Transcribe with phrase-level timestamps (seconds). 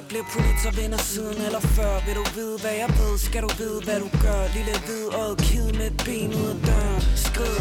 [0.00, 1.92] bliver Bliver politer vinder siden eller før?
[2.06, 4.40] Vil du vide, hvad jeg ved, skal du vide, hvad du gør?
[4.56, 7.02] Lille hvid og kid med et ben ud af døren.
[7.26, 7.58] Skrid.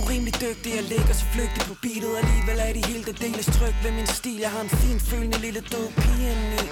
[0.00, 2.12] Urimelig dygtig, jeg ligger så flygtig på beatet.
[2.20, 4.38] Alligevel er de helt deles tryg ved min stil.
[4.46, 6.64] Jeg har en fin følende lille død pige indeni.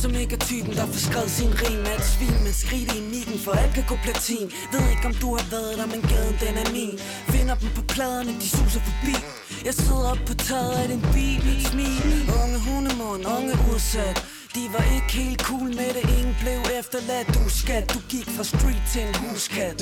[0.00, 3.00] Som ikke er typen, der får skrevet sin rim Er et svin, men skridt i
[3.14, 4.46] nikken, for alt kan gå platin.
[4.72, 6.96] Ved ikke, om du har været der, men gaden den er min.
[7.34, 9.16] Finder dem på pladerne, de suser forbi.
[9.64, 14.24] Jeg sidder op på taget af din bil Smil, unge hundemund, unge udsat.
[14.54, 17.28] De var ikke helt cool med det, ingen blev efterladt.
[17.34, 19.78] Du skat, du gik fra street til en huskat.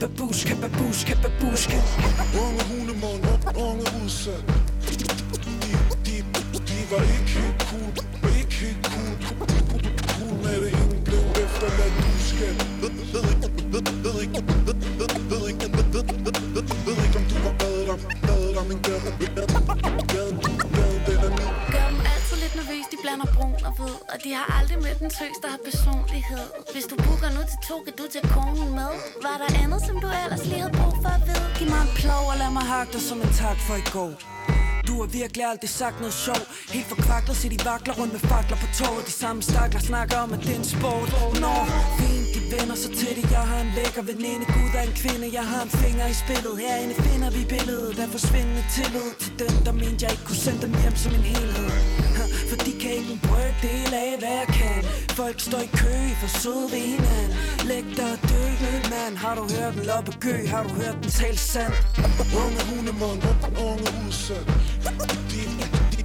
[0.00, 1.78] Babuska, babuska, babuska
[2.44, 3.22] Unge hundemund,
[3.66, 4.44] unge udsat.
[4.86, 5.04] De,
[6.06, 6.14] de,
[6.68, 7.90] de var ikke helt cool,
[8.38, 9.14] ikke helt cool.
[10.08, 11.94] Cool med det, ingen blev efterladt.
[12.02, 12.56] Du skat.
[12.82, 12.90] Ved
[13.30, 14.57] ikke, ved ikke, ved
[24.18, 26.46] og de har aldrig mødt en tøs, der har personlighed.
[26.74, 28.90] Hvis du booker nu til to, kan du tage konen med.
[29.26, 31.46] Var der andet, som du ellers lige havde brug for at vide?
[31.58, 34.12] Giv mig en plov og lad mig hakke dig som en tak for i går.
[34.88, 36.42] Du har virkelig aldrig sagt noget sjov.
[36.76, 39.02] Helt forkvaklet, så de vakler rundt med fakler på toget.
[39.10, 41.08] De samme stakler snakker om, at det er en sport.
[41.42, 41.60] Når
[41.98, 43.24] fint, de vender så til det.
[43.36, 45.26] Jeg har en lækker veninde, Gud er en kvinde.
[45.38, 46.52] Jeg har en finger i spillet.
[46.62, 49.08] Herinde finder vi billedet Der forsvindende tillid.
[49.22, 52.07] Til den der mente jeg ikke kunne sende dem hjem som en helhed.
[52.48, 54.80] For de kan ikke en brøkdel af, hvad jeg kan.
[55.20, 57.36] Folk står i kø for søde ved hinanden
[57.70, 58.44] Læg dig og dø,
[58.92, 59.14] mand.
[59.24, 60.36] Har du hørt den loppe gø?
[60.46, 61.72] Har du hørt den tale sand?
[62.42, 63.20] Unge hundemund,
[63.68, 64.46] unge udsat
[65.10, 66.04] de, de,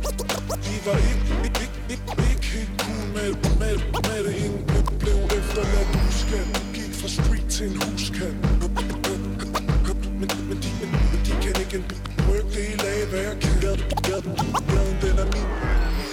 [0.66, 3.30] de, var ikke, ikke, ikke, ikke helt cool med,
[3.62, 3.76] med,
[4.08, 4.64] med det Ingen
[5.00, 8.36] blev efterladt huskat Gik fra street til en huskat
[10.20, 10.70] Men, men, de,
[11.12, 11.86] men de kan ikke en
[12.18, 13.52] brøkdel af, hvad jeg kan.
[13.62, 14.36] Gaden, gaden,
[14.72, 16.13] gaden, den er min.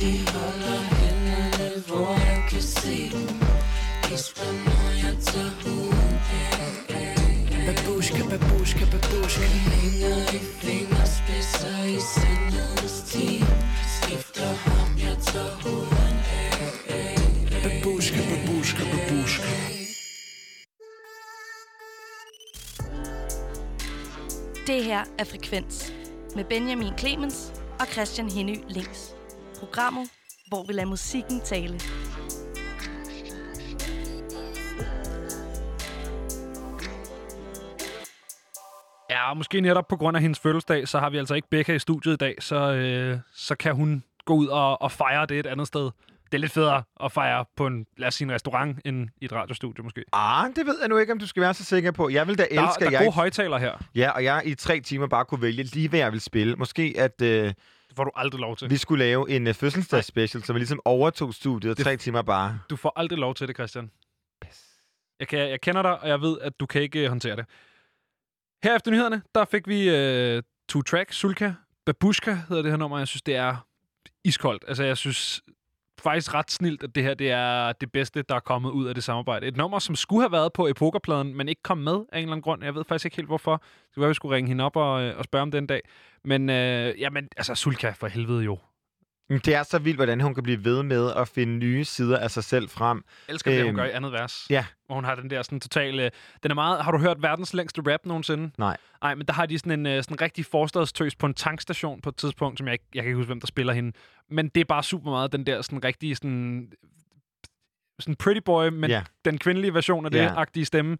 [0.00, 3.28] De holder hænderne, hvor jeg kan se dem.
[4.02, 6.16] Gisper, når jeg tager huden
[7.66, 9.42] Babushka, babushka, babushka.
[9.42, 13.46] Hænger i fingerspidser i sandhedens team
[13.96, 16.16] Skifter ham, jeg tager huden
[17.62, 19.48] Babushka, babushka, babushka.
[24.66, 25.92] Det her er Frekvens
[26.34, 29.15] med Benjamin Clemens og Christian Henny Links.
[29.58, 30.10] Programmet,
[30.48, 31.80] hvor vi lader musikken tale.
[39.10, 41.74] Ja, og måske netop på grund af hendes fødselsdag, så har vi altså ikke Becca
[41.74, 45.38] i studiet i dag, så, øh, så kan hun gå ud og, og fejre det
[45.38, 45.90] et andet sted.
[46.32, 49.24] Det er lidt federe at fejre på en, lad os sige, en restaurant, end i
[49.24, 50.04] et radiostudie måske.
[50.12, 52.08] Ah, det ved jeg nu ikke, om du skal være så sikker på.
[52.08, 53.00] Jeg vil da Der, elske, der at er jeg...
[53.00, 53.72] gode højtaler her.
[53.94, 56.56] Ja, og jeg i tre timer bare kunne vælge lige, hvad jeg vil spille.
[56.56, 57.52] Måske, at øh,
[57.96, 58.70] får du aldrig lov til.
[58.70, 62.22] vi skulle lave en øh, fødselsdagsspecial, så vi ligesom overtog studiet, og Det- tre timer
[62.22, 62.58] bare...
[62.70, 63.90] Du får aldrig lov til det, Christian.
[65.20, 67.44] Jeg, kan, jeg kender dig, og jeg ved, at du kan ikke øh, håndtere det.
[68.64, 71.52] Her efter nyhederne, der fik vi øh, to track, Sulka,
[71.86, 72.98] Babushka hedder det her nummer.
[72.98, 73.56] Jeg synes, det er
[74.24, 74.64] iskoldt.
[74.68, 75.42] Altså, jeg synes
[76.10, 78.94] faktisk ret snilt, at det her det er det bedste, der er kommet ud af
[78.94, 79.46] det samarbejde.
[79.46, 82.32] Et nummer, som skulle have været på Epokerpladen, men ikke kom med af en eller
[82.32, 82.64] anden grund.
[82.64, 83.56] Jeg ved faktisk ikke helt, hvorfor.
[83.56, 85.80] Det var, være, vi skulle ringe hende op og, øh, og spørge om den dag.
[86.24, 88.58] Men øh, jamen, altså, Sulka for helvede jo.
[89.30, 92.30] Det er så vildt, hvordan hun kan blive ved med at finde nye sider af
[92.30, 93.04] sig selv frem.
[93.28, 94.46] Jeg elsker det, hun Øhm, gør i andet vers.
[94.50, 94.64] ja.
[94.86, 96.10] Hvor hun har den der sådan totale...
[96.42, 96.84] Den er meget...
[96.84, 98.50] Har du hørt verdens længste rap nogensinde?
[98.58, 98.76] Nej.
[99.02, 102.08] Nej, men der har de sådan en øh, sådan rigtig forstadstøs på en tankstation på
[102.08, 102.84] et tidspunkt, som jeg ikke...
[102.94, 103.92] Jeg kan ikke huske, hvem der spiller hende.
[104.30, 106.68] Men det er bare super meget den der sådan rigtig sådan...
[108.00, 109.02] Sådan pretty boy, men Ja.
[109.24, 110.34] den kvindelige version af det, Ja.
[110.36, 110.96] agtige stemme.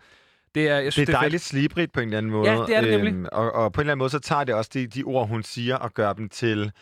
[0.55, 2.50] Det er, jeg synes, Det er dejligt slibrigt på en eller anden måde.
[2.50, 3.32] Ja, det er det nemlig.
[3.32, 5.43] og, og på en eller anden måde, så tager det også de, de ord, hun
[5.43, 6.73] siger, og gør dem til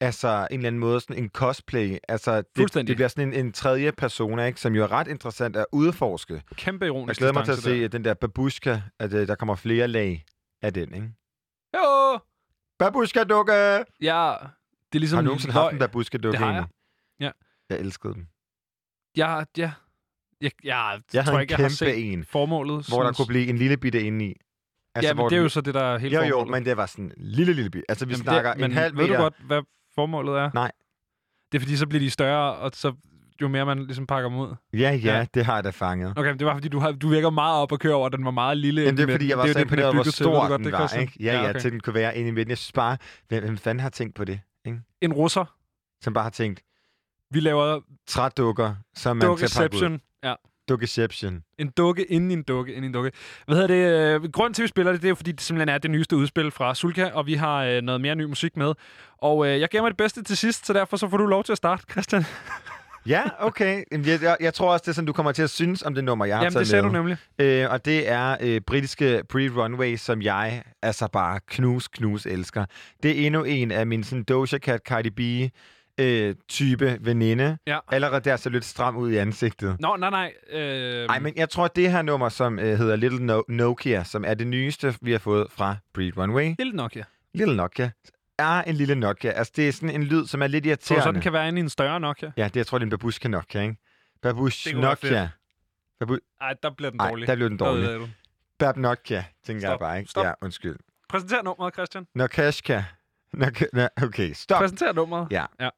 [0.00, 1.98] altså en eller anden måde sådan en cosplay.
[2.08, 5.56] Altså, det, det bliver sådan en, en tredje persona, ikke, som jo er ret interessant
[5.56, 6.42] at udforske.
[6.54, 9.54] Kæmpe ironisk Jeg glæder mig til at se den der babushka, at uh, der kommer
[9.54, 10.24] flere lag
[10.62, 11.06] af den, ikke?
[11.72, 11.78] der.
[11.78, 12.18] Jo!
[12.78, 13.52] Babushka-dukke!
[14.00, 14.34] Ja,
[14.92, 15.16] det er ligesom...
[15.16, 16.38] Har du nogensinde haft en babushka-dukke?
[16.38, 16.66] Det har jeg.
[17.20, 17.30] Ja.
[17.70, 18.26] Jeg elskede dem.
[19.16, 19.72] Ja, ja.
[20.40, 22.88] Jeg, jeg, Jeg tror ikke, jeg har set en, formålet.
[22.88, 24.34] hvor der synes- kunne blive en lille bitte inde i.
[24.94, 26.50] Altså, ja, men det er den- jo så det, der er helt Jo, jo, formålet.
[26.50, 27.84] men det var sådan en lille, lille bit.
[27.88, 29.16] Altså, vi Jamen, snakker det, men en halv ved meter.
[29.16, 29.62] du godt, hvad
[29.98, 30.50] formålet er?
[30.54, 30.70] Nej.
[31.52, 32.92] Det er fordi, så bliver de større, og så
[33.42, 34.54] jo mere man ligesom pakker dem ud.
[34.72, 35.26] Ja, ja, Ja.
[35.34, 36.12] det har jeg da fanget.
[36.16, 38.24] Okay, men det var fordi, du, har, du virker meget op og køre over, den
[38.24, 38.84] var meget lille.
[38.84, 40.72] Men det er fordi, jeg var det så den er imponeret, hvor stor godt, den
[40.72, 41.12] var, ikke?
[41.20, 41.60] Ja, ja, okay.
[41.60, 42.50] til den kunne være inde i midten.
[42.50, 42.96] Jeg synes bare,
[43.28, 44.40] hvem, hvem fanden har tænkt på det?
[44.64, 44.80] Ikke?
[45.00, 45.44] En russer.
[46.02, 46.62] Som bare har tænkt,
[47.30, 49.98] Vi laver trædukker, som man skal pakke ud.
[50.24, 50.34] Ja.
[50.68, 51.42] Dukkeception.
[51.58, 53.10] En dukke inden en dukke inden en dukke.
[53.46, 54.24] Hvad hedder det?
[54.24, 55.90] Øh, grunden til, at vi spiller det, det er jo, fordi det simpelthen er det
[55.90, 58.74] nyeste udspil fra Sulka, og vi har øh, noget mere ny musik med.
[59.18, 61.52] Og øh, jeg gemmer det bedste til sidst, så derfor så får du lov til
[61.52, 62.24] at starte, Christian.
[63.08, 63.84] Ja, okay.
[63.92, 66.04] Jeg, jeg, jeg tror også, det er sådan, du kommer til at synes om det
[66.04, 66.90] nummer, jeg har Jamen, taget det med.
[66.90, 67.16] du nemlig.
[67.38, 72.64] Øh, og det er øh, britiske Pre-Runway, som jeg altså bare knus, knus elsker.
[73.02, 75.52] Det er endnu en af min sådan Doja Cat, Cardi B
[75.98, 77.58] øh, type veninde.
[77.66, 77.78] Ja.
[77.88, 79.76] Allerede der så lidt stram ud i ansigtet.
[79.80, 80.32] Nå, nej, nej.
[80.60, 84.24] Øh, Nej, men jeg tror, det her nummer, som øh, hedder Little no- Nokia, som
[84.24, 86.54] er det nyeste, vi har fået fra Pre-Runway.
[86.58, 87.04] Lille Nokia.
[87.34, 87.90] Little Nokia
[88.38, 89.30] er en lille Nokia.
[89.30, 91.02] Altså, det er sådan en lyd, som er lidt irriterende.
[91.02, 92.32] så den kan være inde i en større Nokia?
[92.36, 93.76] Ja, det jeg tror, det er en babushka Nokia, ikke?
[94.22, 95.28] Babush Nokia.
[96.00, 96.16] Babu...
[96.40, 97.28] Nej, der bliver den Ej, dårlig.
[97.28, 98.14] der blev den dårlig.
[98.58, 99.70] Bab Nokia, tænker Stop.
[99.70, 100.10] jeg bare, ikke?
[100.10, 100.24] Stop.
[100.26, 100.76] Ja, undskyld.
[101.08, 102.06] Præsenter nummeret, Christian.
[102.14, 102.82] Nokashka.
[103.36, 103.46] Nå,
[104.02, 104.58] okay, stop.
[104.60, 105.26] Præsenter nummeret.
[105.30, 105.44] Ja.
[105.60, 105.68] Ja.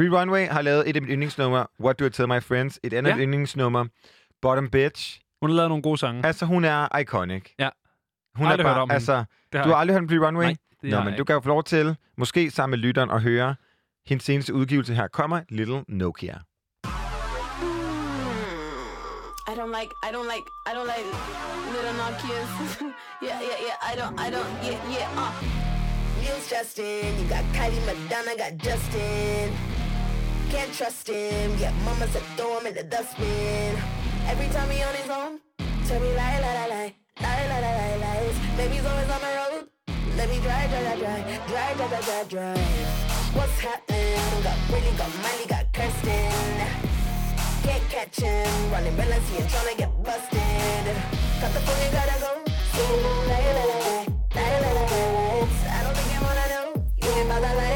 [0.00, 2.80] Pre-Runway har lavet et af mine yndlingsnumre, What Do I Tell My Friends?
[2.84, 3.16] Et andet Ja.
[3.18, 3.84] yndlingsnummer,
[4.42, 5.20] Bottom Bitch.
[5.42, 6.26] Hun har lavet nogle gode sange.
[6.26, 7.44] Altså, hun er iconic.
[7.58, 7.68] Ja.
[8.36, 8.94] Hun Aldrig er hørt bare, om hende.
[8.94, 10.42] altså, Det du har aldrig hørt om Pre-Runway?
[10.44, 12.86] Nej, det Nå, har men jeg du kan jo få lov til, måske sammen med
[12.86, 13.54] lytteren, at høre
[14.06, 15.08] hendes seneste udgivelse her.
[15.08, 16.38] Kommer Little Nokia.
[19.46, 21.06] I don't like, I don't like, I don't like
[21.74, 22.50] little Nokias.
[23.22, 25.73] yeah, yeah, yeah, I don't, I don't, yeah, yeah, uh.
[26.24, 27.18] feels Justin.
[27.18, 29.52] You got Kylie, Madonna, got Justin.
[30.50, 31.56] Can't trust him.
[31.58, 33.76] Yeah, mama said throw him in the dustbin.
[34.26, 35.40] Every time he on his own,
[35.86, 38.36] tell me lie, lie, lie, lie, lie, lie, lie, lies.
[38.56, 39.68] Baby's always on the road.
[40.16, 42.58] Let me drive, drive, drive, drive, drive, drive, drive, drive.
[43.36, 44.44] What's happened?
[44.44, 46.94] Got Willie, got Miley, got Kirsten
[47.64, 50.86] can't catch him Running relentless, he ain't tryna get busted
[51.40, 52.32] Cut the phone, you gotta go
[52.76, 54.74] Ooh, lie, lie, lie, lie, lie, lie.
[54.74, 55.13] la
[57.40, 57.73] 来来来。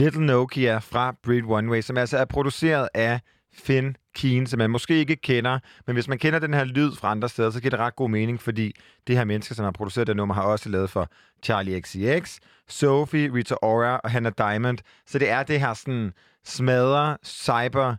[0.00, 3.20] Little Nokia fra Breed One Way, som altså er produceret af
[3.52, 7.10] Finn Keen, som man måske ikke kender, men hvis man kender den her lyd fra
[7.10, 8.72] andre steder, så giver det ret god mening, fordi
[9.06, 11.08] det her menneske, som har produceret det nummer, har også lavet for
[11.42, 12.38] Charlie XCX,
[12.68, 14.78] Sophie, Rita Ora og Hannah Diamond.
[15.06, 16.12] Så det er det her sådan
[16.44, 17.96] smadre, cyber,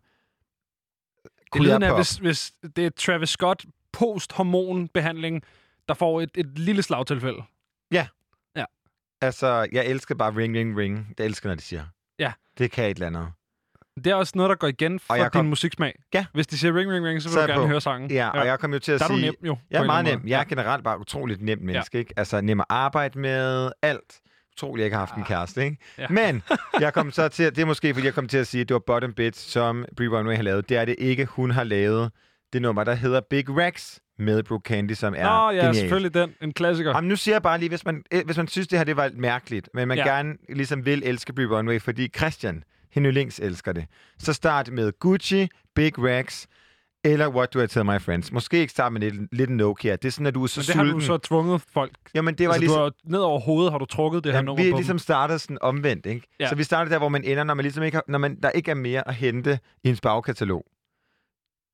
[1.53, 1.97] Det af, queer-pop.
[1.97, 5.41] hvis, hvis det er Travis Scott post-hormonbehandling,
[5.87, 7.43] der får et, et lille slagtilfælde.
[9.21, 11.13] Altså, jeg elsker bare ring, ring, ring.
[11.17, 11.83] Det elsker, når de siger.
[12.19, 12.31] Ja.
[12.57, 13.27] Det kan et eller andet.
[13.95, 15.93] Det er også noget, der går igen for din kom- musiksmag.
[16.13, 16.25] Ja.
[16.33, 17.67] Hvis de siger ring, ring, ring, så vil Så du gerne på.
[17.67, 18.11] høre sangen.
[18.11, 19.25] Ja, og jeg kom jo til at Der er du sige...
[19.25, 19.57] nem, jo.
[19.71, 20.27] Jeg er meget nem.
[20.27, 22.13] Jeg er generelt bare utroligt nemt menneske, ikke?
[22.17, 24.19] Altså, nem at arbejde med, alt.
[24.57, 25.77] Utroligt, jeg ikke har haft en kæreste, ikke?
[25.97, 26.07] Ja.
[26.09, 26.43] Men
[26.79, 28.69] jeg kom så til, at- det er måske, fordi jeg kom til at sige, at
[28.69, 30.69] det var Bottom Bitch, som Brie Runway har lavet.
[30.69, 31.25] Det er det ikke.
[31.25, 32.11] Hun har lavet
[32.53, 35.75] det nummer, der hedder Big Rex med Brooke Candy, som er Nå, ja, genialt.
[35.77, 36.33] selvfølgelig den.
[36.41, 36.91] En klassiker.
[36.95, 38.97] Jamen, nu siger jeg bare lige, hvis man, eh, hvis man synes, det her det
[38.97, 40.03] var mærkeligt, men man Ja.
[40.07, 43.85] gerne ligesom vil elske Brie Runway, fordi Christian, hende links elsker det.
[44.19, 46.45] Så start med Gucci, Big Rex,
[47.03, 48.31] eller What Do I Tell My Friends.
[48.31, 49.91] Måske ikke starte med lidt, lidt Nokia.
[49.95, 50.99] Det er sådan, at du er så Men det har sulten.
[50.99, 51.91] du så tvunget folk.
[52.15, 52.77] Jamen, det var altså, ligesom...
[52.77, 54.99] du har, ned over hovedet har du trukket det her Jamen, nummer vi er ligesom
[54.99, 56.27] startet sådan omvendt, ikke?
[56.39, 56.49] Ja.
[56.49, 58.49] Så vi starter der, hvor man ender, når man ligesom ikke har, når man, der
[58.49, 60.65] ikke er mere at hente i ens bagkatalog.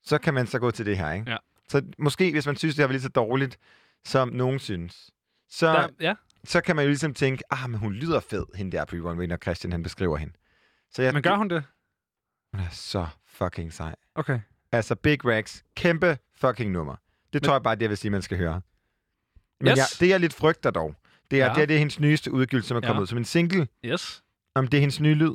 [0.04, 1.32] Så kan man så gå til det her, ikke?
[1.32, 1.38] Ja.
[1.70, 3.58] Så måske, hvis man synes, det her var lige så dårligt,
[4.06, 5.12] som nogen synes,
[5.50, 5.68] så.
[5.74, 6.14] Der, ja.
[6.44, 9.26] så kan man jo ligesom tænke, ah, men hun lyder fed, hende der Brie Runway,
[9.26, 10.34] når Christian han beskriver hende.
[10.92, 11.64] Så jeg, Men gør hun det?
[12.54, 13.96] Hun er så fucking sej.
[14.16, 14.40] Okay.
[14.72, 16.96] Altså, Big Rex, kæmpe fucking nummer.
[17.34, 18.62] Det tror jeg bare, det jeg vil sige, man skal høre.
[19.62, 19.78] Men Yes.
[19.78, 20.96] jeg, det, jeg lidt frygter dog,
[21.32, 21.54] det er, Ja.
[21.54, 22.88] det, er, det er hendes nyeste udgivelse, som er Ja.
[22.88, 23.68] kommet ud som en single.
[23.86, 24.24] Yes.
[24.56, 25.34] Om det er hendes nye lyd.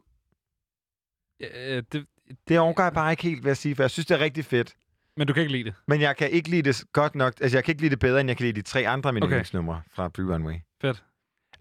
[1.41, 2.07] Øh, det,
[2.49, 4.45] Det overgår jeg bare ikke helt, vil jeg sige, for jeg synes, det er rigtig
[4.45, 4.75] fedt.
[5.17, 5.75] Men du kan ikke lide det.
[5.89, 7.35] Men jeg kan ikke lide det godt nok.
[7.41, 9.15] Altså, jeg kan ikke lide det bedre, end jeg kan lide de tre andre af
[9.15, 9.45] mine Okay.
[9.53, 10.55] numre fra Blue Runway.
[10.81, 11.03] Fedt.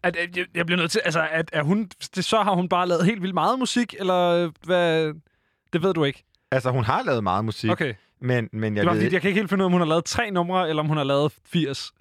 [0.03, 1.01] At, at, jeg, jeg bliver nødt til...
[1.05, 4.17] Altså, at, er hun, det, så har hun bare lavet helt vildt meget musik, eller
[4.29, 5.13] øh, hvad...
[5.73, 6.23] Det ved du ikke.
[6.51, 7.93] Altså, hun har lavet meget musik, Okay.
[8.21, 9.81] men, men jeg Det var, ved jeg kan ikke helt finde ud af, om hun
[9.81, 11.91] har lavet tre numre, eller om hun har lavet 80.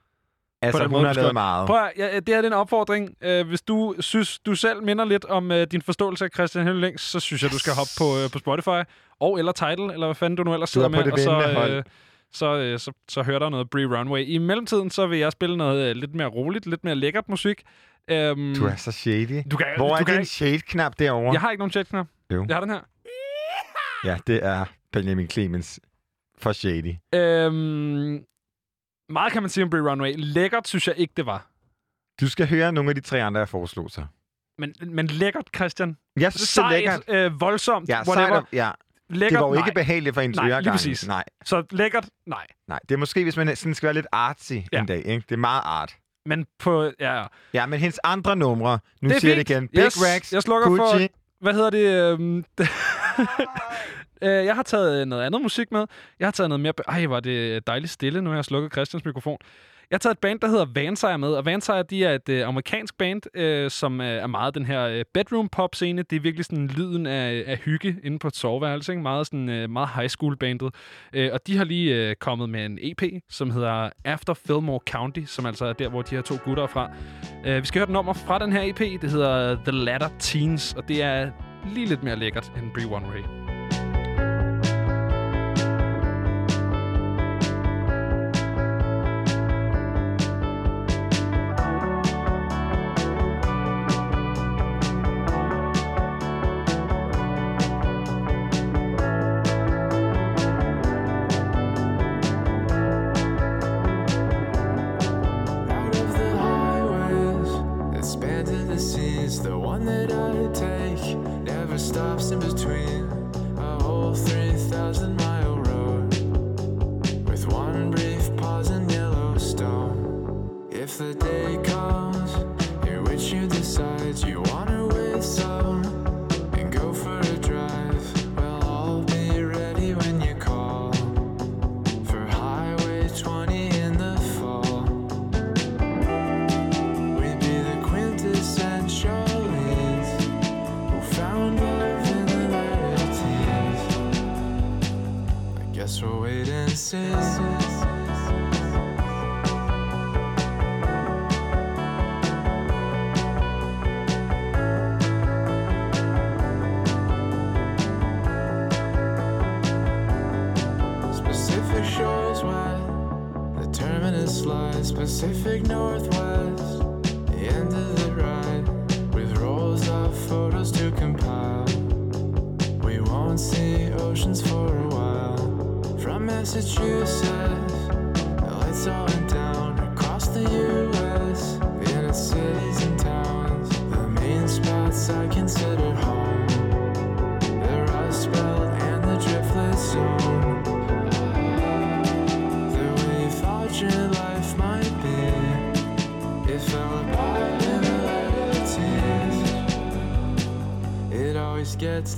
[0.63, 1.67] altså, den hun måde, har lavet meget.
[1.67, 3.11] Prøv at, ja, det her er en opfordring.
[3.27, 7.03] Uh, hvis du synes, du selv minder lidt om uh, din forståelse af Christian Hellings,
[7.03, 8.83] så synes jeg, du skal hoppe på, uh, på Spotify,
[9.21, 11.69] og eller Tidal, eller hvad fanden du nu ellers er sidder på med, og så,
[11.69, 11.83] øh,
[12.33, 14.25] så, øh, så, så hører der noget Brie Runway.
[14.27, 17.63] I mellemtiden, så vil jeg spille noget øh, lidt mere roligt, lidt mere lækkert musik.
[18.13, 19.43] Um, Du er så shady.
[19.51, 21.33] du kan, Hvor er du kan, din shade-knap derovre?
[21.33, 22.07] Jeg har ikke nogen chat-knap.
[22.33, 22.45] Jo.
[22.49, 22.81] Jeg har den her.
[24.05, 25.81] Ja, det er Benjamin Clemens
[26.39, 26.95] for shady.
[27.15, 28.25] Øhm,
[29.11, 30.15] meget kan man sige om Brie Runway.
[30.17, 31.47] Lækkert synes jeg ikke, det var.
[32.21, 34.05] Du skal høre nogle af de tre andre, jeg foreslog så.
[34.59, 35.97] Men, men lækkert, Christian.
[36.21, 37.03] Jeg synes, det er lækkert.
[37.07, 38.15] Sejt, øh, voldsomt, Ja, whatever.
[38.29, 38.71] sejt, og- ja.
[39.11, 39.67] lækkert, Det var jo nej.
[39.67, 41.07] ikke behageligt for hendes Nej, lige præcis.
[41.07, 42.47] Nej, Så lækkert, nej.
[42.69, 42.79] nej.
[42.89, 44.61] Det er måske, hvis man sådan skal være lidt artsy Ja.
[44.73, 44.81] ja.
[44.81, 44.97] en dag.
[45.07, 45.25] Ikke?
[45.29, 45.97] Det er meget art.
[46.27, 47.27] Men på, ja, ja.
[47.55, 49.49] Ja, men hendes andre numre, nu Det er siger jeg fint.
[49.49, 49.69] det igen.
[49.69, 51.09] Big Yes, Rex, jeg slukker for- Gucci.
[51.41, 52.13] Hvad hedder det?
[52.13, 52.45] øhm,
[54.23, 55.87] Øh, jeg har taget øh, noget andet musik med.
[56.19, 56.73] Jeg har taget noget mere...
[56.89, 59.39] Ej, var det øh, dejligt stille, nu har jeg slukket Christians mikrofon.
[59.91, 62.49] Jeg har taget et band, der hedder Vansire med, og Vansire, de er et øh,
[62.49, 66.03] amerikansk band, øh, som øh, er meget den her øh, bedroom pop scene.
[66.03, 69.03] Det er virkelig sådan lyden af, af hygge inde på et soveværelse, ikke?
[69.03, 70.75] Meget, sådan, øh, meget high school bandet.
[71.13, 75.21] Øh, og de har lige øh, kommet med en EP, som hedder After Fillmore County,
[75.27, 76.91] som altså er der, hvor de her to gutter er fra.
[77.47, 80.75] Øh, vi skal høre et nummer fra den her EP, det hedder The Latter Teens,
[80.77, 81.31] og det er
[81.75, 83.40] lige lidt mere lækkert end Bree One Ray.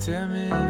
[0.06, 0.61] damage.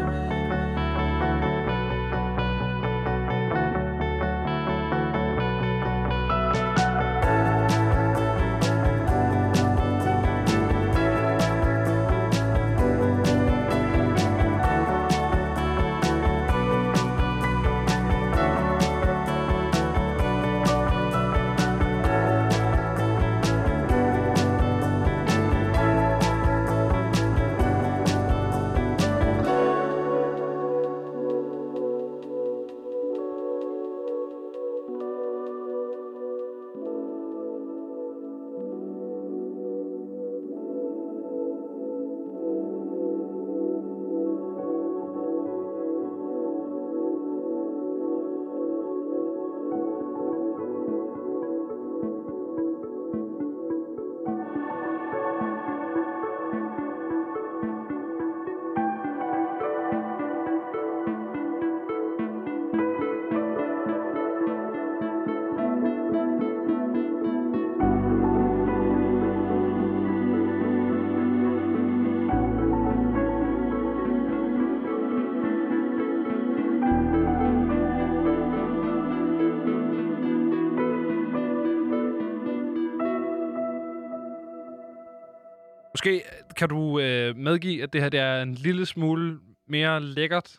[86.03, 86.21] Måske
[86.57, 90.55] kan du øh, medgive, at det her det er en lille smule mere lækkert,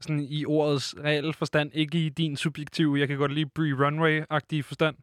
[0.00, 4.62] sådan i ordets reelle forstand, ikke i din subjektive, jeg kan godt lide Brie Runway-agtige
[4.62, 4.96] forstand.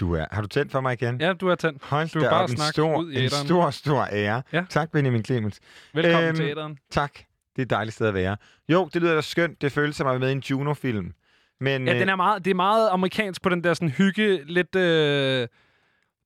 [0.00, 1.20] Du er, har du tændt for mig igen?
[1.20, 1.82] Ja, du er tændt.
[1.84, 3.46] Hold Du da bare op, en stor, ud i en æteren.
[3.46, 4.42] stor, stor ære.
[4.52, 4.64] Ja.
[4.70, 5.60] Tak, Benjamin Clemens.
[5.94, 6.78] Velkommen Øhm, til æderen.
[6.90, 7.12] Tak.
[7.56, 8.36] Det er et dejligt sted at være.
[8.68, 9.62] Jo, det lyder da skønt.
[9.62, 11.12] Det føles som at være med i en Juno-film.
[11.60, 14.44] Men Ja, øh, den er meget, det er meget amerikansk på den der sådan hygge,
[14.44, 14.76] lidt...
[14.76, 15.48] Øh,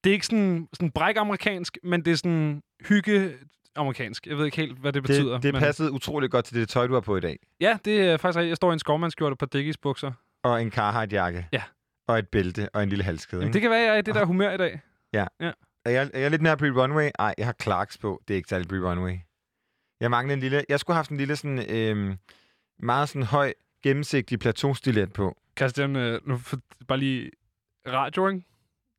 [0.04, 3.34] det er ikke sådan, sådan bræk-amerikansk, men det er sådan hygge
[3.76, 4.26] amerikansk.
[4.26, 5.34] Jeg ved ikke helt, hvad det betyder.
[5.34, 5.60] det, det men...
[5.60, 7.38] passede utroligt godt til det tøj, du har på i dag.
[7.60, 8.48] Ja, det er faktisk.
[8.48, 10.12] Jeg står i en skovmandskjorte på Dickies bukser.
[10.42, 11.48] Og en Carhartt-jakke.
[11.52, 11.62] Ja.
[12.08, 13.40] Og et bælte og en lille halskæde.
[13.40, 13.54] Men ikke?
[13.54, 14.80] det kan være, jeg er i det der humør i dag.
[15.84, 17.10] Er jeg, er jeg lidt nær Brie Runway?
[17.18, 18.22] Nej, jeg har Clarks på.
[18.28, 19.16] Det er ikke særlig Brie Runway.
[20.00, 20.64] Jeg mangler en lille...
[20.68, 21.70] Jeg skulle have haft en lille sådan...
[21.70, 22.16] Øhm,
[22.78, 23.52] meget sådan høj,
[23.82, 25.36] gennemsigtig plateaustilet på.
[25.58, 26.56] Christian, øh, nu for,
[26.88, 27.30] bare lige
[27.86, 28.42] radio, ikke?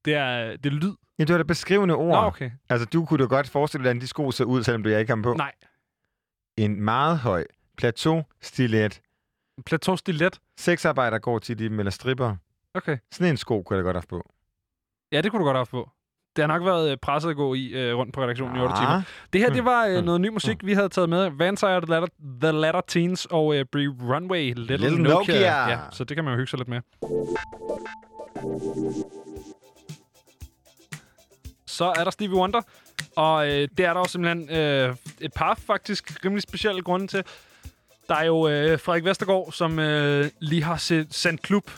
[0.05, 0.93] Det er, det er lyd.
[1.19, 2.21] Ja, det var det beskrivende ord.
[2.21, 2.51] Nå, okay.
[2.69, 4.99] Altså, du kunne da godt forestille dig, hvordan de sko ser ud, selvom du jeg
[4.99, 5.33] ikke har dem på.
[5.33, 5.51] Nej.
[6.57, 7.45] En meget høj
[7.77, 9.01] plateaustilet.
[9.65, 10.39] Plateau stilet.
[10.57, 12.35] Sexarbejder går til dem, eller stripper.
[12.73, 12.97] Okay.
[13.11, 14.29] Sådan en sko kunne jeg da godt have haft på.
[15.11, 15.89] Ja, det kunne du godt have haft på.
[16.35, 18.75] Det har nok været øh, presset at gå i øh, rundt på redaktionen i 8
[18.75, 18.87] timer.
[18.89, 19.01] Ah,
[19.33, 20.03] Det her, det var øh, Mm.
[20.05, 21.29] noget ny musik, vi havde taget med.
[21.29, 22.07] Vansire, The Latter,
[22.41, 25.13] The Latter Teens og øh, Brie Runway, Little, Little Nokia.
[25.35, 25.69] Nokia.
[25.69, 26.81] Ja, så det kan man jo hygge sig lidt med.
[31.75, 32.61] Så er der Stevie Wonder,
[33.15, 37.23] og øh, det er der jo simpelthen øh, et par faktisk rimelig specielle grunde til.
[38.09, 41.71] Der er jo øh, Frederik Vestergaard, som øh, lige har set, sendt klub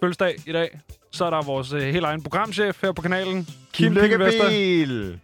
[0.00, 0.80] fødselsdag i dag.
[1.12, 3.92] Så er der vores øh, helt egen programchef her på kanalen, Kim.
[3.92, 5.20] Lykkebil!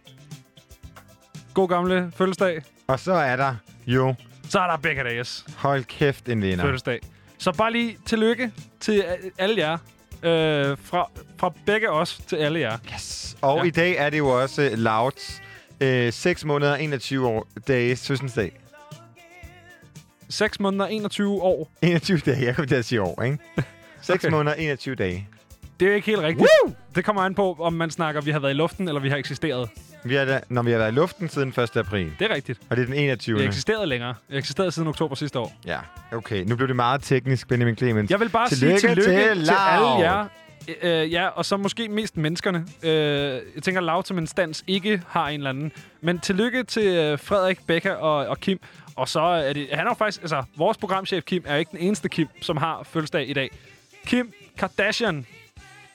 [1.53, 2.61] God gamle fødselsdag.
[2.87, 3.55] Og så er der
[3.87, 4.15] jo,
[4.49, 6.63] Så er der Becca Days hold kæft, en vinder.
[6.63, 6.99] fødselsdag.
[7.37, 9.77] Så bare lige tillykke til a- alle jer.
[10.23, 12.77] Øh, fra, fra begge os til alle jer.
[12.93, 13.37] Yes.
[13.41, 13.63] Og Ja.
[13.63, 15.41] i dag er det jo også Louds
[15.81, 18.51] øh, 6 måneder, 21 år, dages fødselsdag.
[20.29, 21.71] 6 måneder, 21 år.
[21.81, 23.37] 21 dage, jeg kommer til at sige år, ikke?
[24.01, 24.15] 6 Okay.
[24.27, 24.29] okay.
[24.37, 25.27] måneder, 21 dage.
[25.79, 26.49] Det er jo ikke helt rigtigt.
[26.65, 26.73] Woo!
[26.95, 29.17] Det kommer an på, om man snakker, vi har været i luften, eller vi har
[29.17, 29.69] eksisteret.
[30.09, 31.77] Vi har da, når vi har været i luften siden 1.
[31.77, 32.59] april, Det er rigtigt.
[32.69, 33.35] og det er den 21.
[33.35, 34.13] Vi har eksisteret længere.
[34.27, 35.55] Vi har eksisteret siden oktober sidste år.
[35.65, 35.79] Ja,
[36.11, 36.43] okay.
[36.45, 38.11] Nu blev det meget teknisk, Benjamin Clemens.
[38.11, 40.25] Jeg vil bare Tillykke sige tillykke til til, alle jer.
[40.81, 42.65] Øh, ja, og så måske mest menneskerne.
[42.83, 42.91] Øh,
[43.55, 45.71] jeg tænker, Laut som instans ikke har en eller anden.
[46.01, 48.59] Men tillykke til øh, Frederik, Becca og, og Kim.
[48.95, 49.67] Og så er det...
[49.73, 50.21] Han er faktisk...
[50.21, 53.49] Altså, vores programchef Kim er ikke den eneste Kim, som har fødselsdag i dag.
[54.05, 55.25] Kim Kardashian,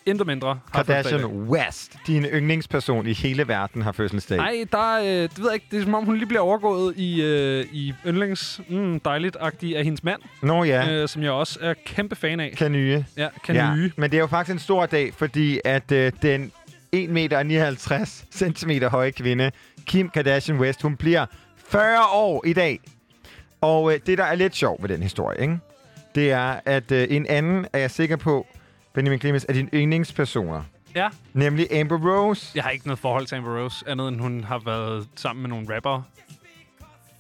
[0.07, 0.61] intet mindre.
[0.75, 4.37] Kardashian West, din yndlingsperson i hele verden, har fødselsdag.
[4.37, 5.67] Nej, der, øh, det ved jeg ikke.
[5.71, 9.85] Det er som om, hun lige bliver overgået i, øh, i yndlings mm, dejligt-agtig af
[9.85, 12.53] hendes mand, Nå ja, øh, som jeg også er kæmpe fan af.
[12.57, 13.05] Kanyye.
[13.17, 13.63] Ja, Kanye.
[13.63, 16.53] Ja, men det er jo faktisk en stor dag, fordi at øh, den
[16.93, 19.51] 1 meter og 59 centimeter høje kvinde,
[19.87, 21.27] Kim Kardashian West, hun bliver
[21.69, 22.81] 40 år i dag.
[23.61, 25.59] Og øh, det, der er lidt sjovt ved den historie, ikke?
[26.15, 28.47] det er, at øh, en anden, er jeg sikker på,
[28.95, 30.63] Benjamin Clemens, er dine yndlingspersoner.
[30.95, 31.09] Ja.
[31.33, 32.53] Nemlig Amber Rose.
[32.55, 35.51] Jeg har ikke noget forhold til Amber Rose, andet end hun har været sammen med
[35.51, 36.05] nogle rappere.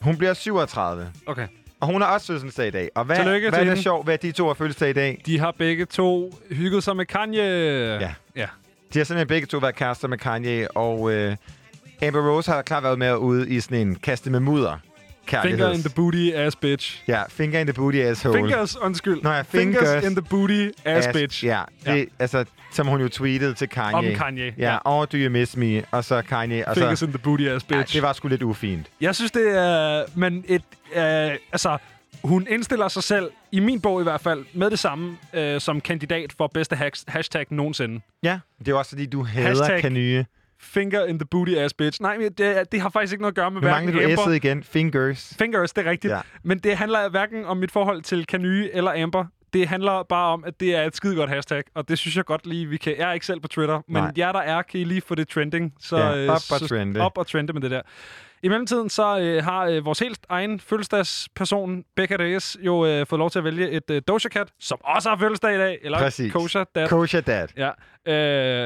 [0.01, 1.13] Hun bliver 37.
[1.27, 1.47] Okay.
[1.81, 2.89] Og hun har også fødselsdag i dag.
[2.95, 5.23] Og hvad, Tillykke hvad til er det sjovt at de to har fødselsdag i dag?
[5.27, 7.43] De har begge to hygget sig med Kanye.
[7.43, 8.15] Ja.
[8.37, 8.47] ja.
[8.95, 11.37] De har simpelthen begge to været kærester med Kanye, og øh,
[12.03, 14.79] Amber Rose har klart været med ude i sådan en kaste med mudder.
[15.43, 17.03] Finger in the booty ass bitch.
[17.09, 18.35] Ja, finger in the booty asshole.
[18.37, 19.23] Fingers, undskyld.
[19.23, 21.45] Nå ja, fingers, fingers in the booty ass, bitch.
[21.45, 23.95] Ja, det, ja, altså, som hun jo tweetede til Kanye.
[23.95, 24.55] Om Kanye.
[24.59, 25.83] Ja, oh, do you miss me?
[25.91, 26.69] Og så Kanye.
[26.69, 27.95] Og Fingers så, in the booty ass ja, bitch.
[27.95, 28.87] det var sgu lidt ufint.
[29.01, 30.05] Jeg synes, det er...
[30.15, 30.63] Men et...
[30.95, 31.03] Øh,
[31.53, 31.79] altså,
[32.25, 35.81] hun indstiller sig selv, i min bog i hvert fald, med det samme øh, som
[35.81, 38.01] kandidat for bedste hash- hashtag nogensinde.
[38.23, 40.25] Ja, det er også fordi, du hader Hashtag- Kanye.
[40.63, 42.03] Finger in the booty ass bitch.
[42.03, 44.35] Nej, det, det har faktisk ikke noget at gøre med Nu hverken mangler du Amber...
[44.35, 44.63] Igen.
[44.63, 45.35] Fingers.
[45.39, 46.13] Fingers, det er rigtigt.
[46.13, 46.21] Ja.
[46.43, 49.25] Men det handler hverken om mit forhold til Kanye eller Amber.
[49.53, 52.25] Det handler bare om, at det er et skide godt hashtag, og det synes jeg
[52.25, 52.95] godt lige, vi kan...
[52.99, 54.13] Jeg er ikke selv på Twitter, men Nej.
[54.19, 55.75] jer, der er, kan I lige få det trending.
[55.81, 57.01] Så, Ja, øh, op og så, trende.
[57.01, 57.83] Op og trende med det der.
[58.45, 63.19] I mellemtiden så øh, har øh, vores helt egen fødselsdagsperson, Becca Reyes, jo øh, fået
[63.19, 65.79] lov til at vælge et øh, Doja Cat, som også har fødselsdag i dag.
[65.83, 66.33] Eller Præcis.
[66.33, 66.89] Kosha Dad.
[66.89, 67.49] Kosha Dad.
[67.57, 67.71] Ja,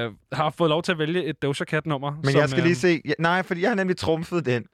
[0.06, 2.10] øh, har fået lov til at vælge et Doja Cat-nummer.
[2.22, 3.00] Men som, jeg skal øh, lige se...
[3.04, 4.64] Ja, nej, fordi jeg har nemlig trumfet den.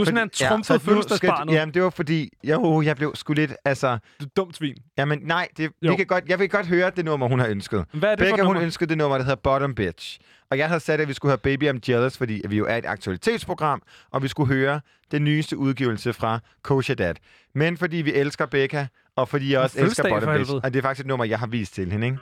[0.00, 1.54] Du er simpelthen Ja, trumfet så ja, fødselsdagsbarnet.
[1.54, 2.30] Jamen, det var fordi...
[2.44, 3.52] Jo, jeg blev sgu lidt...
[3.64, 4.76] Altså, Du er dumt svin.
[4.98, 7.84] Jamen nej, det, vi kan godt, jeg vil godt høre det nummer, hun har ønsket.
[7.92, 8.62] Hvad er det for Becca, hun nummer?
[8.62, 10.18] ønskede det nummer, der hedder Bottom Bitch.
[10.50, 12.76] Og jeg havde sat, at vi skulle høre Baby I'm Jealous, fordi vi jo er
[12.76, 17.14] et aktualitetsprogram, og vi skulle høre den nyeste udgivelse fra Kosha Dad.
[17.54, 18.86] Men fordi vi elsker Becca,
[19.16, 21.38] og fordi jeg også elsker Bottom for Bitch, og det er faktisk et nummer, jeg
[21.38, 22.18] har vist til hende, ikke?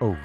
[0.00, 0.16] Oh.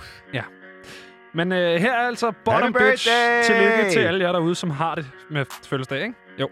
[1.34, 3.08] Men øh, her er altså Bottom Happy Bitch.
[3.10, 3.44] birthday!
[3.44, 6.16] Tillykke til alle jer derude, som har det med fødselsdag, ikke?
[6.38, 6.50] Jo.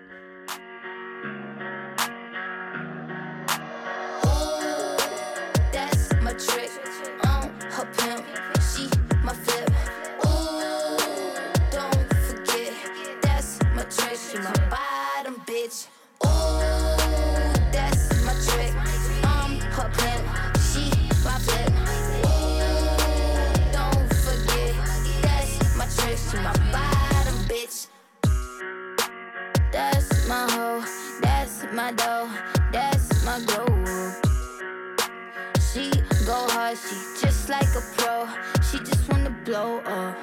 [37.49, 38.27] Like a pro.
[38.69, 40.17] She just wanna blow up.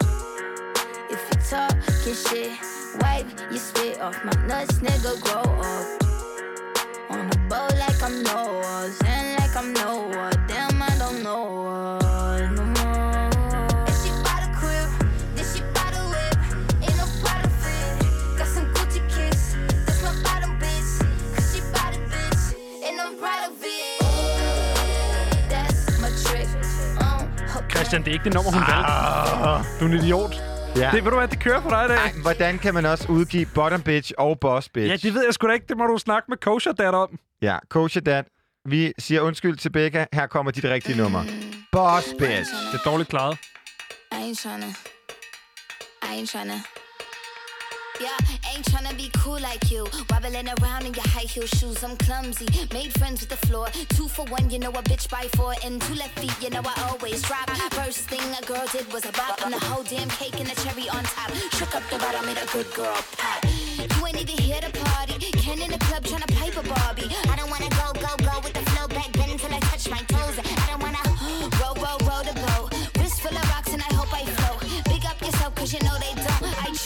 [1.10, 2.52] If you talking shit,
[3.00, 5.20] wipe your spit off my nuts, nigga.
[5.22, 5.86] Grow up.
[7.10, 8.90] On a boat like I'm Noah,
[27.86, 28.92] Christian, det er ikke det nummer, hun valgte.
[28.92, 29.64] Ah.
[29.80, 30.34] Du er en idiot.
[30.76, 30.90] Ja.
[30.94, 31.96] Det ved du hvad, det kører for dig i dag.
[31.96, 34.90] Ej, hvordan kan man også udgive Bottom Bitch og Boss Bitch?
[34.90, 35.66] Ja, det ved jeg sgu da ikke.
[35.68, 37.18] Det må du snakke med Kosher Dad om.
[37.42, 38.24] Ja, Coach Dad.
[38.68, 40.06] Vi siger undskyld til Becca.
[40.12, 41.22] Her kommer dit rigtige nummer.
[41.72, 42.50] Boss Bitch.
[42.72, 43.38] Det er dårligt klaret.
[44.12, 44.66] I ain't tryna.
[46.02, 46.75] I ain't tryna.
[47.98, 48.18] Yeah,
[48.52, 49.86] ain't tryna be cool like you.
[50.10, 51.82] Wobbling around in your high heel shoes.
[51.82, 52.46] I'm clumsy.
[52.72, 53.68] Made friends with the floor.
[53.96, 55.54] Two for one, you know a bitch by four.
[55.64, 57.48] And two left feet, you know I always drop.
[57.72, 59.40] First thing a girl did was a bop.
[59.44, 61.32] And the whole damn cake and the cherry on top.
[61.56, 63.44] Shook up the bottom, made a good girl pop.
[63.44, 65.16] You ain't even here to party.
[65.32, 67.08] Ken in the club tryna pipe a Barbie.
[67.32, 70.02] I don't wanna go, go, go with the flow back then until I touch my
[70.12, 70.36] toes.
[70.38, 71.00] I don't wanna
[71.60, 72.76] row, row, row the boat.
[72.98, 74.60] Wrist full of rocks and I hope I float.
[74.84, 76.25] Big up yourself cause you know they don't.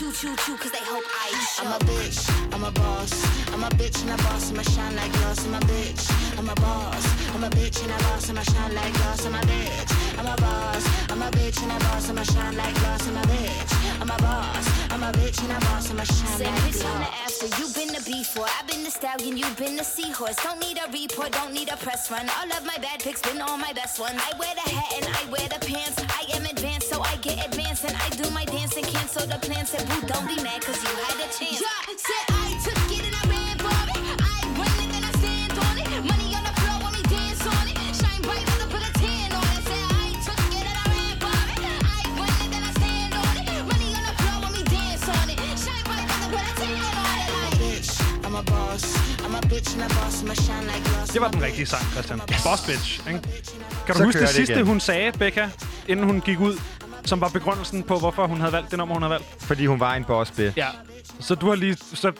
[0.00, 1.62] Chew, chew, chew cause they hope I show.
[1.62, 3.12] I'm a bitch, I'm a boss.
[3.52, 5.44] I'm a bitch and a boss, I'ma shine like glass.
[5.44, 7.04] I'm a bitch, I'm a boss.
[7.34, 9.26] I'm a bitch and a boss, I'ma shine like glass.
[9.26, 11.10] I'm a bitch, I'm a boss.
[11.10, 13.06] I'm a bitch and a boss, I'ma shine like glass.
[13.08, 14.80] I'm a bitch, I'm a boss.
[14.90, 17.66] I'm a bitch and a boss, I'ma shine Say like bitch on the after, you
[17.76, 18.46] been the before.
[18.58, 20.36] I've been the stallion, you've been the seahorse.
[20.36, 22.26] Don't need a report, don't need a press run.
[22.40, 24.16] All of my bad pics been all my best ones.
[24.16, 26.00] I wear the hat and I wear the pants.
[26.08, 27.84] I am advanced, so I get advanced.
[27.84, 29.70] And I do my dance and cancel the plans.
[29.70, 31.60] Said, boo, don't be mad, cause you had a chance.
[31.64, 34.16] Yeah, said I took it and I ran it.
[34.28, 34.38] I
[34.82, 35.88] it and I stand on it.
[36.10, 37.76] Money on the floor when we dance on it.
[38.00, 39.62] Shine bright when I put a tan on it.
[39.70, 41.24] Said I took it and I ran it.
[41.94, 42.02] I
[42.44, 43.46] it and I stand on it.
[43.70, 45.38] Money on the floor when we dance on it.
[45.64, 47.28] Shine bright when I put a tan on it.
[47.34, 47.90] I'm a bitch,
[48.26, 48.84] I'm a boss.
[49.24, 51.08] I'm a bitch and a boss, I'ma shine like glass.
[51.14, 52.18] Det var den rigtige sang, Christian.
[52.44, 53.20] Boss Bitch, ikke?
[53.86, 54.66] Kan du Så huske det det sidste, igen.
[54.66, 55.50] hun sagde, Becca,
[55.88, 56.56] inden hun gik ud?
[57.04, 59.42] Som var begrundelsen på, hvorfor hun havde valgt det nummer, hun havde valgt.
[59.42, 60.58] Fordi hun var en boss bitch.
[60.58, 60.68] Ja.
[61.20, 61.76] Så du har lige...
[61.76, 62.12] Så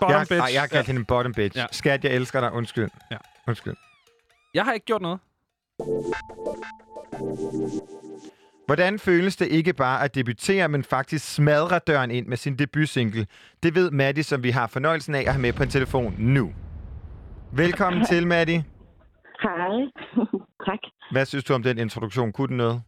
[0.00, 0.40] bottom jeg, bitch.
[0.42, 0.92] Ej, jeg har kaldt ja.
[0.92, 1.56] hende en bottom bitch.
[1.56, 1.62] Ja.
[1.62, 1.66] Ja.
[1.72, 2.52] Skat, jeg elsker dig.
[2.52, 2.88] Undskyld.
[3.10, 3.16] Ja.
[3.48, 3.74] Undskyld.
[4.54, 5.18] jeg har ikke gjort noget.
[8.66, 13.26] Hvordan føles det ikke bare at debutere, men faktisk smadre døren ind med sin debutsingle?
[13.62, 16.52] Det ved Maddie, som vi har fornøjelsen af at have med på en telefon nu.
[17.52, 18.64] Velkommen til, Maddie.
[19.42, 19.68] Hej.
[20.66, 20.78] tak.
[21.12, 22.32] Hvad synes du om den introduktion?
[22.32, 22.82] Kunne den noget?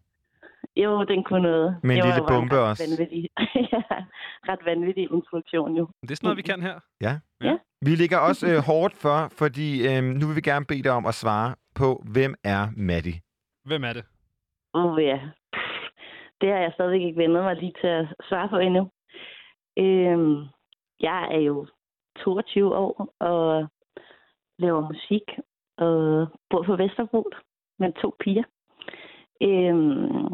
[0.77, 1.77] Jo, den kunne noget.
[1.83, 2.83] Med en det lille jo bombe ret også.
[2.85, 3.31] Vanvittig,
[3.73, 3.83] ja,
[4.49, 5.89] ret vanvittig introduktion jo.
[6.03, 6.81] Det er sådan noget, vi kan her.
[7.01, 7.15] Ja.
[7.41, 7.57] Ja.
[7.83, 11.07] Vi ligger også øh, hårdt for, fordi øh, nu vil vi gerne bede dig om
[11.07, 13.21] at svare på, hvem er Maddie?
[13.65, 14.05] Hvem er det?
[14.75, 15.19] Åh oh, ja.
[16.41, 18.91] Det har jeg stadigvæk ikke vendt mig lige til at svare på endnu.
[19.79, 20.37] Øhm,
[21.01, 21.67] jeg er jo
[22.19, 23.69] 22 år og
[24.59, 25.23] laver musik
[25.79, 27.31] og bor på Vesterbro
[27.79, 28.45] med to piger.
[29.43, 30.33] Øhm,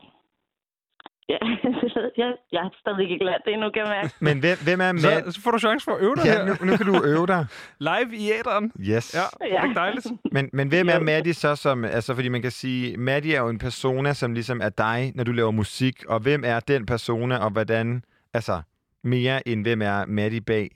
[1.28, 1.38] ja,
[2.22, 4.14] jeg, jeg har stadig ikke lært det endnu, kan jeg mærke.
[4.20, 5.24] Men hvem, hvem er Maddie?
[5.24, 6.44] Så, så får du chance for at øve dig Ja, her.
[6.46, 7.46] nu, nu kan du øve dig.
[7.88, 8.72] Live i æderen.
[8.90, 9.06] Yes.
[9.18, 10.06] Ja, det er ikke dejligt.
[10.32, 11.00] Men, men hvem er.
[11.00, 11.84] Maddie så som...
[11.84, 15.24] Altså, fordi man kan sige, Maddie er jo en persona, som ligesom er dig, når
[15.24, 16.04] du laver musik.
[16.08, 18.02] Og hvem er den persona, og hvordan...
[18.34, 18.62] Altså,
[19.04, 20.68] mere end hvem er Maddie bag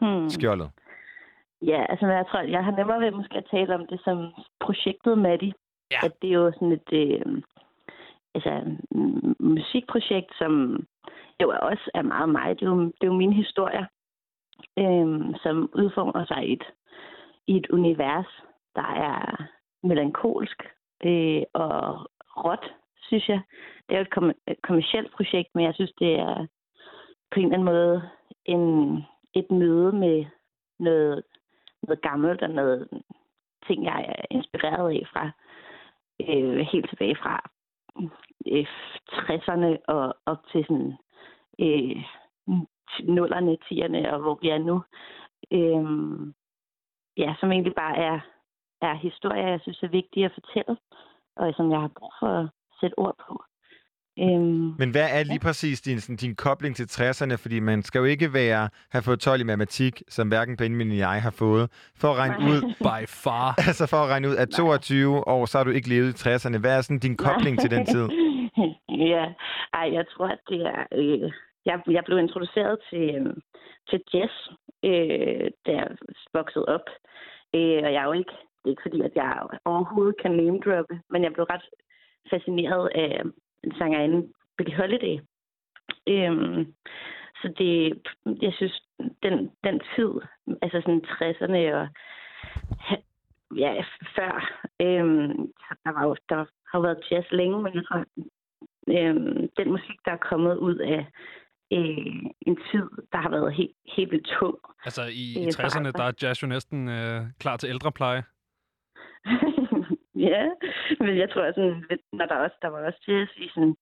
[0.00, 0.30] Hmm.
[0.30, 0.70] skjoldet?
[1.62, 4.18] Ja, altså jeg tror, jeg har nemmere ved måske at tale om det som
[4.64, 5.52] projektet Maddie.
[5.90, 5.98] Ja.
[6.06, 7.26] At det er jo sådan et øh,
[8.34, 8.76] altså,
[9.40, 10.84] musikprojekt, som
[11.42, 12.60] jo også er meget mig.
[12.60, 13.86] Det er jo, det er jo mine historier,
[14.78, 16.64] øh, som udformer sig i et,
[17.46, 18.42] i et univers,
[18.76, 19.46] der er
[19.82, 20.62] melankolsk
[21.04, 23.40] øh, og råt, synes jeg.
[23.88, 26.46] Det er jo et kom- kommersielt projekt, men jeg synes, det er
[27.30, 28.10] på en eller anden måde
[28.44, 30.24] en, et møde med
[30.78, 31.22] noget,
[31.82, 32.88] noget gammelt og noget
[33.66, 35.30] ting, jeg er inspireret af fra
[36.20, 37.50] øh, helt tilbage fra
[38.46, 38.66] øh,
[39.12, 40.96] 60'erne og op til sådan
[41.60, 42.04] øh,
[43.16, 44.82] nullerne, tierne og hvor vi er nu.
[45.58, 45.84] Øh,
[47.16, 48.20] ja, som egentlig bare er,
[48.80, 50.76] er historier, jeg synes er vigtige at fortælle,
[51.36, 52.48] og som jeg har brug for at
[52.80, 53.42] sætte ord på.
[54.18, 57.34] Øhm, Men hvad er lige præcis din, sådan, din kobling til 60'erne?
[57.34, 61.12] Fordi man skal jo ikke være, have fået 12 i matematik, som hverken Benjamin eller
[61.12, 61.70] jeg har fået,
[62.00, 62.48] for at regne Nej.
[62.50, 63.54] ud, By far.
[63.68, 66.58] altså for at regne ud, at 22 år, så har du ikke levet i 60'erne.
[66.58, 68.06] Hvad er sådan din kobling til den tid?
[69.14, 69.24] ja,
[69.80, 70.82] ej, jeg tror, at det er...
[70.92, 71.32] Øh,
[71.66, 73.34] jeg, jeg blev introduceret til, øh,
[73.88, 74.34] til jazz,
[74.84, 75.88] øh, da jeg
[76.34, 76.86] voksede op.
[77.54, 78.36] Øh, og jeg er jo ikke...
[78.60, 79.32] Det er ikke fordi, at jeg
[79.64, 81.66] overhovedet kan name droppe, men jeg blev ret
[82.30, 83.22] fascineret af
[83.64, 85.16] en sangerinde, Billie Holiday.
[86.08, 86.74] Øhm,
[87.42, 88.02] så det,
[88.42, 88.82] jeg synes,
[89.22, 90.10] den, den tid,
[90.62, 91.88] altså sådan 60'erne og
[93.56, 93.84] ja,
[94.16, 94.32] før,
[94.80, 95.52] øhm,
[95.84, 98.04] der, var jo, der har jo været jazz længe, men jeg tror,
[98.88, 101.06] øhm, den musik, der er kommet ud af
[101.72, 104.58] øh, en tid, der har været helt, helt vildt tung.
[104.84, 105.96] Altså, i, i Øh, 60'erne, forandret.
[105.96, 108.22] der er jazz jo næsten øh, klar til ældrepleje.
[110.28, 110.48] ja,
[111.00, 113.76] men jeg tror sådan, lidt- når der også, der var også jazz i sådan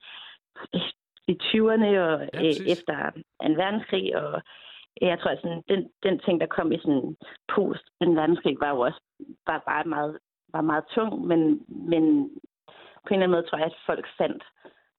[1.29, 2.79] i 20'erne og Ja, præcis.
[2.79, 3.11] efter
[3.43, 4.43] en verdenskrig, og
[5.01, 7.17] jeg tror, at sådan, den, den ting, der kom i sådan
[7.55, 9.01] post en verdenskrig, var jo også
[9.47, 10.19] var bare meget,
[10.53, 12.03] var meget tung, men, men
[13.07, 14.43] på en eller anden måde tror jeg, at folk fandt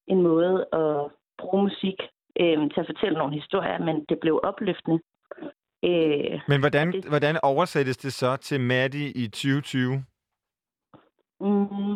[0.07, 1.99] en måde at bruge musik
[2.39, 4.99] øh, til at fortælle nogle historier, men det blev opløftende.
[5.85, 10.03] Øh, Men hvordan, Det- hvordan oversættes det så til Maddie i 2020?
[11.39, 11.95] Mm,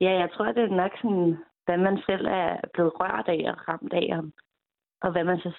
[0.00, 3.68] ja, jeg tror, det er nok sådan, hvad man selv er blevet rørt af og
[3.68, 4.24] ramt af, og,
[5.02, 5.52] og hvad man så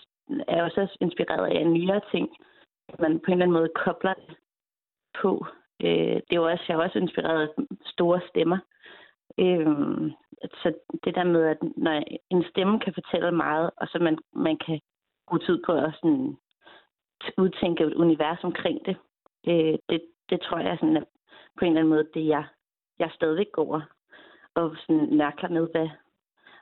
[0.47, 2.30] er også inspireret af nyere ting.
[2.89, 4.36] At Man på en eller anden måde kobler det
[5.21, 5.45] på.
[5.84, 8.58] Øh, det er jo også, jeg er også inspireret af store stemmer.
[9.38, 10.12] Øh,
[10.62, 14.58] så det der med, at når en stemme kan fortælle meget, og så man, man
[14.58, 14.80] kan
[15.28, 16.38] bruge tid på at sådan,
[17.38, 18.97] udtænke et univers omkring det,
[19.47, 21.04] øh, det, det tror jeg sådan, er
[21.58, 22.45] på en eller anden måde det, jeg
[23.02, 23.84] jeg stadigvæk går
[24.56, 25.90] og sådan nærkler med, hvad,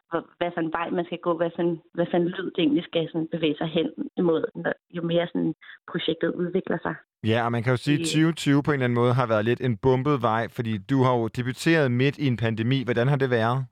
[0.09, 2.51] hvad, hvad for en vej man skal gå, hvad for en, hvad for en lyd
[2.51, 5.55] det egentlig skal sådan bevæge sig hen imod, når, jo mere sådan
[5.91, 6.95] projektet udvikler sig.
[7.23, 9.27] Ja, og man kan jo sige, at I- 2020 på en eller anden måde har
[9.27, 12.83] været lidt en bumpet vej, fordi du har jo debuteret midt i en pandemi.
[12.83, 13.65] Hvordan har det været?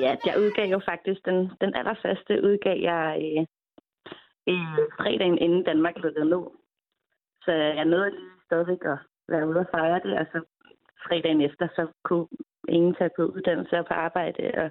[0.00, 3.42] Ja, jeg udgav jo faktisk den, den allerførste udgav jeg øh,
[4.50, 6.44] øh, fredagen inden Danmark lukkede ned.
[7.44, 10.38] Så jeg nåede lige stadigvæk at være ude og fejre det, og så
[11.08, 12.26] fredagen efter, så kunne
[12.68, 14.42] ingen tage på uddannelse og på arbejde.
[14.62, 14.70] Og,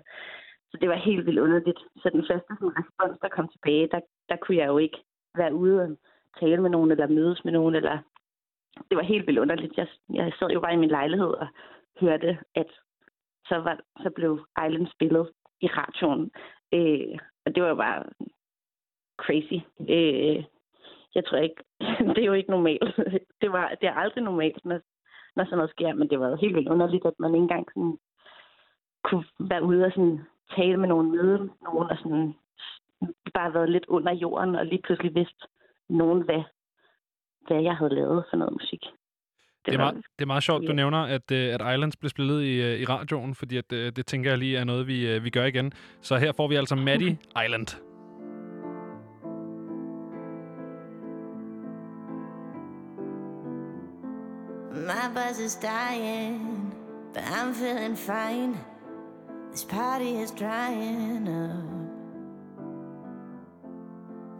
[0.72, 1.80] så det var helt vildt underligt.
[1.96, 4.98] Så den første sådan, respons, der kom tilbage, der, der kunne jeg jo ikke
[5.38, 5.98] være ude og
[6.40, 7.98] tale med nogen, eller mødes med nogen, eller
[8.90, 9.78] det var helt vildt underligt.
[9.78, 11.48] Jeg, jeg sad jo bare i min lejlighed og
[12.02, 12.68] hørte, at
[13.46, 15.30] så, var, så blev Island spillet
[15.62, 16.32] i radioen.
[16.74, 18.04] Øh, og det var jo bare
[19.18, 19.60] crazy.
[19.90, 20.44] Øh,
[21.16, 21.64] jeg tror ikke,
[22.16, 22.96] det er jo ikke normalt.
[23.42, 24.80] Det, var, det er aldrig normalt, når,
[25.36, 27.66] når sådan noget sker, men det var jo helt vildt underligt, at man ikke engang
[27.74, 27.98] sådan,
[29.04, 30.20] kunne være ude og sådan,
[30.58, 32.34] tale med nogen, møde nogen, og sådan,
[33.34, 35.48] bare været lidt under jorden, og lige pludselig vidste
[35.90, 36.44] nogen, hvad,
[37.48, 38.84] hvad jeg havde lavet for noget musik.
[39.66, 40.74] Det er, var- meget, det er meget sjovt, du ja.
[40.74, 44.06] nævner, at, øh, at Islands blev spillet i, øh, i radioen, fordi at, øh, det
[44.06, 45.72] tænker jeg lige er noget, vi, vi gør igen.
[46.02, 47.95] Så her får vi altså Maddie Island.
[54.86, 56.72] My buzz is dying,
[57.12, 58.56] but I'm feeling fine.
[59.50, 61.66] This party is drying up.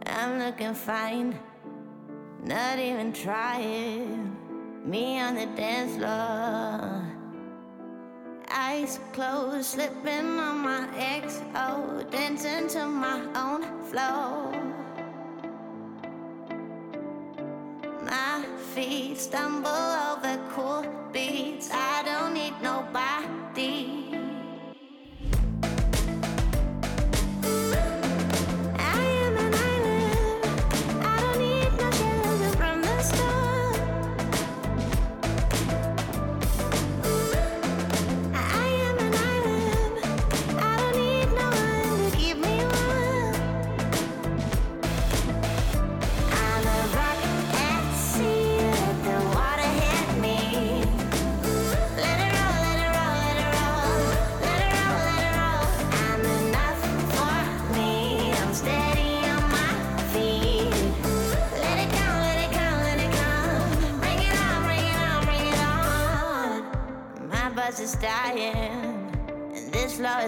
[0.06, 1.36] I'm looking fine,
[2.44, 4.36] not even trying.
[4.84, 7.02] Me on the dance floor.
[8.48, 10.86] Eyes closed, slipping on my
[11.24, 14.65] XO, dancing to my own flow.
[18.76, 19.70] Feet stumble
[20.12, 21.70] over cool beats.
[21.72, 23.15] I don't need nobody.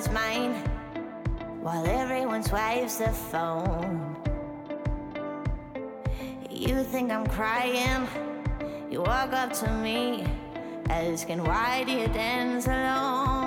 [0.07, 0.55] Mine
[1.61, 4.17] while everyone swipes the phone.
[6.49, 8.07] You think I'm crying?
[8.91, 10.25] You walk up to me,
[10.89, 13.38] asking why do you dance alone?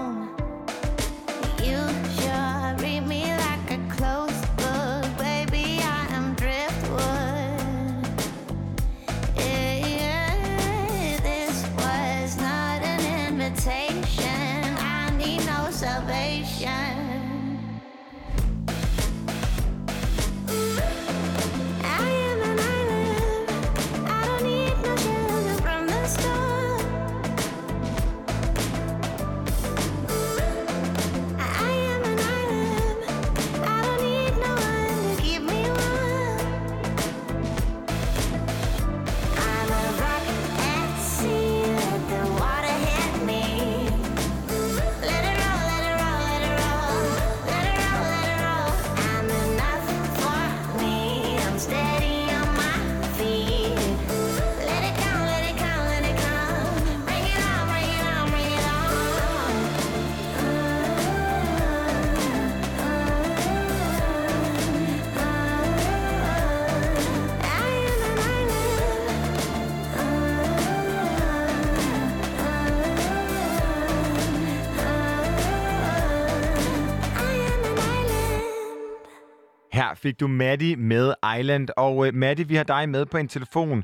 [80.03, 83.83] Fik du Maddie med Island, og øh, Maddie, vi har dig med på en telefon.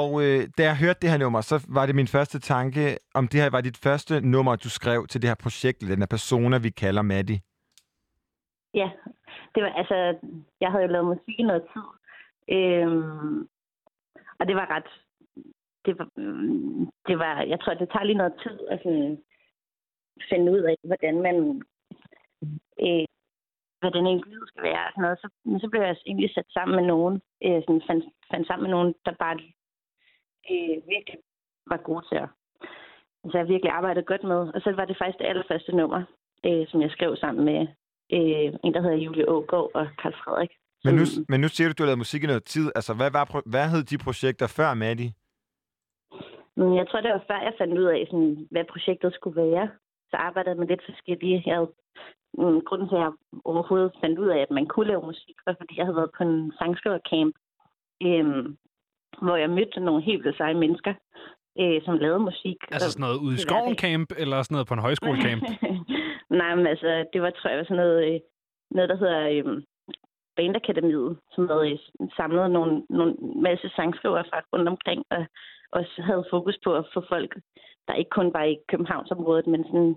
[0.00, 3.28] Og øh, da jeg hørte det her nummer, så var det min første tanke, om
[3.28, 6.16] det her var dit første nummer, du skrev til det her projekt, eller den her
[6.16, 7.40] persona, vi kalder Maddie.
[8.74, 8.90] Ja,
[9.54, 9.96] det var altså,
[10.60, 11.88] jeg havde jo lavet musik i noget tid.
[12.56, 13.48] Øhm,
[14.38, 14.90] og det var ret,
[15.84, 19.18] det var, mm, det var, jeg tror, det tager lige noget tid at sådan,
[20.30, 21.36] finde ud af, hvordan man,
[22.86, 23.06] øh,
[23.82, 24.84] hvad den enkelte lyd skal være.
[24.86, 25.18] Og sådan noget.
[25.22, 27.16] Så, men så blev jeg egentlig sat sammen med nogen,
[27.46, 29.36] øh, sådan, fandt, fandt sammen med nogen, der bare
[30.52, 31.18] øh, virkelig
[31.72, 32.28] var gode til at,
[33.24, 34.40] altså jeg virkelig arbejdede godt med.
[34.54, 36.02] Og så var det faktisk det allerførste nummer,
[36.46, 37.60] øh, som jeg skrev sammen med
[38.16, 40.52] øh, en, der hedder Julie Ågaard og Karl Frederik.
[40.84, 42.66] Men nu, men nu siger du, du har lavet musik i noget tid.
[42.74, 45.12] Altså, hvad, var, hvad hed de projekter før Maddie?
[46.56, 49.68] Men jeg tror, det var før, jeg fandt ud af, sådan, hvad projektet skulle være.
[50.10, 51.42] Så arbejdede jeg med lidt forskellige.
[51.46, 51.72] Jeg havde,
[52.38, 53.12] mm, grunden til, at jeg
[53.44, 56.22] overhovedet fandt ud af, at man kunne lave musik, var, fordi jeg havde været på
[56.22, 57.34] en sangskrivercamp,
[58.02, 58.56] øhm,
[59.24, 60.94] hvor jeg mødte nogle helt vildt seje mennesker,
[61.60, 62.58] øh, som lavede musik.
[62.70, 65.42] Altså sådan noget ude i skoven camp, eller sådan noget på en højskolecamp?
[66.40, 68.20] Nej, men altså, det var, tror jeg, var sådan noget, øh,
[68.70, 69.62] noget der hedder øh,
[70.36, 71.78] Bandakademiet, som havde øh,
[72.16, 73.14] samlet nogle, nogle
[73.46, 75.26] masse sangskrivere fra rundt omkring, og
[75.72, 77.32] også havde fokus på at få folk,
[77.88, 79.96] der ikke kun var i Københavnsområdet, men sådan,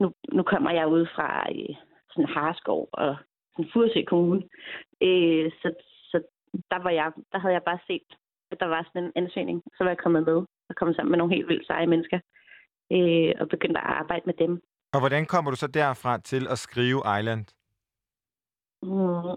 [0.00, 1.76] nu, nu kommer jeg ud fra øh,
[2.10, 3.16] sådan Harskov og
[3.52, 4.42] sådan Furesø Kommune.
[5.02, 5.68] Øh, så,
[6.10, 6.16] så
[6.70, 8.08] der, var jeg, der havde jeg bare set,
[8.50, 9.62] at der var sådan en ansøgning.
[9.76, 10.36] Så var jeg kommet med
[10.68, 12.18] og kommet sammen med nogle helt vildt seje mennesker
[12.92, 14.62] øh, og begyndte at arbejde med dem.
[14.94, 17.44] Og hvordan kommer du så derfra til at skrive Island?
[18.82, 19.36] Mm,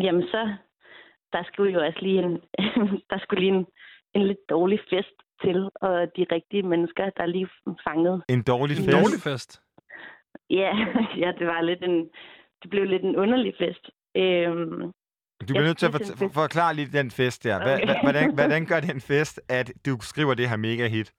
[0.04, 0.42] jamen så,
[1.32, 2.32] der skulle jo også lige en,
[3.10, 3.66] der skulle lige en,
[4.14, 7.48] en lidt dårlig fest til, og de rigtige mennesker, der lige
[7.88, 8.22] fanget.
[8.28, 8.96] En dårlig En fest?
[8.98, 9.62] dårlig fest?
[10.50, 10.72] Ja,
[11.22, 12.10] ja, det var lidt en,
[12.62, 13.90] det blev lidt en underlig fest.
[14.16, 14.92] Øhm,
[15.48, 17.56] Du bliver nødt til at for, for, forklare lige den fest der.
[17.62, 18.02] Hva, Okay.
[18.02, 21.12] hvordan, hvordan gør den fest, at du skriver det her mega hit?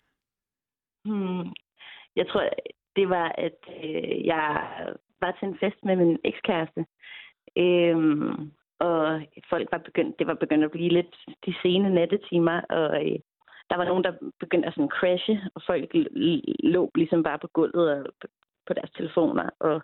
[1.06, 1.46] Hmm.
[2.16, 2.50] Jeg tror,
[2.96, 4.46] det var, at øh, jeg
[5.22, 6.86] var til en fest med min ekskæreste.
[7.58, 11.16] Øhm, og folk var begyndt, det var begyndt at blive lidt
[11.46, 13.20] de sene nattetimer, og øh,
[13.70, 15.90] der var nogen, der begyndte at sådan crashe, og folk
[16.64, 18.14] lå ligesom bare på gulvet og
[18.68, 19.82] på, deres telefoner, og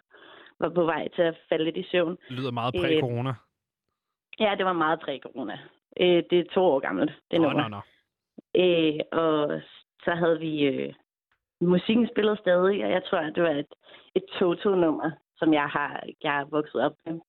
[0.60, 2.18] var på vej til at falde lidt i søvn.
[2.30, 3.34] Det lyder meget Øh, præ-corona.
[4.40, 5.60] Ja, det var meget præ-corona.
[6.00, 7.82] Øh, det er to år gammelt, det Nå, nå, nå.
[8.56, 9.62] Øh, og
[10.04, 10.64] så havde vi...
[10.64, 10.94] Øh,
[11.62, 13.74] musikken spillede stadig, og jeg tror, at det var et,
[14.16, 17.20] et Toto-nummer, som jeg har, jeg har vokset op med.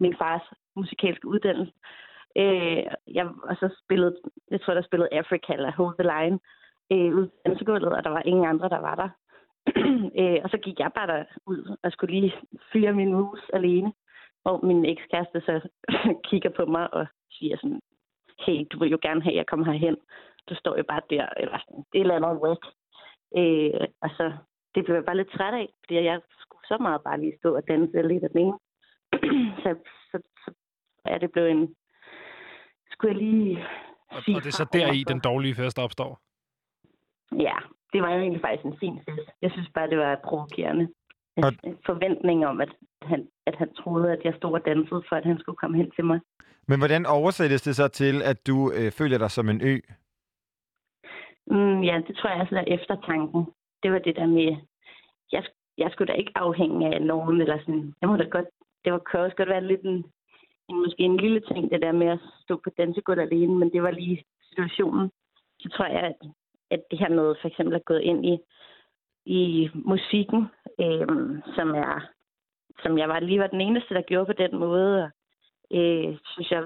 [0.00, 0.42] Min fars
[0.76, 1.72] musikalske uddannelse.
[2.36, 4.16] Øh, jeg, og så spillede,
[4.50, 6.38] jeg tror, der spillede Africa eller Hold the Line
[6.92, 9.08] øh, ud på dansegulvet, og der var ingen andre, der var der.
[10.20, 12.34] øh, og så gik jeg bare derud og skulle lige
[12.72, 13.92] fyre min mus alene,
[14.42, 15.68] hvor min ekskæreste så
[16.28, 17.80] kigger på mig og siger sådan,
[18.46, 19.96] hey, du vil jo gerne have, at jeg kommer herhen.
[20.48, 22.62] Du står jo bare der, eller sådan, det er et eller andet whack.
[23.40, 24.32] Øh, og så,
[24.74, 27.56] det blev jeg bare lidt træt af, fordi jeg skulle så meget bare lige stå
[27.56, 28.58] og danse lidt alene.
[29.62, 29.70] så,
[30.10, 30.50] så, så,
[31.06, 31.74] ja, det blev en...
[32.90, 33.64] Skulle jeg lige
[34.10, 35.12] Og, og det er så fra der i overfor.
[35.12, 36.20] den dårlige fest opstår.
[37.96, 39.28] Det var jo egentlig faktisk en fin fest.
[39.42, 40.88] Jeg synes bare, det var provokerende.
[41.36, 42.72] en, en forventning om, at
[43.02, 45.90] han, at han troede, at jeg stod og dansede, for at han skulle komme hen
[45.90, 46.20] til mig.
[46.68, 49.74] Men hvordan oversættes det så til, at du øh, føler dig som en ø?
[51.46, 53.46] Mm, ja, det tror jeg er sådan eftertanken.
[53.82, 54.56] Det var det der med,
[55.32, 55.44] jeg,
[55.78, 58.48] jeg skulle da ikke afhænge af nogen, eller sådan, jeg må da godt,
[58.84, 60.04] det var, kan også godt være lidt en,
[60.68, 63.82] en, måske en lille ting, det der med at stå på dansegulvet alene, men det
[63.82, 65.10] var lige situationen.
[65.60, 66.16] Så tror jeg, at,
[66.70, 68.38] at det her med for eksempel at gå ind i,
[69.26, 70.46] i musikken,
[70.80, 71.08] øh,
[71.56, 72.16] som er
[72.82, 75.10] som jeg var lige var den eneste, der gjorde på den måde, og
[75.72, 76.64] øh, synes jeg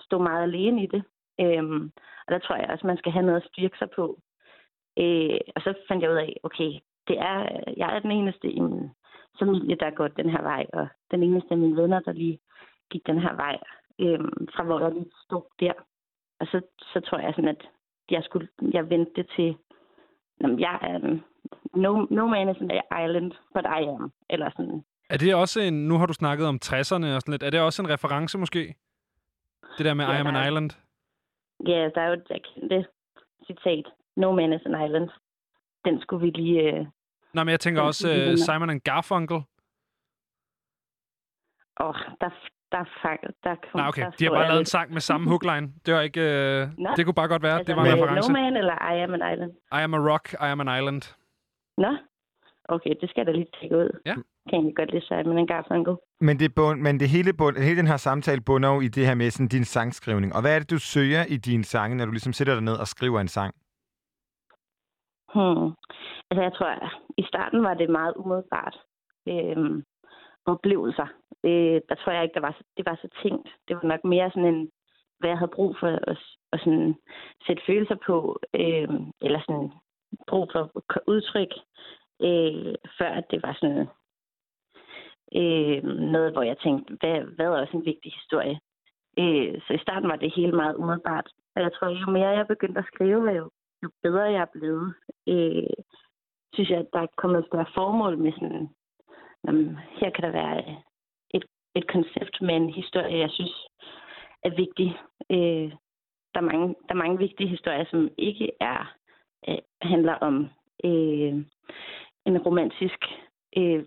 [0.00, 1.02] stod meget alene i det.
[1.40, 1.90] Øh,
[2.26, 4.18] og der tror jeg også, man skal have noget at styrke sig på.
[4.98, 6.70] Øh, og så fandt jeg ud af, okay,
[7.08, 8.90] det er, jeg er den eneste i min
[9.38, 12.38] familie, der går den her vej, og den eneste af mine venner, der lige
[12.90, 13.58] gik den her vej,
[13.98, 14.20] øh,
[14.54, 15.72] fra hvor jeg lige stod der.
[16.40, 17.68] Og så, så tror jeg sådan, at
[18.10, 19.56] jeg skulle, jeg vendte det til,
[20.40, 21.24] jamen, jeg er en,
[21.74, 22.70] no, no man is an
[23.04, 24.12] island, but I am.
[24.30, 24.84] Eller sådan.
[25.10, 25.88] Er det også en...
[25.88, 27.42] Nu har du snakket om 60'erne og sådan lidt.
[27.42, 28.74] Er det også en reference måske?
[29.78, 30.70] Det der med Ja, I am an er- island?
[31.66, 32.86] Ja, der er jo det kendte
[33.46, 33.86] citat,
[34.16, 35.08] no man is an island.
[35.84, 36.60] Den skulle vi lige...
[36.62, 36.86] Øh,
[37.32, 38.38] Nej, men jeg tænker også vende.
[38.44, 39.36] Simon and Garfunkel.
[41.80, 42.30] åh, der, der,
[42.72, 42.84] der,
[43.44, 44.02] der kom, Nej, okay.
[44.02, 45.66] der De har bare lavet en sang med samme hookline.
[45.86, 46.20] Det var ikke...
[46.20, 46.90] Uh, Nå.
[46.96, 47.56] det kunne bare godt være.
[47.58, 48.32] Altså, det var en reference.
[48.32, 49.52] No man eller I am an island?
[49.78, 51.02] I am a rock, I am an island.
[51.78, 51.90] Nå,
[52.68, 54.00] okay, det skal jeg da lige tjekke ud.
[54.06, 54.14] Ja.
[54.50, 55.96] Kan jeg godt lide Simon Garfunkel.
[56.20, 59.06] Men det, bund, men det hele, bund, hele den her samtale bunder jo i det
[59.06, 60.34] her med sådan, din sangskrivning.
[60.34, 62.76] Og hvad er det, du søger i dine sange, når du ligesom sætter dig ned
[62.82, 63.54] og skriver en sang?
[65.34, 65.66] Hmm.
[66.30, 68.76] Altså, jeg tror, at i starten var det meget umiddelbart.
[69.28, 69.82] Øhm,
[70.46, 71.08] oplevelser.
[71.48, 73.48] Øh, der tror jeg ikke, der var, det var så tænkt.
[73.68, 74.70] Det var nok mere sådan en,
[75.18, 76.18] hvad jeg havde brug for at,
[76.52, 76.94] at sådan
[77.46, 78.88] sætte følelser på, øh,
[79.26, 79.70] eller sådan
[80.26, 80.62] brug for
[81.06, 81.52] udtryk,
[82.26, 83.86] øh, før at det var sådan
[85.40, 85.82] øh,
[86.14, 88.60] noget, hvor jeg tænkte, hvad, hvad er også en vigtig historie?
[89.18, 91.28] Øh, så i starten var det hele meget umiddelbart.
[91.56, 93.50] Og jeg tror, jo mere jeg begyndte at skrive, jo,
[93.82, 94.94] jo bedre jeg er blevet.
[95.28, 95.76] Øh,
[96.52, 98.68] synes jeg, at der er kommet et større formål med sådan,
[99.46, 100.76] jamen, her kan der være
[101.78, 103.66] et, koncept med en historie, jeg synes
[104.44, 104.88] er vigtig.
[105.30, 105.68] Øh,
[106.34, 108.94] der, er mange, der er mange vigtige historier, som ikke er
[109.48, 110.34] øh, handler om
[110.84, 111.32] øh,
[112.26, 113.00] en romantisk
[113.56, 113.84] øh,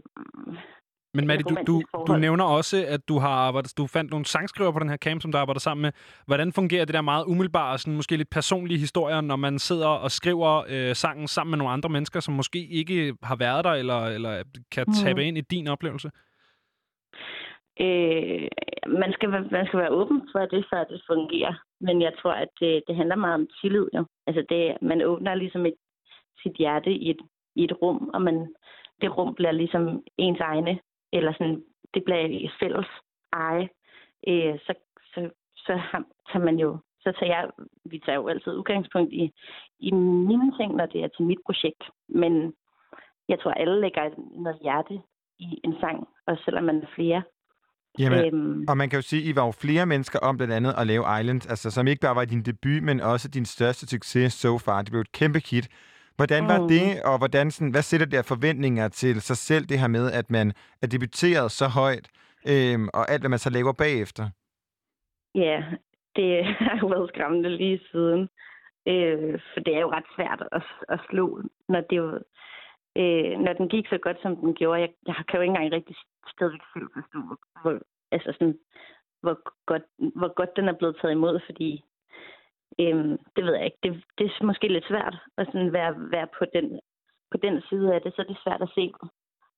[1.13, 4.71] Men Maddie, du, du, du nævner også, at du har arbejdet, du fandt nogle sangskriver
[4.71, 5.91] på den her camp, som du arbejder sammen med.
[6.25, 10.11] Hvordan fungerer det der meget umiddelbare, sådan måske lidt personlige historier, når man sidder og
[10.11, 14.05] skriver øh, sangen sammen med nogle andre mennesker, som måske ikke har været der, eller,
[14.05, 14.93] eller kan Mhm.
[14.93, 16.11] tabe ind i din oplevelse?
[17.79, 18.47] Øh,
[18.87, 21.53] man, skal, man skal være åben for det, før det fungerer.
[21.81, 23.87] Men jeg tror, at det, det handler meget om tillid.
[23.93, 24.05] Jo.
[24.27, 25.75] Altså det, man åbner ligesom et,
[26.43, 27.21] sit hjerte i et,
[27.55, 28.55] i et rum, og man,
[29.01, 30.79] det rum bliver ligesom ens egne,
[31.13, 31.63] eller sådan,
[31.93, 32.87] det bliver et fælles
[33.33, 33.69] eje.
[34.27, 34.73] Øh, så,
[35.13, 37.49] så, så har, tager man jo, så tager jeg,
[37.85, 39.31] vi tager jo altid udgangspunkt i,
[39.79, 41.83] i mine ting, når det er til mit projekt.
[42.07, 42.53] Men
[43.27, 45.01] jeg tror, alle lægger noget hjerte
[45.39, 47.23] i en sang, og selvom man er flere.
[47.99, 50.73] Jamen, Øhm, og man kan jo sige, I var jo flere mennesker om blandt andet
[50.77, 54.33] at lave Island, altså som ikke bare var din debut, men også din største succes
[54.33, 54.81] so far.
[54.81, 55.67] Det blev et kæmpe hit.
[56.15, 56.67] Hvordan var Mm.
[56.67, 60.11] det, og hvordan sådan, hvad sætter det af forventninger til sig selv, det her med,
[60.11, 62.07] at man er debuteret så højt,
[62.47, 64.29] øhm, og alt, hvad man så laver bagefter?
[65.35, 65.63] Ja,
[66.15, 68.21] det har jo været skræmmende lige siden.
[68.87, 72.19] Øh, for det er jo ret svært at, at slå, når, det jo,
[72.97, 74.81] øh, når den gik så godt, som den gjorde.
[74.81, 75.95] Jeg, jeg kan jo ikke engang rigtig
[76.35, 77.79] stadigvæk selv forstå, hvor, hvor,
[78.11, 78.57] altså sådan,
[79.21, 79.35] hvor,
[79.65, 79.83] godt,
[80.19, 81.83] hvor godt den er blevet taget imod, fordi
[82.79, 83.81] øh, det ved jeg ikke.
[83.83, 86.79] Det, det er måske lidt svært at sådan være, være på, den,
[87.31, 88.85] på den side af det, så er det svært at se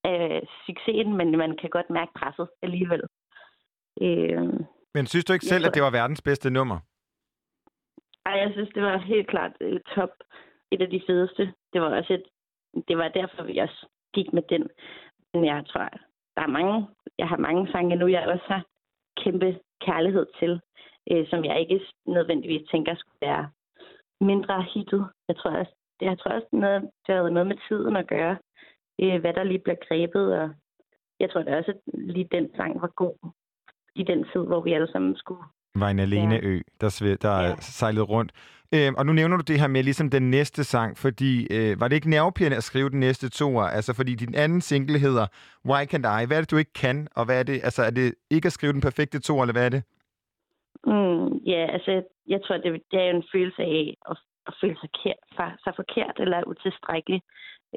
[0.10, 3.02] øh, succesen, men man kan godt mærke presset alligevel.
[4.02, 4.54] Øh,
[4.94, 6.80] Men synes du ikke selv, tror- at det var verdens bedste nummer?
[8.26, 10.10] Ej, jeg synes, det var helt klart øh, top.
[10.72, 11.54] Et af de fedeste.
[11.74, 12.24] Det var også et,
[12.88, 14.70] det var derfor, vi også gik med den.
[15.34, 15.90] Men jeg tror,
[16.36, 18.66] der er mange, jeg har mange sange nu, jeg også har
[19.24, 20.62] kæmpe kærlighed til,
[21.12, 23.50] øh, som jeg ikke nødvendigvis tænker skulle være
[24.22, 25.08] mindre hittet.
[25.28, 28.38] Jeg tror også, det, jeg tror også noget, det har noget med tiden at gøre,
[29.02, 30.50] øh, hvad der lige bliver grebet, og
[31.20, 33.32] jeg tror da også, at lige den sang var god
[33.96, 35.44] i den tid, hvor vi alle sammen skulle
[35.76, 37.56] var en alene ø, der, sve, der ja.
[37.60, 38.32] sejlede rundt.
[38.76, 41.88] Øhm, og nu nævner du det her med ligesom den næste sang, fordi øh, var
[41.88, 43.64] det ikke nervepirrende at skrive den næste toer?
[43.64, 45.28] Altså fordi din anden single hedder
[45.70, 46.26] Why Can't I?
[46.26, 47.08] Hvad er det, du ikke kan?
[47.16, 47.54] Og hvad er det?
[47.54, 49.84] Altså er det ikke at skrive den perfekte toer, eller hvad er det?
[50.86, 54.18] Mm, ja, altså, jeg, jeg tror, det, det er jo en følelse af at,
[54.48, 57.22] at føle sig, kær, for, sig forkert eller utilstrækkelig.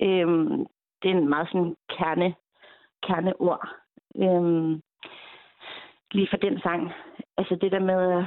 [0.03, 0.67] Øhm,
[1.03, 2.35] det er en meget sådan kerne
[3.07, 3.69] kerneord.
[4.25, 4.83] Øhm,
[6.11, 6.93] lige for den sang.
[7.39, 8.25] Altså det der med, at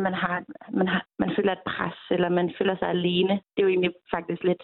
[0.00, 3.32] man, har, man, har, man føler et pres, eller man føler sig alene.
[3.32, 4.62] Det er jo egentlig faktisk lidt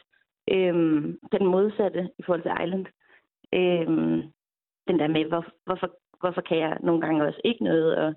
[0.51, 2.87] øhm, den modsatte i forhold til Island.
[3.55, 4.33] Øhm,
[4.89, 8.15] den der med, hvor, hvorfor, hvorfor kan jeg nogle gange også ikke noget, og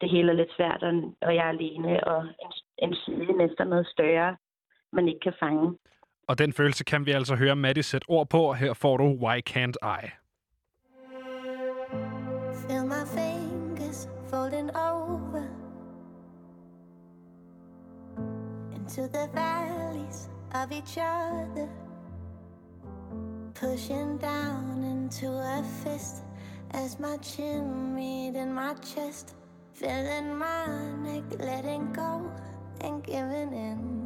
[0.00, 3.64] det hele er lidt svært, og, og jeg er alene, og en, en side efter
[3.64, 4.36] noget større,
[4.92, 5.78] man ikke kan fange.
[6.28, 8.52] Og den følelse kan vi altså høre Maddie sætte ord på.
[8.52, 10.21] Her får du Why Can't I?
[18.94, 21.66] Into the valleys of each other,
[23.54, 26.24] pushing down into a fist
[26.72, 29.34] as my chin meet in my chest,
[29.72, 30.66] feeling my
[31.02, 32.30] neck letting go
[32.82, 34.01] and giving in.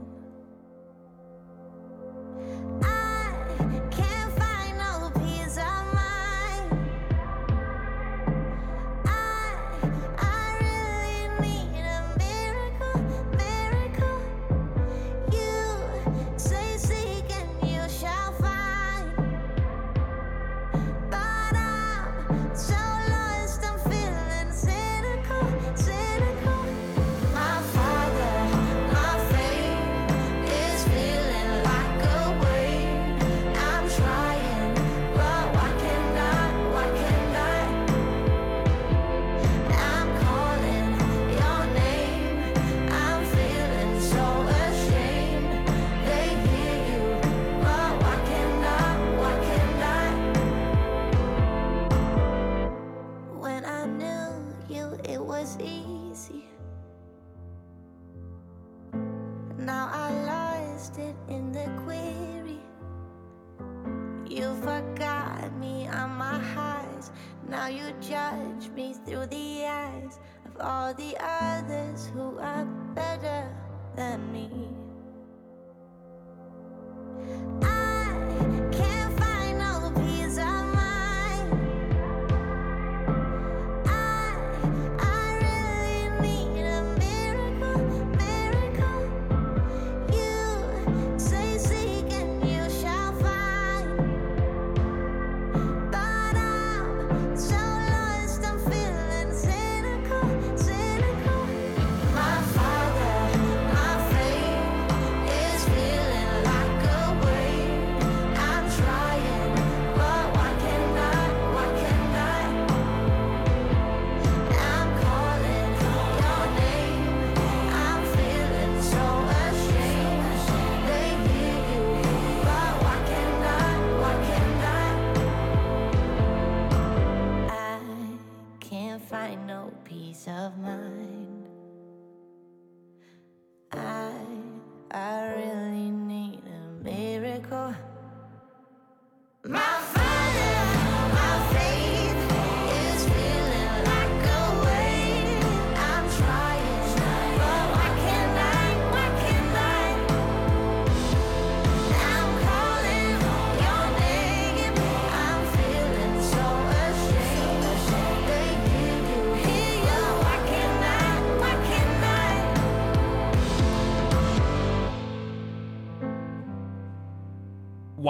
[70.60, 73.48] All the others who are better
[73.96, 74.85] than me.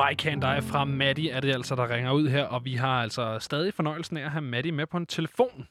[0.06, 3.02] Why Can't I fra Maddie er det altså, der ringer ud her, og vi har
[3.02, 5.68] altså stadig fornøjelsen af at have Maddie med på en telefon.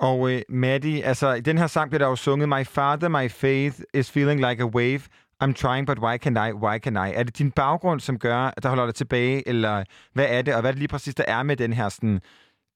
[0.00, 3.28] Og øh, Maddie, altså i den her sang bliver der jo sunget, My father, my
[3.28, 5.02] faith is feeling like a wave.
[5.44, 7.08] I'm trying, but why can I, why can I?
[7.18, 9.84] Er det din baggrund, som gør, der holder dig tilbage, eller
[10.14, 10.54] hvad er det?
[10.54, 12.20] Og hvad er det lige præcis, der er med den her, sådan,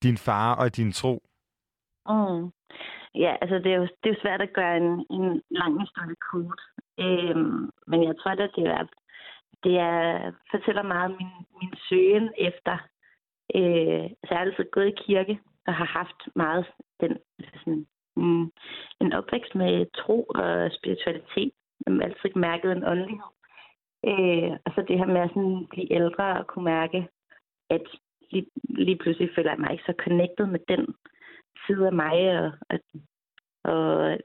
[0.02, 1.14] din far og din tro?
[2.08, 2.42] Mm.
[3.14, 6.16] Ja, altså det er, jo, det er jo svært at gøre en, en lang historie
[6.30, 6.60] kort.
[7.04, 8.84] Øhm, men jeg tror, at det er,
[9.64, 12.76] det er, fortæller meget om min, min søgen efter.
[13.54, 16.66] Øh, altså, jeg har altid gået i kirke og har haft meget
[17.00, 17.18] den,
[17.54, 17.86] sådan,
[18.16, 18.52] mm,
[19.00, 21.52] en opvækst med tro og spiritualitet.
[21.86, 23.30] Jeg har altid mærket en åndelighed.
[24.06, 27.08] Øh, og så det her med at sådan blive ældre og kunne mærke,
[27.70, 27.82] at
[28.30, 30.94] lige, lige pludselig føler jeg mig ikke så connected med den
[31.66, 32.78] side af mig, og, og,
[33.64, 34.18] og,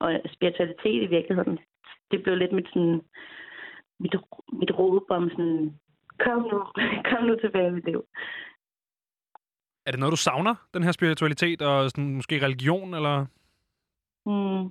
[0.00, 1.58] og spiritualitet i virkeligheden.
[2.10, 3.02] Det blev lidt mit, sådan,
[4.00, 4.14] mit,
[4.52, 5.78] mit råb om sådan,
[6.18, 6.58] kom nu,
[7.10, 8.04] kom nu tilbage i mit liv.
[9.86, 13.26] Er det noget, du savner, den her spiritualitet og sådan, måske religion, eller?
[14.26, 14.70] Mm.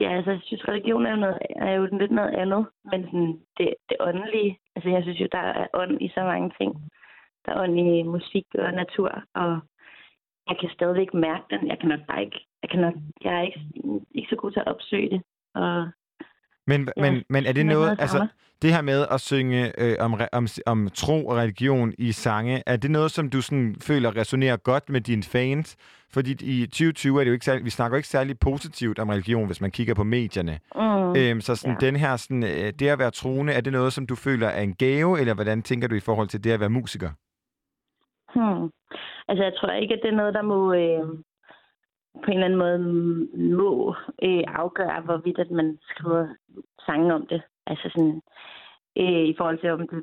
[0.00, 3.40] Ja, altså, jeg synes, religion er jo, noget, er jo lidt noget andet, men sådan,
[3.58, 6.90] det, det åndelige, altså jeg synes jo, der er ånd i så mange ting.
[7.48, 9.60] ordentlig musik og natur, og
[10.48, 11.68] jeg kan stadigvæk mærke den.
[11.68, 12.94] Jeg kan nok bare ikke, jeg, kan nok,
[13.24, 13.60] jeg er ikke,
[14.14, 15.22] ikke så god til at opsøge det.
[15.54, 15.90] Og
[16.68, 18.26] Men, Ja, men, men er det noget, noget altså
[18.62, 22.76] det her med at synge øh, om, om, om tro og religion i sange, er
[22.76, 25.76] det noget, som du sådan føler resonerer godt med dine fans?
[26.12, 29.08] Fordi i 2020 er det jo ikke særlig, vi snakker jo ikke særlig positivt om
[29.08, 30.58] religion, hvis man kigger på medierne.
[30.74, 31.86] Mm, Øhm, så sådan, ja.
[31.86, 34.62] den her, sådan, øh, det at være troende, er det noget, som du føler er
[34.62, 37.10] en gave, eller hvordan tænker du i forhold til det at være musiker?
[38.34, 38.70] Hmm.
[39.28, 41.18] Altså, jeg tror ikke, at det er noget, der må øh,
[42.24, 42.78] på en eller anden måde
[43.54, 46.28] må øh, afgøre, hvorvidt at man skriver
[46.86, 47.42] sange om det.
[47.66, 48.20] Altså sådan,
[48.98, 50.02] øh, i forhold til, om det er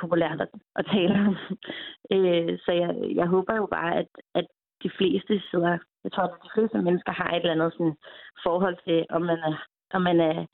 [0.00, 1.36] populært at, at tale om.
[2.14, 4.46] øh, så jeg, jeg håber jo bare, at, at
[4.82, 7.96] de fleste sidder, jeg tror, at de fleste mennesker har et eller andet sådan,
[8.42, 9.56] forhold til, om man er,
[9.94, 10.46] om man er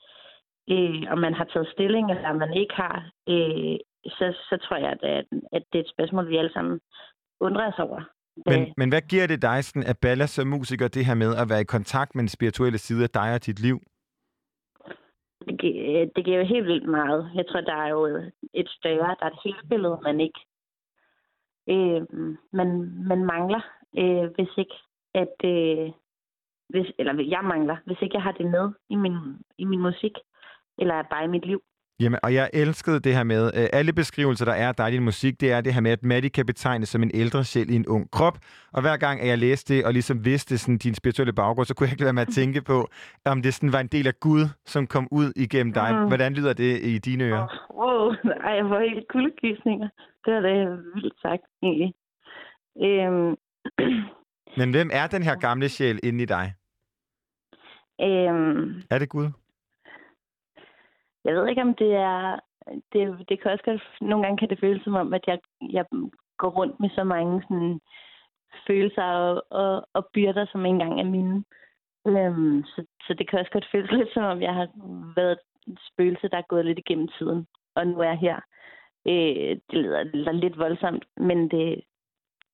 [0.69, 3.77] øh, om man har taget stilling, eller om man ikke har, øh,
[4.17, 6.79] så, så tror jeg, at, at det er et spørgsmål, vi alle sammen
[7.39, 8.01] undrer os over.
[8.45, 11.49] Men, men hvad giver det dig sådan, at Balla som musiker, det her med at
[11.49, 13.79] være i kontakt med den spirituelle side af dig og dit liv?
[15.47, 17.31] Det, gi- det giver jo helt vildt meget.
[17.35, 18.05] Jeg tror, der er jo
[18.53, 20.39] et større, der er et hele billede, man ikke
[21.69, 22.01] øh,
[22.51, 22.69] man,
[23.07, 23.61] man mangler,
[23.97, 24.75] øh, hvis ikke
[25.13, 25.91] at øh,
[26.69, 29.17] hvis, eller jeg mangler, hvis ikke jeg har det med i min,
[29.57, 30.11] i min musik,
[30.79, 31.63] eller bare i mit liv.
[31.99, 35.41] Jamen, og jeg elskede det her med, øh, alle beskrivelser, der er af din musik,
[35.41, 37.87] det er det her med, at Maddie kan betegnes som en ældre sjæl i en
[37.87, 38.37] ung krop.
[38.73, 41.73] Og hver gang, at jeg læste det, og ligesom vidste sådan, din spirituelle baggrund, så
[41.75, 42.89] kunne jeg ikke lade være med at tænke på,
[43.25, 45.95] om det sådan var en del af Gud, som kom ud igennem dig.
[45.95, 46.07] Mm.
[46.07, 47.47] Hvordan lyder det i dine ører?
[47.79, 48.11] Wow,
[48.47, 49.89] ej, jeg får helt kuldegysninger.
[50.25, 51.93] Det var det vildt sagt, egentlig.
[52.83, 53.35] Øhm,
[54.59, 56.53] Men hvem er den her gamle sjæl inde i dig?
[58.01, 59.27] øhm, Er det Gud?
[61.25, 62.39] Jeg ved ikke, om det er...
[62.93, 63.81] Det, det kan også godt...
[64.01, 65.39] Nogle gange kan det føles som om, at jeg,
[65.71, 65.85] jeg
[66.37, 67.79] går rundt med så mange sådan,
[68.67, 71.43] følelser og, og, og byrder, som ikke engang er mine.
[72.07, 74.67] Øhm, så, så det kan også godt føles lidt som om, jeg har
[75.15, 77.47] været et spøgelse, der er gået lidt igennem tiden.
[77.75, 78.39] Og nu er jeg her.
[79.07, 81.81] Øh, det lyder, lyder lidt voldsomt, men det,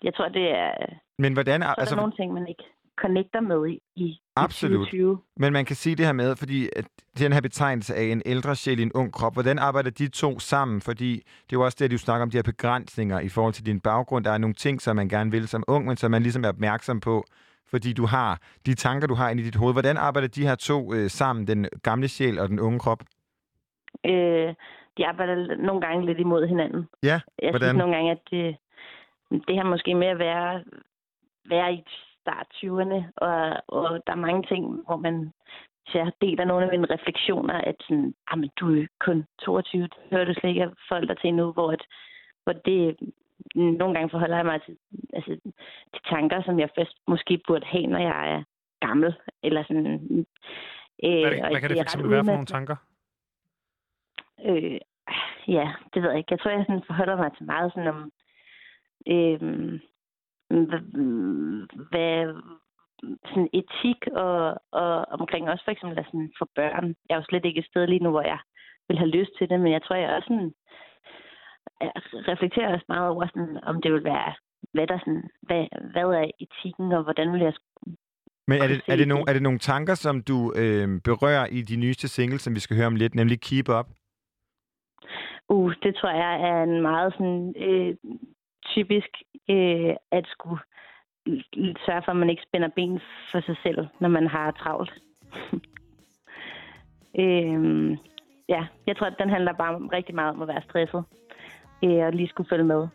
[0.03, 0.73] jeg tror, det er,
[1.17, 1.61] Men hvordan...
[1.63, 2.63] er Altså, der nogle ting, man ikke
[3.01, 4.77] connecter med i, i Absolut.
[4.77, 5.17] 2020.
[5.37, 6.85] Men man kan sige det her med, fordi at
[7.19, 10.39] den her betegnelse af en ældre sjæl i en ung krop, hvordan arbejder de to
[10.39, 10.81] sammen?
[10.81, 13.53] Fordi det er jo også det, at du snakker om de her begrænsninger i forhold
[13.53, 14.25] til din baggrund.
[14.25, 16.49] Der er nogle ting, som man gerne vil som ung, men som man ligesom er
[16.49, 17.23] opmærksom på,
[17.67, 19.73] fordi du har de tanker, du har inde i dit hoved.
[19.73, 23.03] Hvordan arbejder de her to øh, sammen, den gamle sjæl og den unge krop?
[24.05, 24.53] Øh,
[24.97, 26.87] de arbejder nogle gange lidt imod hinanden.
[27.03, 27.69] Ja, Jeg hvordan?
[27.69, 28.55] synes nogle gange, at det,
[29.47, 30.63] det her måske med at være,
[31.49, 31.83] være i
[32.29, 35.31] start 20'erne, og, og der er mange ting, hvor man
[35.87, 39.91] så jeg deler nogle af mine refleksioner, at sådan, men du er kun 22, det
[40.11, 41.83] hører du slet ikke af forældre til nu, hvor, at,
[42.43, 42.97] hvor det
[43.55, 44.77] nogle gange forholder jeg mig til,
[45.13, 45.31] altså,
[45.93, 48.43] til tanker, som jeg først måske burde have, når jeg er
[48.87, 49.15] gammel.
[49.43, 49.85] Eller sådan,
[51.03, 52.75] øh, Hvad, og hvad kan det for eksempel være for nogle tanker?
[54.45, 54.79] Øh,
[55.47, 56.31] ja, det ved jeg ikke.
[56.31, 58.11] Jeg tror, jeg sådan forholder mig til meget sådan om,
[59.07, 59.79] øh,
[61.89, 62.41] hvad,
[63.01, 66.95] sådan etik og, og omkring også for eksempel sådan for børn.
[67.09, 68.39] Jeg er jo slet ikke et sted lige nu, hvor jeg
[68.87, 70.53] vil have lyst til det, men jeg tror, jeg også sådan,
[71.81, 71.91] jeg
[72.31, 74.33] reflekterer også meget over, sådan, om det vil være,
[74.73, 77.53] hvad, der sådan, hvad, hvad er etikken, og hvordan vil jeg
[78.47, 81.61] Men er det, er, det nogle, er det nogle tanker, som du øh, berører i
[81.61, 83.87] de nyeste singles, som vi skal høre om lidt, nemlig Keep Up?
[85.49, 87.95] Uh, det tror jeg er en meget sådan øh,
[88.75, 89.09] typisk
[89.49, 90.59] øh, at skulle
[91.85, 92.99] sørge for, at man ikke spænder ben
[93.31, 94.93] for sig selv, når man har travlt.
[97.23, 97.91] øhm,
[98.49, 101.03] ja, jeg tror, at den handler bare om- rigtig meget om at være stresset
[101.83, 102.87] øh, og lige skulle følge med.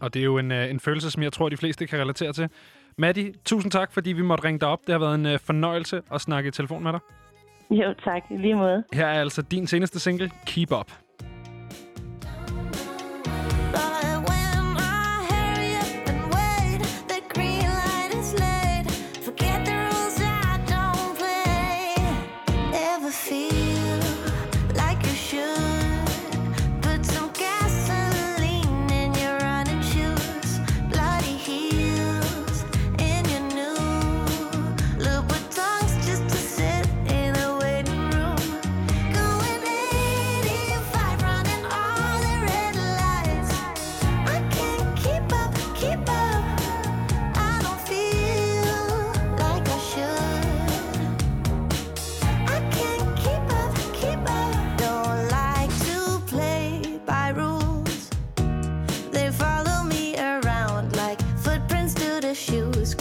[0.00, 2.32] Og det er jo en, øh, en følelse, som jeg tror, de fleste kan relatere
[2.32, 2.48] til.
[2.98, 4.80] Maddie, tusind tak, fordi vi måtte ringe dig op.
[4.86, 7.00] Det har været en øh, fornøjelse at snakke i telefon med dig.
[7.70, 8.22] Jo, tak.
[8.30, 8.84] Lige måde.
[8.92, 10.92] Her er altså din seneste single, Keep Up.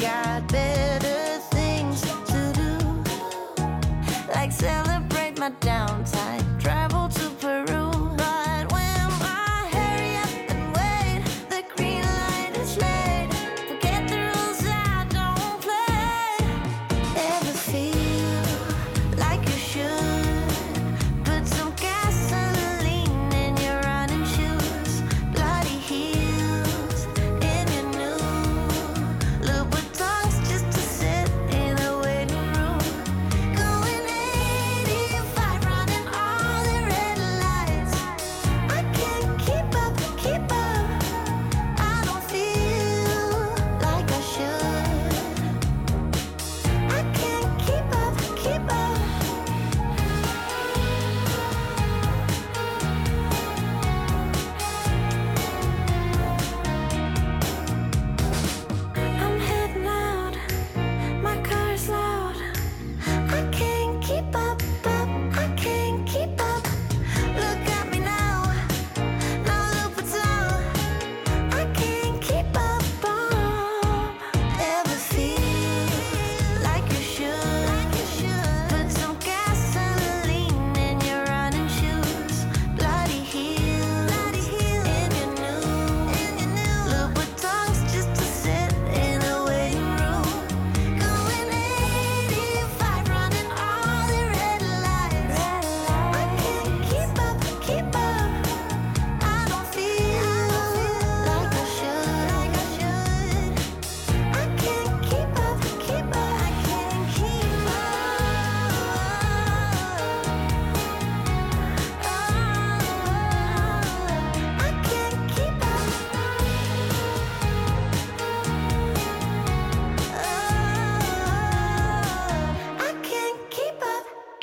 [0.01, 0.80] got better.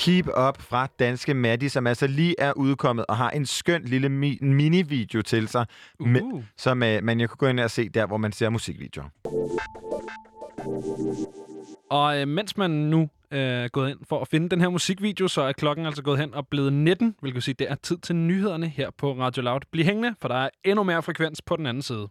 [0.09, 4.09] Keep Up fra Danske Maddie, som altså lige er udkommet og har en skøn lille
[4.09, 5.66] mi- mini-video til sig,
[6.00, 6.09] Uh.
[6.09, 9.09] med, som uh, man jo kan gå ind og se der, hvor man ser musikvideoer.
[11.90, 15.28] Og øh, mens man nu øh, er gået ind for at finde den her musikvideo,
[15.28, 18.16] så er klokken altså gået hen og blevet 19, hvilket sige, det er tid til
[18.16, 19.61] nyhederne her på Radio Loud.
[19.72, 22.09] Bliv hængende, for der er endnu mere frekvens på den anden side.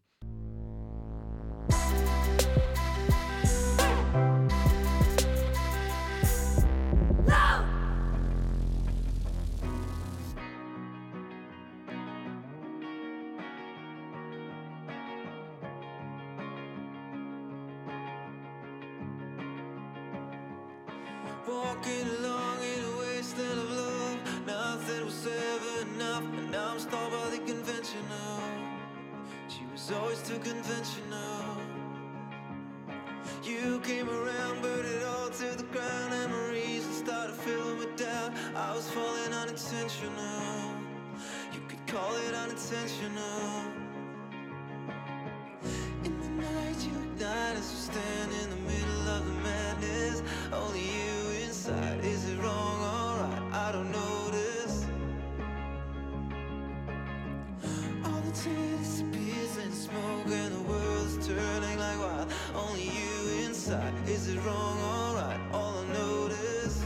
[21.58, 24.46] Walking along in a wasteland of love.
[24.46, 28.40] Nothing was ever enough, and now I'm stalled by the conventional.
[29.50, 31.58] She was always too conventional.
[33.44, 37.96] You came around, burned it all to the ground, and my reason started filling with
[37.98, 38.34] doubt.
[38.56, 40.76] I was falling unintentional.
[41.54, 43.64] You could call it unintentional.
[46.06, 50.22] In the night, you ignite as we stand in the middle of the madness.
[50.54, 51.27] Only you
[51.68, 52.06] inside.
[52.06, 53.54] Is it wrong or right?
[53.54, 54.86] I don't notice.
[58.06, 62.32] All the tea disappears in smoke, and the world's turning like wild.
[62.56, 63.94] Only you inside.
[64.08, 65.40] Is it wrong or right?
[65.52, 66.86] All I notice.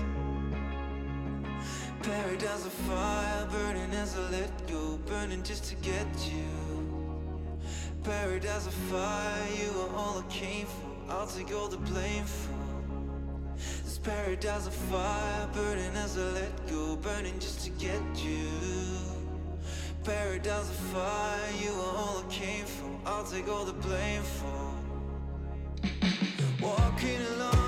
[2.02, 7.60] Paradise of fire, burning as I let go, burning just to get you.
[8.04, 11.14] Paradise of fire, you are all I came for.
[11.14, 12.61] I'll take all the blame for.
[14.04, 18.48] Paradise of fire, burning as I let go, burning just to get you.
[20.04, 22.90] Paradise of fire, you are all I came for.
[23.06, 24.74] I'll take all the blame for.
[26.64, 27.61] Walking along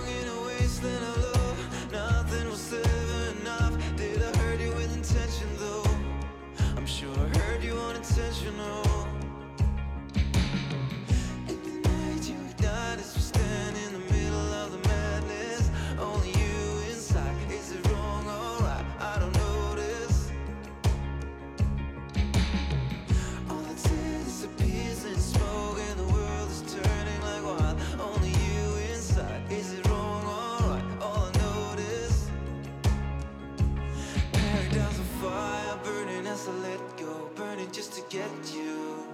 [38.13, 39.07] get you.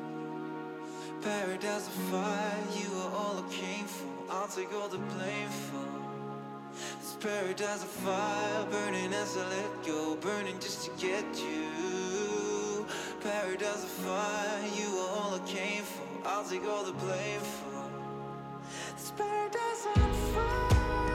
[1.22, 4.10] Paradise of fire, you are all I came for.
[4.30, 5.88] I'll take all the blame for.
[7.00, 12.86] This paradise of fire, burning as I let go, burning just to get you.
[13.22, 16.28] Paradise of fire, you are all I came for.
[16.28, 17.90] I'll take all the blame for.
[18.98, 21.09] This paradise on This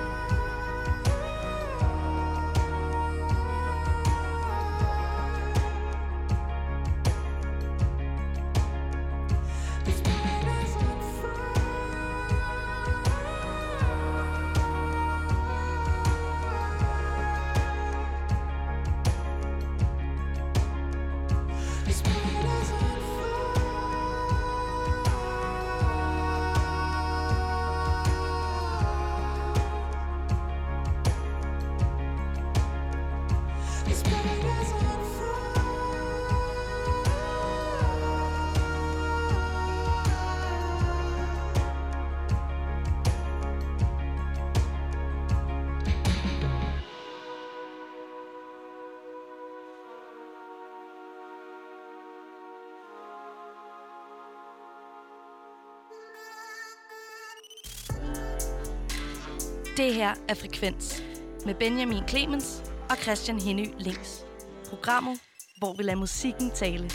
[59.85, 61.03] Det her er Frekvens
[61.47, 64.25] med Benjamin Clemens og Christian Henny Links.
[64.69, 65.21] Programmet,
[65.59, 66.91] hvor vi lader musikken tale.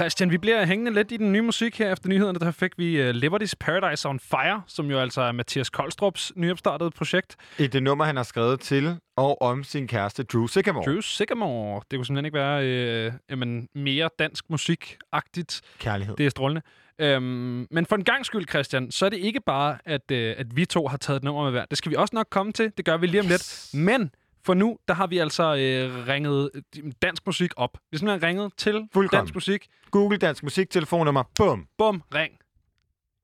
[0.00, 2.38] Christian, vi bliver hængende lidt i den nye musik her efter nyhederne.
[2.38, 6.90] Der fik vi uh, Liberty's Paradise on Fire, som jo altså er Mathias Koldstrups nyopstartede
[6.90, 7.36] projekt.
[7.58, 10.84] Et det nummer, han har skrevet til og om sin kæreste Drew Sycamore.
[10.84, 11.82] Drew Sycamore.
[11.90, 15.60] Det kunne simpelthen ikke være øh, jamen, mere dansk musik-agtigt.
[15.78, 16.16] Kærlighed.
[16.16, 16.62] Det er strålende.
[16.98, 20.56] Øhm, men for en gang skyld, Christian, så er det ikke bare, at, øh, at
[20.56, 21.64] vi to har taget et nummer med hver.
[21.64, 22.72] Det skal vi også nok komme til.
[22.76, 23.70] Det gør vi lige om yes.
[23.72, 23.84] lidt.
[23.84, 24.10] Men
[24.46, 27.72] for nu, der har vi altså øh, ringet øh, dansk musik op.
[27.90, 29.20] Vi har simpelthen ringet til Fuldkommen.
[29.20, 29.68] dansk musik.
[29.90, 31.68] Google dansk musik, telefonnummer, bum.
[31.78, 32.32] Bum, ring.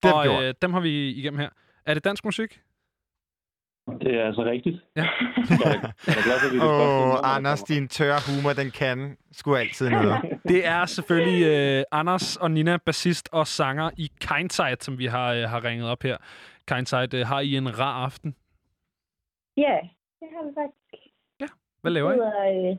[0.03, 0.43] Vi og gjort.
[0.43, 1.49] øh, dem har vi igennem her.
[1.87, 2.61] Er det dansk musik?
[4.01, 4.77] Det er altså rigtigt.
[4.97, 5.07] Ja.
[6.55, 10.17] Åh, der Anders, din tørre humor, den kan sgu altid noget.
[10.49, 15.33] Det er selvfølgelig øh, Anders og Nina, bassist og sanger i Kindside, som vi har,
[15.33, 16.17] øh, har ringet op her.
[16.69, 18.35] Kindside, øh, har I en rar aften?
[19.57, 19.77] Ja,
[20.21, 20.86] det har vi faktisk.
[21.87, 22.15] Hvad laver I?
[22.15, 22.77] sidder øh,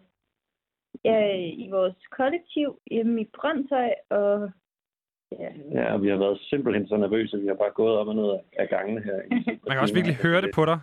[1.05, 1.19] ja,
[1.63, 4.51] i vores kollektiv hjemme i Brøndshøj, og
[5.31, 8.15] ja, Ja, vi har været simpelthen så nervøse, at vi har bare gået op og
[8.15, 8.29] ned
[8.59, 9.17] af gangene her.
[9.67, 10.79] Man kan også virkelig høre det på dig.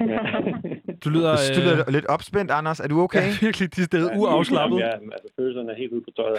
[0.00, 0.20] Ja.
[1.04, 2.80] Du lyder, Du lyder lidt opspændt, Anders.
[2.80, 3.26] Er du okay?
[3.28, 4.78] Ja, virkelig de steder uafslappet.
[4.78, 6.38] Ja, altså følelserne er helt ude på tøjet.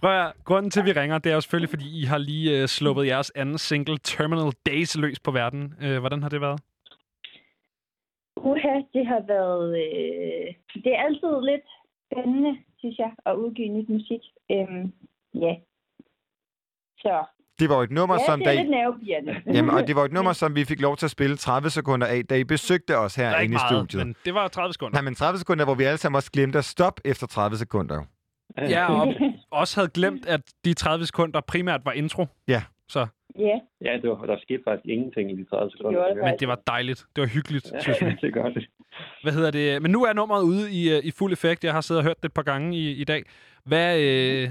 [0.00, 2.60] Prøv at, grunden til, at vi ringer, det er jo selvfølgelig, fordi I har lige
[2.60, 5.74] øh, sluppet jeres anden single, Terminal Days, løs på verden.
[5.82, 6.60] Øh, hvordan har det været?
[8.36, 9.68] Uha, det har været...
[9.84, 11.66] Øh, det er altid lidt
[12.06, 14.20] spændende, synes jeg, at udgive nyt musik.
[14.50, 14.92] Øhm,
[15.34, 15.54] ja.
[16.98, 17.24] Så
[17.58, 18.60] Det var jo et nummer, ja, som det er da
[19.50, 19.54] I...
[19.56, 22.06] Jamen, og det var et nummer, som vi fik lov til at spille 30 sekunder
[22.06, 24.06] af, da I besøgte os er herinde ikke i studiet.
[24.06, 24.92] men det var 30 sekunder.
[24.94, 28.02] Nej, men 30 sekunder, hvor vi alle sammen også glemte at stoppe efter 30 sekunder.
[28.58, 29.14] Ja, og
[29.60, 32.26] også havde glemt, at de 30 sekunder primært var intro.
[32.48, 32.62] Ja.
[32.88, 33.06] Så,
[33.38, 35.90] Ja, Ja, det var, der skete faktisk ingenting i de 30 sekunder.
[36.00, 37.06] Gjorde det men det var dejligt.
[37.16, 38.10] Det var hyggeligt, Ja, synes vi.
[38.26, 38.66] det gør det.
[39.22, 39.82] Hvad hedder det?
[39.82, 41.64] Men nu er nummeret ude i, øh, i fuld effekt.
[41.64, 43.22] Jeg har siddet og hørt det et par gange i, i dag.
[43.64, 44.48] Hvad, øh,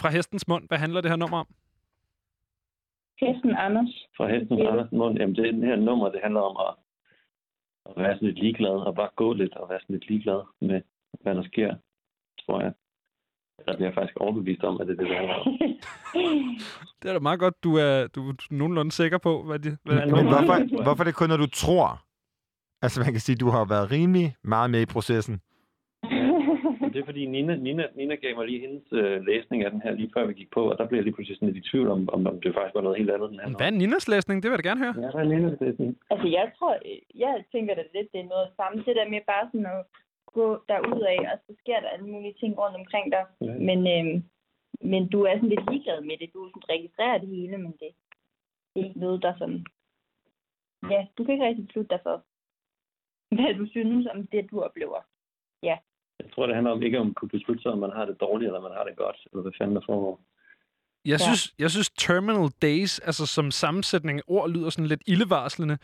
[0.00, 1.46] fra hestens mund, hvad handler det her nummer om?
[3.20, 3.92] Hesten Anders.
[4.16, 4.64] Fra hesten Ja.
[4.64, 4.70] ja.
[4.70, 5.18] Anders mund.
[5.18, 6.72] Jamen, det, det her nummer, det handler om at,
[7.88, 10.80] at være sådan lidt ligeglad, og bare gå lidt og være sådan lidt ligeglad med,
[11.20, 11.74] hvad der sker,
[12.46, 12.72] tror jeg.
[13.66, 15.46] Der bliver jeg faktisk overbevist om, at det er det, det handler om.
[17.02, 19.94] Det er da meget godt, du er, du er nogenlunde sikker på, hvad det hvad
[20.06, 20.28] Men er.
[20.34, 21.88] hvorfor, hvorfor er det kun, når du tror?
[22.82, 25.40] Altså, man kan sige, at du har været rimelig meget med i processen.
[26.92, 29.92] Det er fordi Nina, Nina, Nina gav mig lige hendes øh, læsning af den her,
[30.00, 31.88] lige før vi gik på, og der blev jeg lige pludselig sådan lidt i tvivl
[31.96, 34.36] om, om, om det faktisk var noget helt andet, den handler Hvad er Ninas læsning?
[34.42, 34.94] Det vil jeg da gerne høre.
[35.04, 35.90] Ja, der er Ninas læsning.
[36.12, 36.72] Altså, jeg tror,
[37.24, 38.76] jeg tænker da lidt, det er noget samme.
[38.86, 39.80] Det der med bare sådan at
[40.32, 43.24] gå derud af, og så sker der alle mulige ting rundt omkring dig.
[43.40, 43.54] Ja.
[43.68, 44.16] Men, øhm,
[44.90, 46.30] men du er sådan lidt ligeglad med det.
[46.34, 47.90] Du sådan registrerer det hele, men det,
[48.70, 49.66] det er ikke noget, der sådan...
[50.92, 52.16] Ja, du kan ikke rigtig beslutte dig for,
[53.34, 55.00] hvad du synes om det, du oplever.
[55.62, 55.76] Ja.
[56.22, 58.20] Jeg tror, det handler om ikke om at kunne beslutte sig, om man har det
[58.20, 60.20] dårligt, eller man har det godt, eller hvad fanden der foregår.
[61.04, 61.24] Jeg, Ja.
[61.26, 65.78] synes, jeg synes Terminal Days, altså som sammensætning af ord, lyder sådan lidt ildevarslende.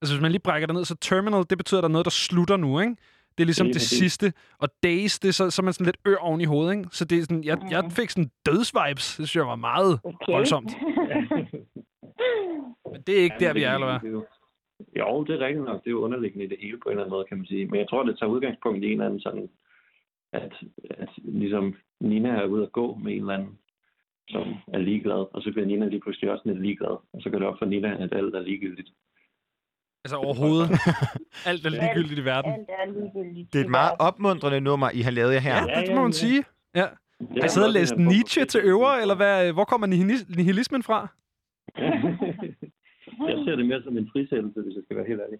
[0.00, 2.04] Altså hvis man lige brækker det ned, så Terminal, det betyder, at der er noget,
[2.04, 2.96] der slutter nu, ikke?
[3.38, 3.98] Det er ligesom Lige det præcis.
[3.98, 4.32] sidste.
[4.58, 6.88] Og Days, det er så, så er man sådan lidt ør oven i hovedet, ikke?
[6.92, 9.16] Så det er sådan, jeg, jeg fik sådan dødsvibes.
[9.16, 10.32] Det synes jeg var meget Okay.
[10.32, 10.72] voldsomt.
[12.92, 14.00] Men det er ikke der, vi er, eller hvad?
[14.00, 14.26] Det jo-
[14.98, 15.80] Jo, det er rigtigt nok.
[15.84, 17.66] Det er jo underliggende i det hele på en eller anden måde, kan man sige.
[17.66, 19.48] Men jeg tror, det tager udgangspunkt i en eller anden sådan,
[20.32, 20.52] at,
[20.90, 23.58] at ligesom Nina er ude at gå med en eller anden,
[24.30, 24.42] som
[24.74, 27.48] er ligeglad, og så bliver Nina lige pludselig også lidt ligeglad, og så går det
[27.48, 28.90] op for Nina, at alt er ligegyldigt.
[30.04, 30.70] Altså overhovedet.
[31.46, 32.52] Alt er ligegyldigt i verden.
[32.52, 33.52] Alt er ligegyldigt.
[33.52, 35.56] Det er et meget opmuntrende nummer, I har lavet jer her.
[35.68, 36.44] Ja, det må man sige.
[36.74, 36.80] Ja.
[36.80, 40.82] Har I er siddet og læst Nietzsche til øver, eller hvad, hvor kommer nihilis- nihilismen
[40.82, 41.08] fra?
[43.28, 45.38] Jeg ser det mere som en frisættelse, hvis jeg skal være helt ærlig.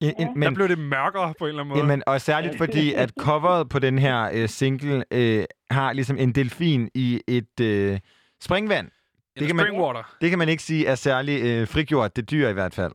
[0.00, 1.78] En, Der men, blev det mørkere på en eller anden måde.
[1.80, 6.32] jamen, og særligt fordi, at coveret på den her øh, single øh, har ligesom en
[6.32, 8.00] delfin i et øh,
[8.42, 8.90] springvand.
[9.38, 9.94] det kan man-.
[10.20, 12.92] Det kan man ikke sige er særlig øh, frigjort, det dyr i hvert fald.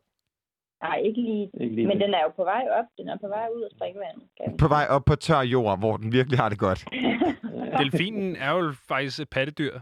[0.83, 1.49] Nej, ikke lige.
[1.61, 2.05] Ikke lige Men det.
[2.05, 2.85] den er jo på vej op.
[2.97, 4.23] Den er på vej ud af springvandet.
[4.59, 6.85] På vej op på tør jord, hvor den virkelig har det godt.
[7.79, 9.79] Delfinen er jo faktisk et pattedyr.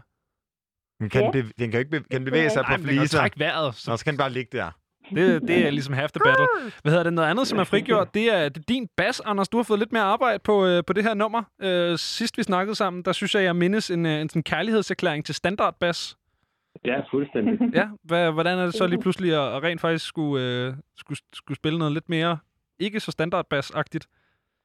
[1.00, 1.30] Den kan, Ja.
[1.30, 3.00] bev- den kan jo ikke bev- kan den bevæge sig Nej, på men den kan
[3.00, 3.18] fliser.
[3.18, 3.74] trække vejret.
[3.74, 4.70] Så Nå, så kan den bare ligge der.
[5.14, 6.46] det, det er ligesom half the battle.
[6.82, 7.12] Hvad hedder det?
[7.12, 9.48] Noget andet, som er frigjort, det er, det er din bas, Anders.
[9.48, 11.42] Du har fået lidt mere arbejde på, øh, på det her nummer.
[11.62, 15.24] Øh, sidst vi snakkede sammen, der synes jeg, jeg mindes en, øh, en sådan kærlighedserklæring
[15.24, 16.16] til standard bas.
[16.84, 17.58] Ja, fuldstændig.
[17.80, 21.18] Ja, hvad, hvordan er det så lige pludselig at, at rent faktisk skulle, øh, skulle,
[21.32, 22.38] skulle spille noget lidt mere
[22.78, 24.06] ikke så standard bas-agtigt?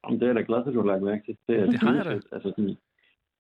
[0.04, 1.38] Jamen, det er jeg da glad for, at du har lagt mærke til.
[1.48, 2.10] Det, er Det har jeg da.
[2.36, 2.76] Altså, sådan,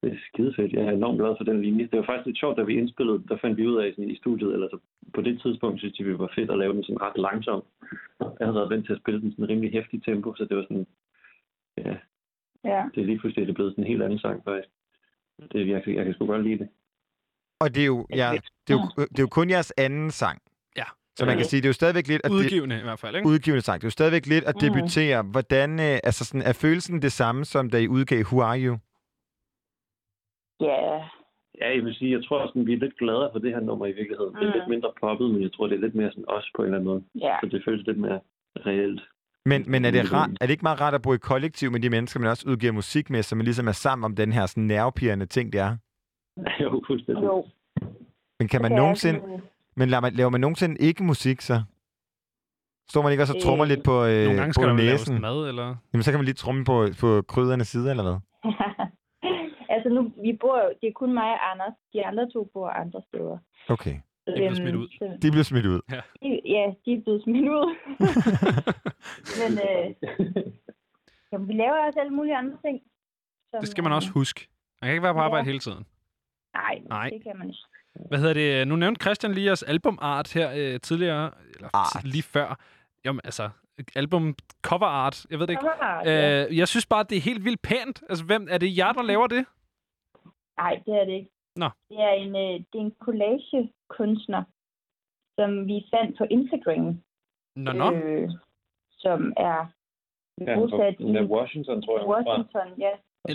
[0.01, 0.73] det er skidefedt.
[0.73, 1.87] Jeg er enormt glad for den linje.
[1.91, 4.15] Det var faktisk lidt sjovt, da vi indspillede, der fandt vi ud af sådan, i
[4.17, 4.77] studiet, eller så
[5.13, 7.63] på det tidspunkt synes de, vi var fedt at lave den sådan ret langsom.
[8.19, 10.63] Jeg havde været vant til at spille den sådan rimelig hæftig tempo, så det var
[10.63, 10.87] sådan,
[11.77, 11.95] ja,
[12.65, 12.83] Ja.
[12.95, 14.69] det er lige pludselig det er blevet sådan en helt anden sang, faktisk.
[15.51, 16.67] Det, jeg, kan- jeg kan sgu godt lide det.
[17.63, 18.29] Og det er, jo, ja,
[18.67, 20.37] det, er jo, det er jo kun jeres anden sang.
[20.77, 20.83] Ja.
[21.17, 22.21] Så man kan sige, det er jo stadigvæk lidt...
[22.23, 23.27] At Udgivende i hvert fald, ikke?
[23.29, 23.81] udgivende sang.
[23.81, 25.21] Det er jo stadigvæk lidt at debutere.
[25.23, 28.77] Hvordan, øh, altså sådan, er følelsen det samme, som da I udgav Who Are You?
[30.61, 30.83] Ja.
[31.61, 33.85] Ja, jeg vil sige, jeg tror at vi er lidt gladere for det her nummer
[33.85, 34.35] i virkeligheden.
[34.35, 34.53] Det er Mm.
[34.59, 36.77] lidt mindre poppet, men jeg tror, det er lidt mere sådan os på en eller
[36.77, 37.03] anden måde.
[37.27, 37.35] Ja.
[37.41, 38.19] Så det føles lidt mere
[38.55, 39.01] reelt.
[39.45, 41.79] Men, men er, det rart, er det ikke meget rart at bo i kollektiv med
[41.79, 44.45] de mennesker, man også udgiver musik med, så man ligesom er sammen om den her
[44.45, 45.77] sådan nervepirrende ting, det er?
[46.63, 47.23] jo, fuldstændig.
[47.23, 47.45] Jo.
[48.39, 49.41] Men kan man er nogensinde...
[49.75, 51.63] Men laver man, laver man nogensinde ikke musik, så?
[52.89, 53.69] Står man ikke også og trummer Øh.
[53.69, 54.79] lidt på, øh, Nogle gange på skal laves
[55.09, 55.21] næsen?
[55.21, 55.75] mad, eller?
[55.93, 58.17] Jamen, så kan man lige trumme på, på krydderne side, eller hvad?
[59.75, 61.73] altså nu, vi bor jo, det er kun mig og Anders.
[61.93, 63.37] De andre to bor andre steder.
[63.69, 63.95] Okay.
[64.27, 64.87] De blev smidt ud.
[64.87, 65.81] så- De bliver smidt ud.
[65.91, 66.01] Ja.
[66.23, 67.75] de- Ja, de er blevet smidt ud.
[69.41, 69.85] Men øh,
[71.31, 72.81] jamen, vi laver også alle mulige andre ting.
[73.51, 74.47] Som, Det skal man også huske.
[74.81, 75.51] Man kan ikke være på arbejde Ja.
[75.51, 75.85] hele tiden.
[76.53, 77.09] Nej, Nej.
[77.09, 77.59] det kan man ikke.
[78.09, 78.67] Hvad hedder det?
[78.67, 82.03] Nu nævnte Christian lige jeres albumart her øh, tidligere, eller Art.
[82.03, 82.59] lige før.
[83.05, 83.49] Jamen, altså,
[83.95, 85.61] album cover art, jeg ved det ikke.
[85.61, 86.45] Cover art, ja.
[86.49, 88.03] Øh, jeg synes bare, det er helt vildt pænt.
[88.09, 89.45] Altså, hvem, er det jer, der laver det?
[90.57, 91.29] Nej, det er det ikke.
[91.55, 91.69] Nå.
[91.89, 94.43] Det er en, øh, det er en collage-kunstner,
[95.39, 97.01] som vi fandt på Instagram.
[97.55, 97.93] Nå, nå.
[97.93, 98.29] Øh,
[98.91, 99.65] som er
[100.41, 101.03] Ja, bosat i
[101.35, 102.07] Washington, tror jeg.
[102.07, 102.93] Washington, ja.
[103.23, 103.29] Og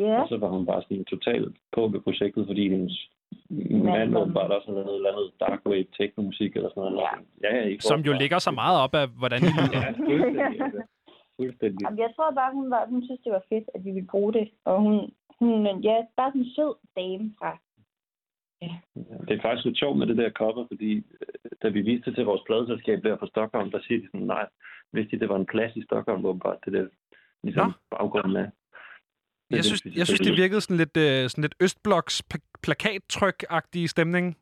[0.00, 0.12] bare.
[0.14, 2.96] Ja, Og så var hun bare sådan totalt på med projektet, fordi hendes
[3.70, 6.98] mand åbenbart også havde lavet et eller andet dark wave techno-musik eller sådan noget.
[7.44, 9.80] Ja, ja, I får Som jo bare- ligger så meget op af, hvordan I lyder.
[9.86, 10.60] Ja, fuldstændig.
[10.64, 10.82] altså.
[11.40, 11.82] Fuldstændig.
[11.84, 14.32] Jamen, jeg tror bare, hun, var, hun synes, det var fedt, at vi ville bruge
[14.32, 14.46] det.
[14.64, 14.94] Og hun,
[15.40, 15.52] hun
[15.88, 17.52] ja, bare sådan en sød dame fra.
[19.28, 22.14] Det er faktisk lidt sjovt med det der cover, fordi øh, da vi viste det
[22.16, 24.46] til vores pladeselskab der på Stockholm, der siger de sådan, nej,
[24.92, 26.86] hvis de, det var en plads i Stockholm, åbenbart, det der
[27.42, 28.48] ligesom baggrunden af.
[29.50, 33.86] Det Jeg synes, jeg synes, det virkede sådan lidt, øh, sådan lidt Østbloks pla- plakattryk-agtig
[33.88, 34.36] stemning.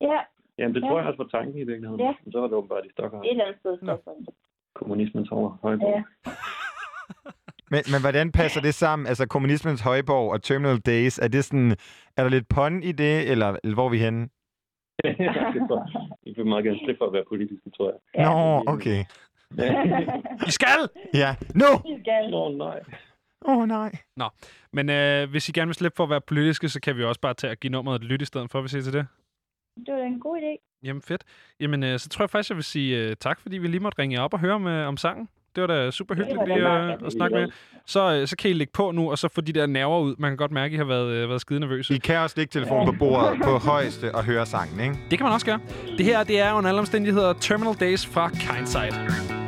[0.00, 0.18] Ja,
[0.58, 0.86] Jamen, det Ja.
[0.88, 2.00] tror jeg også var tanken i virkeligheden.
[2.00, 2.12] Ja.
[2.24, 3.22] Men så var det åbenbart i Stockholm.
[3.24, 3.76] et eller andet sted.
[3.82, 4.26] Stockholm.
[4.74, 6.04] Kommunismens over højborg.
[6.26, 6.30] Ja.
[7.74, 9.06] Men, men hvordan passer det sammen?
[9.06, 11.70] Altså, kommunismens højborg og Terminal Days, er det sådan...
[12.16, 14.28] Er der lidt pun i det, eller, eller hvor er vi henne?
[16.26, 18.24] Jeg vil meget gerne slippe for at være politisk, tror jeg.
[18.24, 19.04] Nå, okay.
[20.48, 20.80] I skal!
[21.14, 21.36] Ja.
[21.54, 21.70] Nu!
[22.30, 22.80] Nå, nej.
[23.44, 23.98] Åh, oh, nej.
[24.16, 24.28] Nå,
[24.72, 27.20] men øh, hvis I gerne vil slippe for at være politiske, så kan vi også
[27.20, 29.06] bare tage og give nummeret et lyt i stedet for, hvis I til det.
[29.86, 30.78] Det var da en god idé.
[30.82, 31.24] Jamen fedt.
[31.60, 33.98] Jamen, øh, så tror jeg faktisk, jeg vil sige øh, tak, fordi vi lige måtte
[33.98, 35.28] ringe jer op og høre om, øh, om sangen.
[35.56, 37.48] Det var da super hyggeligt var da lige at, at snakke med.
[37.86, 40.14] Så, øh, så kan I lægge på nu, og så få de der nerver ud.
[40.18, 41.94] Man kan godt mærke, at I har været, øh, været skide nervøse.
[41.94, 44.98] I kan også lægge telefonen på bordet på højeste og høre sangen, ikke?
[45.10, 45.60] Det kan man også gøre.
[45.98, 49.41] Det her, det er under alle omstændigheder Terminal Days fra Kindside.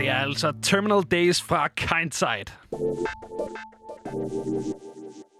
[0.00, 2.52] Det er altså Terminal Days fra Kindside.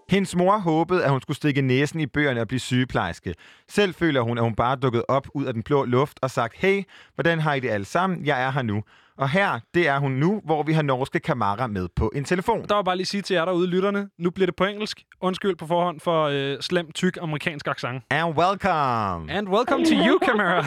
[0.09, 3.33] Hendes mor håbede, at hun skulle stikke næsen i bøgerne og blive sygeplejerske.
[3.69, 6.57] Selv føler hun, at hun bare dukket op ud af den blå luft og sagt,
[6.57, 6.83] hey,
[7.15, 8.25] hvordan har I det alle sammen?
[8.25, 8.83] Jeg er her nu.
[9.17, 12.65] Og her, det er hun nu, hvor vi har norske Kamara med på en telefon.
[12.67, 15.03] Der var bare lige sige til jer derude, lytterne, nu bliver det på engelsk.
[15.21, 18.03] Undskyld på forhånd for øh, slem, tyk amerikansk accent.
[18.09, 19.33] And welcome.
[19.33, 20.65] And welcome to you, Kamara.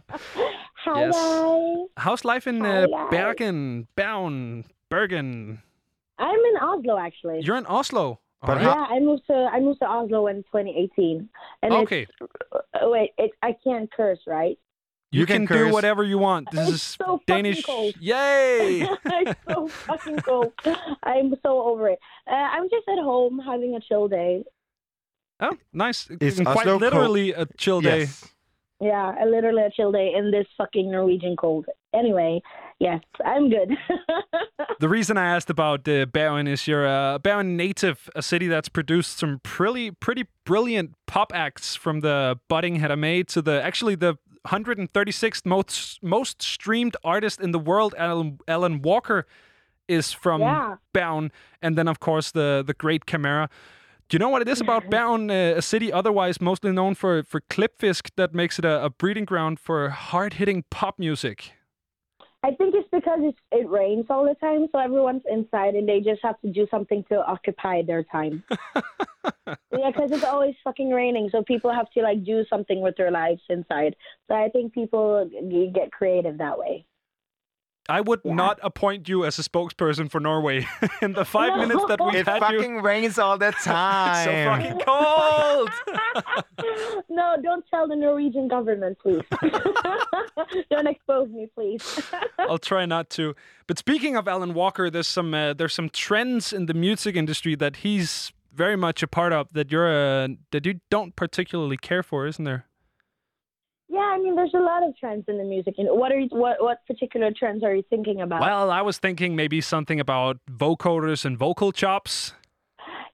[0.86, 1.14] Hi, Yes.
[1.16, 1.88] guys.
[1.96, 3.10] How's life in Hi, uh.
[3.10, 5.62] Bergen, Bergen, Bergen?
[6.18, 7.40] I'm in Oslo, actually.
[7.42, 8.20] You're in Oslo.
[8.42, 8.64] But Alright.
[8.66, 11.28] yeah, I moved to I moved to Oslo in 2018.
[11.62, 12.02] And Okay.
[12.02, 12.12] It's,
[12.52, 14.58] uh, wait, it, I can't curse, right?
[15.10, 16.50] You, You can, can do whatever you want.
[16.50, 17.64] This It's is so fucking Danish.
[17.64, 17.94] cold.
[17.98, 18.82] Yay!
[19.04, 20.52] it's so fucking cold.
[21.02, 21.98] I'm so over it.
[22.30, 24.44] Uh, I'm just at home having a chill day.
[25.40, 26.08] Oh, nice.
[26.20, 26.82] Is And Quite Oslo cold?
[26.82, 28.00] literally a chill day.
[28.00, 28.24] Yes.
[28.80, 31.66] Yeah, a literally a chill day in this fucking Norwegian cold.
[31.94, 32.42] Anyway,
[32.78, 33.70] yes, I'm good.
[34.78, 38.68] The reason I asked about uh, Bergen is you're a Bergen native, a city that's
[38.68, 43.94] produced some pretty pretty brilliant pop acts from the budding Hedda May to the actually
[43.94, 44.16] the
[44.46, 49.26] 136th most most streamed artist in the world, Alan, Alan Walker,
[49.88, 50.76] is from Yeah.
[51.62, 53.48] And then of course the the great Camara.
[54.08, 57.24] Do you know what it is about Bergen, uh, a city otherwise mostly known for
[57.24, 61.52] for klipfisk, that makes it a, a breeding ground for hard hitting pop music?
[62.44, 65.98] I think it's because it's, it rains all the time, so everyone's inside and they
[65.98, 68.44] just have to do something to occupy their time.
[69.46, 73.10] yeah, because it's always fucking raining, so people have to like do something with their
[73.10, 73.96] lives inside.
[74.28, 75.28] So I think people
[75.74, 76.86] get creative that way.
[77.88, 80.66] I would not appoint you as a spokesperson for Norway
[81.02, 81.58] in the five No.
[81.66, 82.58] minutes that we've It had you.
[82.58, 84.16] It fucking rains all the time.
[84.16, 85.70] It's so fucking cold.
[87.08, 89.22] no, don't tell the Norwegian government, please.
[90.70, 92.02] don't expose me, please.
[92.38, 93.34] I'll try not to.
[93.66, 97.54] But speaking of Alan Walker, there's some uh, there's some trends in the music industry
[97.56, 102.02] that he's very much a part of that you're uh, that you don't particularly care
[102.02, 102.66] for, isn't there?
[103.96, 105.74] Yeah, I mean, there's a lot of trends in the music.
[105.78, 108.42] And what are you, what what particular trends are you thinking about?
[108.42, 112.34] Well, I was thinking maybe something about vocoders and vocal chops.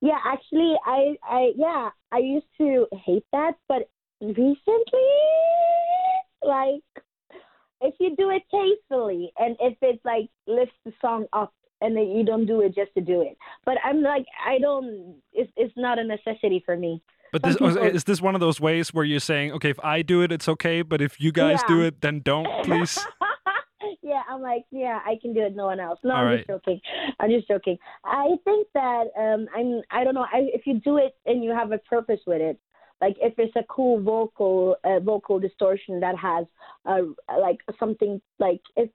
[0.00, 3.88] Yeah, actually, I, I, yeah, I used to hate that, but
[4.20, 5.10] recently,
[6.42, 6.82] like,
[7.80, 12.08] if you do it tastefully and if it like lifts the song up, and then
[12.08, 13.36] you don't do it just to do it.
[13.64, 15.16] But I'm like, I don't.
[15.32, 17.00] It's it's not a necessity for me.
[17.32, 20.02] But this, people- is this one of those ways where you're saying, okay, if I
[20.02, 22.98] do it, it's okay, but if you guys do it, then don't, please?
[24.02, 25.56] yeah, I'm like, yeah, I can do it.
[25.56, 25.98] No one else.
[26.04, 26.80] No, All I'm just joking.
[27.18, 27.78] I'm just joking.
[28.04, 29.80] I think that um, I'm.
[29.90, 30.26] I don't know.
[30.30, 32.60] I, if you do it and you have a purpose with it,
[33.00, 36.46] like if it's a cool vocal uh, vocal distortion that has
[36.86, 36.98] uh,
[37.40, 38.90] like something like if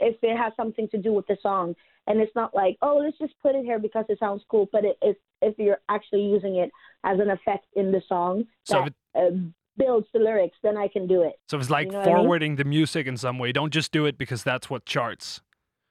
[0.00, 1.74] if it has something to do with the song
[2.06, 4.84] and it's not like oh let's just put it here because it sounds cool but
[4.84, 6.70] it is if you're actually using it
[7.04, 9.36] as an effect in the song So that if uh,
[9.76, 12.12] builds the lyrics then i can do it So it's like You know what I
[12.12, 12.16] mean?
[12.22, 13.52] forwarding the music in some way.
[13.52, 15.40] Don't just do it because that's what charts.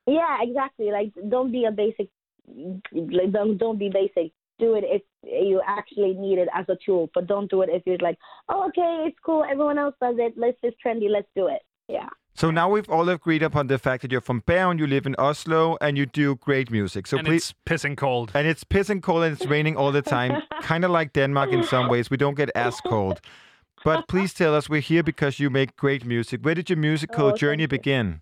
[0.07, 0.91] Yeah, exactly.
[0.91, 2.09] Like, don't be a basic.
[2.91, 4.31] Like, don't don't be basic.
[4.59, 7.83] Do it if you actually need it as a tool, but don't do it if
[7.85, 8.17] you're like,
[8.49, 9.43] oh, okay, it's cool.
[9.43, 10.33] Everyone else does it.
[10.37, 11.09] Let's just trendy.
[11.09, 11.61] Let's do it.
[11.87, 12.09] Yeah.
[12.41, 15.15] So now we've all agreed upon the fact that you're from Bern, you live in
[15.19, 17.05] Oslo, and you do great music.
[17.05, 18.31] So and please, it's pissing cold.
[18.33, 21.61] and it's pissing cold and it's raining all the time, kind of like Denmark in
[21.61, 22.09] some ways.
[22.09, 23.21] We don't get as cold.
[23.85, 26.41] But please tell us, we're here because you make great music.
[26.41, 27.67] Where did your musical Oh, journey you.
[27.67, 28.21] begin?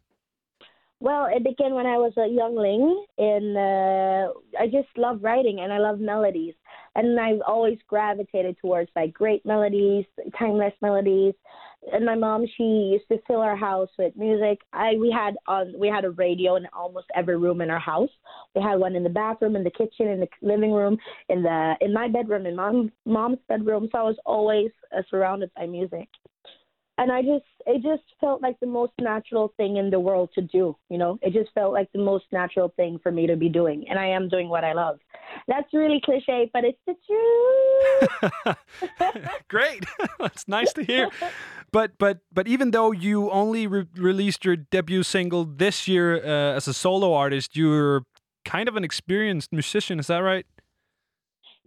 [0.99, 5.71] Well, it began when I was a youngling, and uh, I just love writing and
[5.71, 6.55] I love melodies.
[6.93, 10.03] And I've always gravitated towards like great melodies,
[10.37, 11.35] timeless melodies.
[11.93, 14.60] And my mom, she used to fill our house with music.
[14.73, 18.10] I we had on we had a radio in almost every room in our house.
[18.53, 20.97] We had one in the bathroom, in the kitchen, in the living room,
[21.30, 23.88] in the in my bedroom, in mom mom's bedroom.
[23.91, 26.10] So I was always uh, surrounded by music
[26.99, 30.41] and I just it just felt like the most natural thing in the world to
[30.41, 30.76] do.
[30.89, 33.85] You know, it just felt like the most natural thing for me to be doing,
[33.89, 34.99] and I am doing what I love.
[35.47, 36.95] That's really cliche, but it's the
[38.45, 38.57] truth.
[39.47, 39.85] Great.
[40.19, 41.10] That's nice to hear.
[41.71, 46.55] But but but even though you only re- released your debut single this year uh,
[46.55, 48.03] as a solo artist, you're
[48.45, 49.99] kind of an experienced musician.
[49.99, 50.45] Is that right?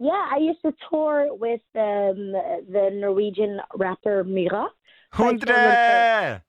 [0.03, 2.33] yeah, I used to tour with um,
[2.69, 4.67] the Norwegian rapper Mira.
[5.15, 6.23] So I toured with her.
[6.31, 6.43] Hundre!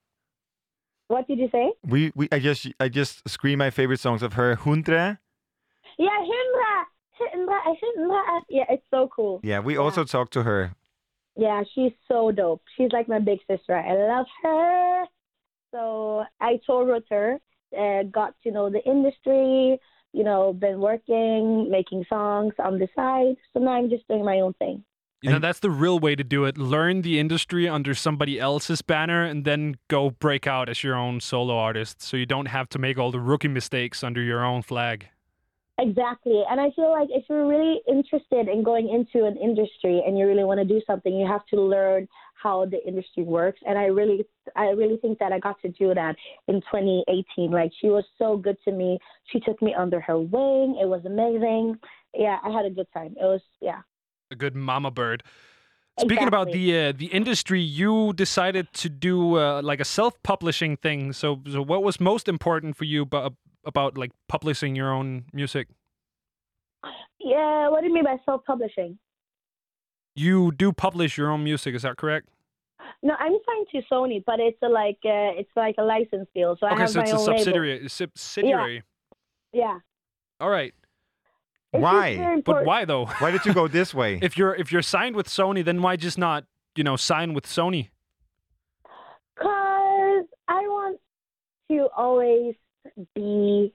[1.09, 1.73] What did you say?
[1.87, 4.57] We, we, I just, I just scream my favorite songs of her.
[4.57, 5.19] Hundre.
[5.99, 6.85] Yeah, Himra.
[7.21, 8.41] Himra, Himra.
[8.49, 9.41] Yeah, it's so cool.
[9.45, 10.75] Yeah, we also talked to her.
[11.37, 12.63] Yeah, she's so dope.
[12.77, 13.77] She's like my big sister.
[13.77, 15.05] I love her.
[15.73, 17.41] So I toured with her
[17.79, 19.79] uh, got to know the industry.
[20.13, 23.37] You know, been working, making songs on the side.
[23.53, 24.85] So now I'm just doing my own thing.
[25.23, 26.59] You know, that's the real way to do it.
[26.59, 31.19] Learn the industry under somebody else's banner and then go break out as your own
[31.21, 34.61] solo artist so you don't have to make all the rookie mistakes under your own
[34.61, 35.09] flag.
[35.79, 36.43] Exactly.
[36.49, 40.27] And I feel like if you're really interested in going into an industry and you
[40.27, 42.07] really want to do something, you have to learn
[42.41, 43.61] how the industry works.
[43.67, 44.25] And I really
[44.55, 46.15] I really think that I got to do that
[46.47, 47.51] in 2018.
[47.51, 48.99] Like she was so good to me.
[49.33, 50.79] She took me under her wing.
[50.81, 51.77] It was amazing.
[52.15, 53.17] Yeah, I had a good time.
[53.21, 53.81] It was yeah.
[54.31, 55.25] A good mama bird.
[55.99, 61.13] Speaking about the uh, the industry, you decided to do uh, like a self-publishing thing.
[61.13, 63.35] So, so what was most important for you about,
[63.67, 65.69] about like publishing your own music?
[67.19, 68.99] Yeah, what do you mean by self-publishing?
[70.15, 72.29] You do publish your own music, is that correct?
[73.03, 76.57] No, I'm signed to Sony, but it's a, like uh, it's like a license deal.
[76.59, 77.39] So I okay, have so my it's a own label.
[77.39, 77.89] subsidiary.
[77.89, 78.83] Subsidiary.
[79.53, 79.79] Yeah.
[80.41, 80.75] All right.
[81.73, 82.41] It's Why?
[82.45, 83.07] But why though?
[83.19, 84.19] Why did you go this way?
[84.23, 86.45] if you're if you're signed with Sony, then why just not
[86.77, 87.89] you know sign with Sony?
[89.37, 91.01] Cause I want
[91.71, 92.55] to always
[93.15, 93.73] be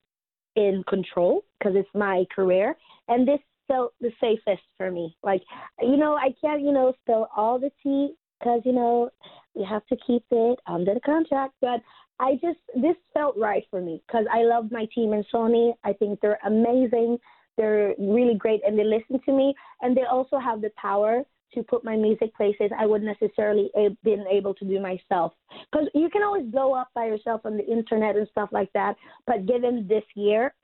[0.56, 2.76] in control because it's my career,
[3.08, 5.16] and this felt the safest for me.
[5.24, 5.42] Like,
[5.82, 9.10] you know, I can't, you know, spill all the tea because you know
[9.54, 11.54] we have to keep it under the contract.
[11.62, 11.82] But
[12.20, 15.74] I just this felt right for me because I love my team in Sony.
[15.84, 17.18] I think they're amazing.
[17.58, 21.24] They're really great, and they listen to me, and they also have the power
[21.54, 25.34] to put my music places I wouldn't necessarily a- been able to do myself.
[25.72, 28.96] Because you can always blow up by yourself on the internet and stuff like that.
[29.28, 30.54] But given this year,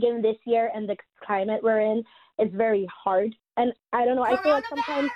[0.00, 2.02] given this year and the climate we're in,
[2.38, 3.34] it's very hard.
[3.56, 4.22] And I don't know.
[4.24, 5.10] I feel like sometimes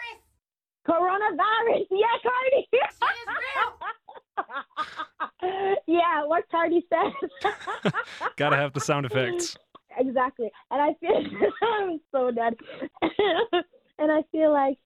[0.86, 1.86] coronavirus.
[1.90, 2.68] Yeah, Cardi.
[5.86, 7.52] yeah, what Cardi says.
[8.36, 9.56] Gotta have the sound effects.
[9.98, 10.50] exactly.
[10.70, 11.16] And I feel
[11.62, 12.54] I'm so dead.
[13.98, 14.78] And I feel like,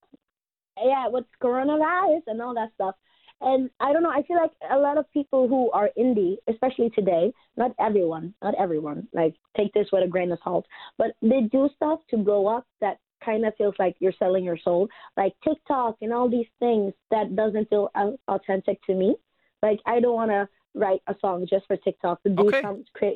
[0.82, 2.94] yeah, what's coronavirus and all that stuff.
[3.40, 4.10] And I don't know.
[4.10, 8.54] I feel like a lot of people who are indie, especially today, not everyone, not
[8.58, 9.06] everyone.
[9.12, 10.66] Like take this with a grain of salt,
[10.98, 14.58] but they do stuff to blow up that kind of feels like you're selling your
[14.58, 17.90] soul, like TikTok and all these things that doesn't feel
[18.28, 19.14] authentic to me.
[19.62, 22.62] Like I don't want to write a song just for TikTok to do Okay.
[22.62, 23.12] some cra-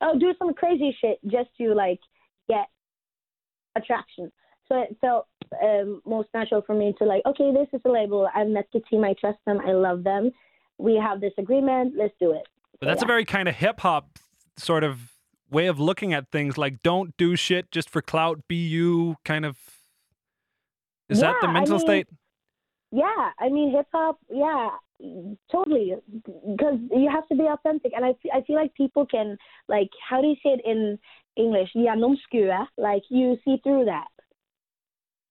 [0.00, 2.00] oh do some crazy shit just to like
[2.48, 2.66] get
[3.76, 4.30] attraction.
[4.68, 5.26] So it felt
[5.62, 8.28] um, most natural for me to like, okay, this is a label.
[8.34, 9.04] I've met the team.
[9.04, 9.60] I trust them.
[9.66, 10.30] I love them.
[10.78, 11.94] We have this agreement.
[11.96, 12.42] Let's do it.
[12.80, 14.18] But that's a very kind of hip hop
[14.56, 15.12] sort of
[15.50, 16.56] way of looking at things.
[16.58, 18.48] Like, don't do shit just for clout.
[18.48, 19.16] Be you.
[19.24, 19.56] Kind of.
[21.08, 22.08] Is that the Yeah, I mental mean- state?
[22.90, 24.18] Yeah, I mean hip hop.
[24.30, 24.70] Yeah,
[25.50, 25.94] totally.
[26.24, 29.36] Because you have to be authentic, and I I feel like people can
[29.68, 30.96] like how do you say it in
[31.36, 31.70] English?
[31.74, 32.66] Gjennomskue.
[32.78, 34.06] Like you see through that.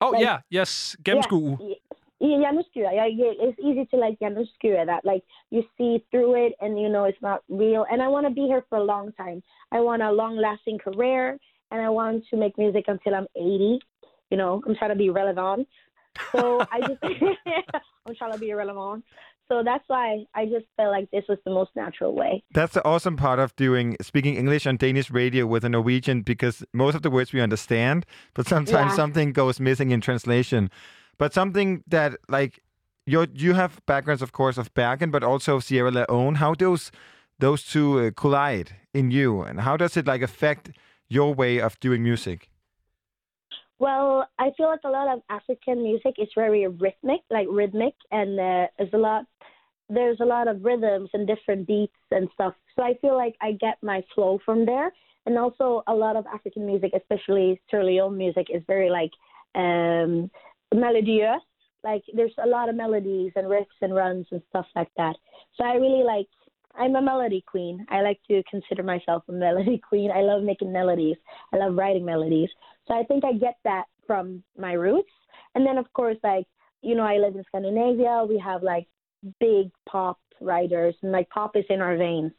[0.03, 1.57] Oh like- yeah, yes, gennemskue.
[1.59, 1.75] Yeah, yeah.
[2.19, 5.03] Yeah, yeah, it's easy to like gjennomskue that.
[5.03, 7.85] Like you see through it, and you know it's not real.
[7.91, 9.43] And I want to be here for a long time.
[9.71, 11.37] I want a long-lasting career,
[11.71, 13.79] and I want to make music until I'm 80.
[14.29, 15.67] You know, I'm trying to be relevant.
[16.31, 17.03] So I just,
[18.05, 19.03] I'm trying to be relevant.
[19.49, 22.43] So that's why I just felt like this was the most natural way.
[22.53, 26.63] That's the awesome part of doing speaking English on Danish radio with a Norwegian because
[26.73, 28.95] most of the words we understand, but sometimes Yeah.
[28.95, 30.69] something goes missing in translation.
[31.17, 32.61] But something that like
[33.05, 36.35] you you have backgrounds, of course, of Bergen, but also of Sierra Leone.
[36.35, 36.91] How those
[37.39, 40.71] those two uh, collide in you, and how does it like affect
[41.09, 42.49] your way of doing music?
[43.83, 48.39] Well, I feel like a lot of African music is very rhythmic, like rhythmic, and
[48.39, 49.25] uh, there's a lot.
[49.89, 52.53] There's a lot of rhythms and different beats and stuff.
[52.77, 54.93] So I feel like I get my flow from there.
[55.25, 59.11] And also, a lot of African music, especially Sierra Leone music, is very like
[59.53, 60.31] um,
[60.73, 61.43] melodious.
[61.83, 65.17] Like there's a lot of melodies and riffs and runs and stuff like that.
[65.57, 66.27] So I really like.
[66.75, 67.85] I'm a melody queen.
[67.89, 70.09] I like to consider myself a melody queen.
[70.09, 71.17] I love making melodies.
[71.53, 72.49] I love writing melodies.
[72.87, 75.11] So I think I get that from my roots.
[75.55, 76.45] And then of course, like
[76.81, 78.25] you know, I live in Scandinavia.
[78.27, 78.87] We have like
[79.39, 82.33] big pop writers, and like pop is in our veins.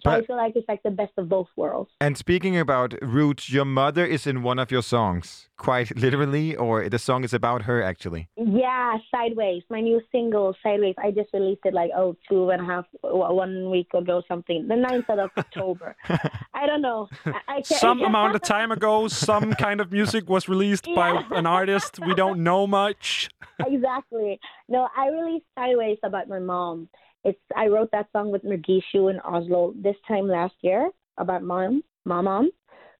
[0.00, 1.90] So I feel like it's like the best of both worlds.
[2.00, 6.88] And speaking about roots, your mother is in one of your songs, quite literally, or
[6.88, 8.28] the song is about her actually.
[8.36, 10.94] Yeah, Sideways, my new single, Sideways.
[11.02, 14.68] I just released it like oh two and a half, one week ago, something.
[14.68, 15.96] The 9th of October.
[16.54, 17.08] I don't know.
[17.26, 17.66] I, I can't.
[17.66, 22.14] Some amount of time ago, some kind of music was released by an artist we
[22.14, 23.30] don't know much.
[23.66, 24.38] exactly.
[24.68, 26.88] No, I released Sideways about my mom.
[27.24, 31.82] It's I wrote that song with Mergishu in Oslo this time last year about mom,
[32.04, 32.50] my mom,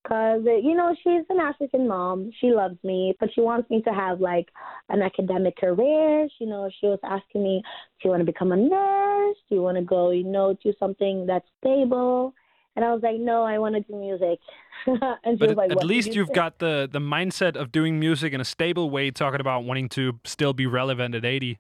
[0.03, 2.31] because uh, you know she's an African mom.
[2.41, 4.49] She loves me, but she wants me to have like
[4.89, 6.29] an academic career.
[6.41, 7.63] You know, she was asking me,
[8.01, 9.37] "Do you want to become a nurse?
[9.49, 12.35] Do you want to go, you know, do something that's stable?"
[12.77, 14.39] And I was like, "No, I want to do music."
[14.87, 17.71] and she But was like, at least you you've think?" got the the mindset of
[17.73, 21.59] doing music in a stable way, talking about wanting to still be relevant at 80.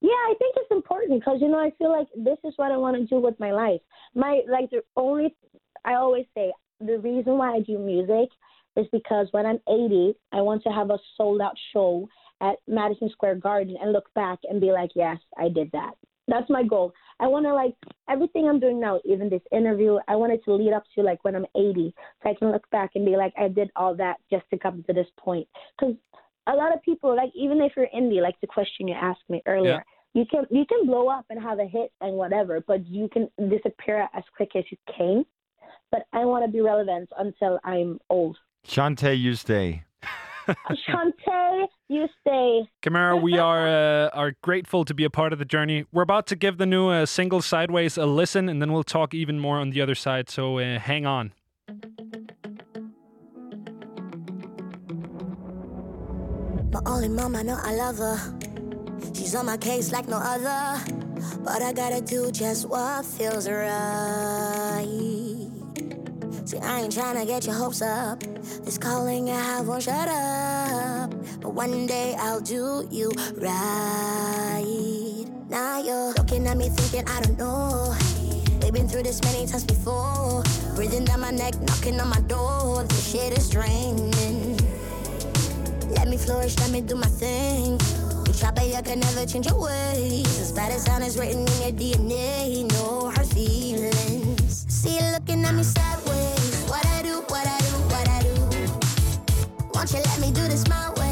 [0.00, 2.76] Yeah, I think it's important because you know I feel like this is what I
[2.76, 3.80] want to do with my life.
[4.14, 5.34] My like the only
[5.84, 8.30] I always say the reason why I do music
[8.76, 12.08] is because when I'm 80, I want to have a sold out show
[12.40, 15.92] at Madison Square Garden and look back and be like, yes, I did that.
[16.28, 16.92] That's my goal.
[17.18, 17.74] I want to like
[18.08, 21.22] everything I'm doing now, even this interview, I want it to lead up to like
[21.24, 24.16] when I'm 80, so I can look back and be like, I did all that
[24.30, 25.46] just to come to this point.
[25.78, 25.96] Because
[26.50, 29.42] a lot of people, like even if you're indie, like the question you asked me
[29.46, 33.08] earlier, you can you can blow up and have a hit and whatever, but you
[33.08, 35.24] can disappear as quick as you came.
[35.92, 38.36] But I want to be relevant until I'm old.
[38.66, 39.84] Shantae, you stay.
[40.88, 42.68] Shantae, you stay.
[42.82, 45.84] Kamara, we are uh, are grateful to be a part of the journey.
[45.92, 49.14] We're about to give the new uh, single "Sideways" a listen, and then we'll talk
[49.14, 50.28] even more on the other side.
[50.28, 51.32] So uh, hang on.
[56.72, 58.16] My only mom, I know I love her.
[59.12, 60.78] She's on my case like no other.
[61.42, 64.86] But I gotta do just what feels right.
[66.44, 68.20] See, I ain't tryna get your hopes up.
[68.62, 71.10] This calling I have won't shut up.
[71.40, 74.64] But one day I'll do you right.
[75.48, 77.96] Now you're looking at me thinking, I don't know.
[78.62, 80.44] We've been through this many times before.
[80.76, 82.84] Breathing down my neck, knocking on my door.
[82.84, 84.59] This shit is draining.
[85.96, 87.72] Let me flourish, let me do my thing.
[88.26, 90.40] You try, but you can never change your ways.
[90.40, 92.70] As bad as sound is written in your DNA.
[92.72, 94.66] No hard feelings.
[94.68, 96.64] See you looking at me sideways.
[96.68, 98.34] What I do, what I do, what I do.
[99.74, 101.09] Won't you let me do this my way?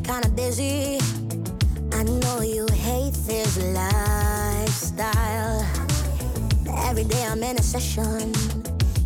[0.00, 0.98] Kinda kinda busy.
[1.92, 5.64] I know you hate this lifestyle.
[6.84, 8.32] Every day I'm in a session.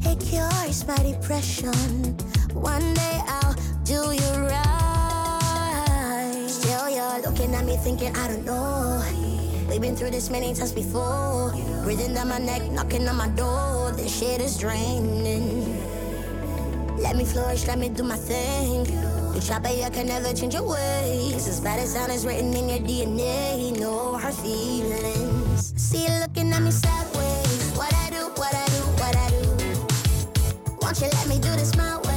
[0.05, 2.17] It cures my depression.
[2.55, 3.55] One day I'll
[3.85, 6.47] do you right.
[6.49, 9.03] Still you're looking at me thinking I don't know.
[9.69, 11.53] We've been through this many times before.
[11.85, 13.93] Breathing down my neck, knocking on my door.
[13.93, 15.79] This shit is draining.
[16.99, 19.20] Let me flourish, let me do my thing.
[19.41, 21.49] You try, but you can never change your ways.
[21.49, 23.79] As bad as sound is written in your DNA.
[23.79, 25.73] No hard feelings.
[25.81, 27.73] See you looking at me sideways.
[27.75, 30.77] What I do, what I do, what I do.
[30.83, 32.10] Won't you let me do this my way?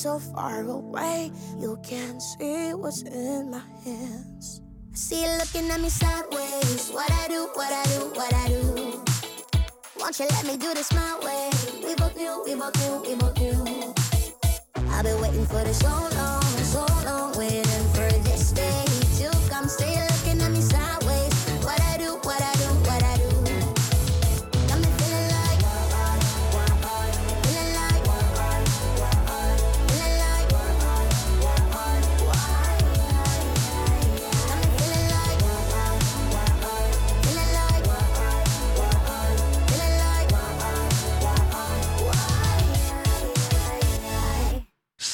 [0.00, 4.62] So far away, you can't see what's in my hands.
[4.90, 6.88] I see you looking at me sideways.
[6.88, 9.02] What I do, what I do, what I do.
[9.98, 11.50] Won't you let me do this my way?
[11.86, 13.94] We both knew, we both knew, we both knew.
[14.88, 17.69] I've been waiting for this so long, so long, waiting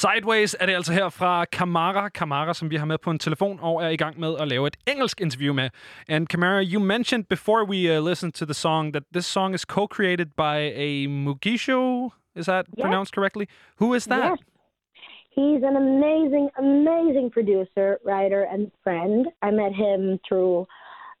[0.01, 2.09] Sideways er det altså her fra Kamara.
[2.09, 4.67] Kamara, som vi har med på en telefon og er i gang med at lave
[4.67, 5.69] et engelsk interview med.
[6.09, 9.65] And Kamara, you mentioned before we uh, listened to the song that this song is
[9.65, 10.57] co-created by
[10.87, 12.09] a Mugisho.
[12.35, 12.83] Is that Yes.
[12.83, 13.45] pronounced correctly?
[13.81, 14.29] Who is that?
[14.29, 14.39] Yes.
[15.37, 19.27] He's an amazing, amazing producer, writer, and friend.
[19.41, 20.55] I met him through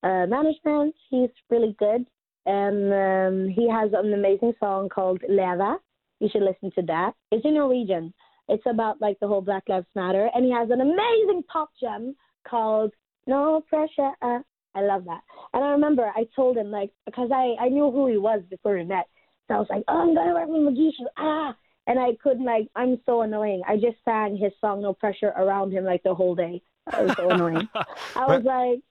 [0.03, 0.95] uh, management.
[1.09, 2.01] He's really good.
[2.45, 5.71] And um, he has an amazing song called Leva.
[6.19, 7.11] You should listen to that.
[7.31, 8.13] It's in Norwegian.
[8.49, 10.29] It's about like the whole Black Lives Matter.
[10.33, 12.15] And he has an amazing pop gem
[12.47, 12.93] called
[13.25, 14.11] No Pressure.
[14.21, 14.39] Uh,
[14.75, 15.21] I love that.
[15.53, 18.75] And I remember I told him like because I I knew who he was before
[18.75, 19.05] we met.
[19.47, 21.05] So I was like, oh, I'm gonna work with Magishu.
[21.17, 21.55] Ah,
[21.87, 23.61] and I couldn't like I'm so annoying.
[23.67, 26.61] I just sang his song No Pressure around him like the whole day.
[26.91, 27.67] I was so annoying.
[27.73, 28.81] I was like,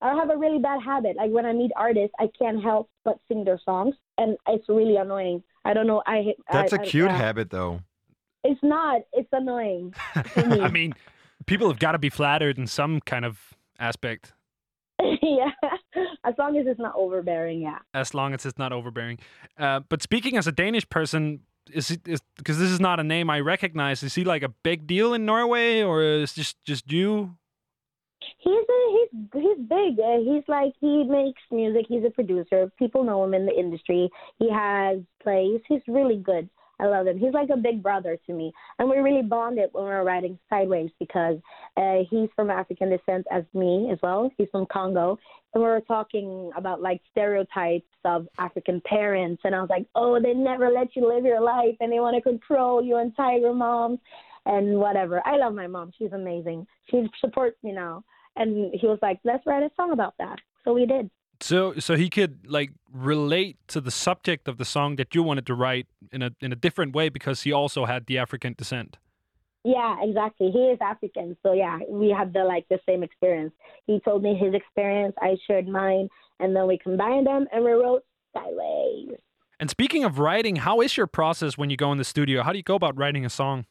[0.00, 1.16] I have a really bad habit.
[1.16, 4.96] Like when I meet artists, I can't help but sing their songs, and it's really
[4.96, 5.42] annoying.
[5.64, 6.02] I don't know.
[6.06, 7.80] I That's a cute habit, though.
[8.44, 9.02] It's not.
[9.12, 9.94] It's annoying.
[10.36, 10.60] me.
[10.60, 10.94] I mean,
[11.46, 13.38] people have got to be flattered in some kind of
[13.78, 14.32] aspect,
[15.22, 15.50] yeah,
[16.24, 17.60] as long as it's not overbearing.
[17.62, 17.78] Yeah.
[17.94, 19.18] as long as it's not overbearing.
[19.58, 21.40] Uh, but speaking as a Danish person,
[21.72, 24.02] is it is because this is not a name I recognize?
[24.02, 27.36] Is he like a big deal in Norway, or is just just you?
[28.38, 30.00] He's a, he's he's big.
[30.00, 31.86] Uh, he's like he makes music.
[31.88, 32.70] He's a producer.
[32.78, 34.10] People know him in the industry.
[34.38, 35.60] He has plays.
[35.68, 36.48] He's really good.
[36.80, 37.18] I love him.
[37.18, 40.38] He's like a big brother to me, and we really bonded when we were writing
[40.48, 41.38] Sideways because
[41.76, 44.30] uh, he's from African descent as me as well.
[44.38, 45.18] He's from Congo,
[45.54, 50.20] and we were talking about like stereotypes of African parents, and I was like, oh,
[50.20, 53.52] they never let you live your life, and they want to control you and tiger
[53.52, 53.98] moms
[54.46, 55.22] and whatever.
[55.26, 55.92] I love my mom.
[55.98, 56.66] She's amazing.
[56.90, 58.02] She supports me now.
[58.36, 60.38] And he was like, let's write a song about that.
[60.64, 61.10] So we did.
[61.40, 65.46] So so he could like relate to the subject of the song that you wanted
[65.46, 68.96] to write in a in a different way because he also had the African descent.
[69.64, 70.50] Yeah, exactly.
[70.50, 71.36] He is African.
[71.42, 73.52] So yeah, we had the like the same experience.
[73.86, 76.08] He told me his experience, I shared mine,
[76.40, 78.02] and then we combined them and we wrote
[78.32, 79.18] Sideways.
[79.60, 82.42] And speaking of writing, how is your process when you go in the studio?
[82.42, 83.66] How do you go about writing a song?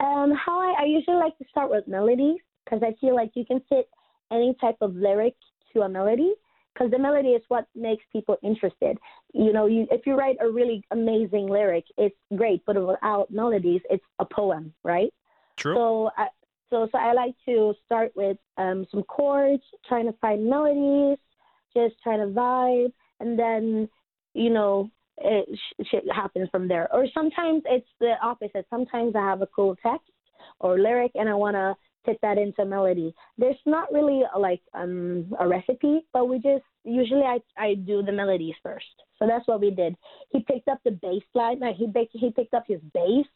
[0.00, 3.44] Um, how I, I usually like to start with melodies because I feel like you
[3.44, 3.88] can fit
[4.32, 5.34] any type of lyric
[5.72, 6.34] to a melody
[6.74, 8.98] because the melody is what makes people interested.
[9.32, 13.80] You know, you if you write a really amazing lyric, it's great, but without melodies,
[13.90, 15.12] it's a poem, right?
[15.56, 15.74] True.
[15.74, 16.26] So, I,
[16.70, 21.18] so, so I like to start with um, some chords, trying to find melodies,
[21.76, 23.88] just trying to vibe, and then,
[24.34, 26.92] you know, it, sh- shit happens from there.
[26.92, 28.66] Or sometimes it's the opposite.
[28.70, 30.10] Sometimes I have a cool text
[30.58, 31.74] or lyric, and I want to
[32.04, 33.14] fit that into melody.
[33.38, 38.02] There's not really a, like um, a recipe, but we just usually I I do
[38.02, 38.86] the melodies first.
[39.18, 39.96] So that's what we did.
[40.30, 41.60] He picked up the bass line.
[41.60, 43.26] Like he he picked up his bass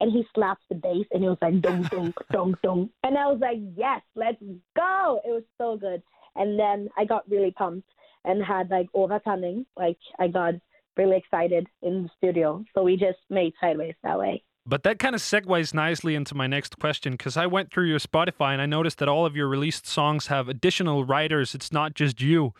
[0.00, 2.90] and he slapped the bass and it was like dong dong dong dong.
[3.02, 4.42] And I was like, yes, let's
[4.76, 5.20] go.
[5.24, 6.02] It was so good.
[6.36, 7.88] And then I got really pumped
[8.24, 9.66] and had like overturning.
[9.76, 10.54] Like I got
[10.96, 12.64] really excited in the studio.
[12.74, 14.42] So we just made sideways that way.
[14.64, 17.98] But that kind of segues nicely into my next question because I went through your
[17.98, 21.54] Spotify and I noticed that all of your released songs have additional writers.
[21.54, 22.54] It's not just you.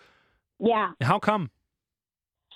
[0.58, 0.92] Yeah.
[1.00, 1.50] How come?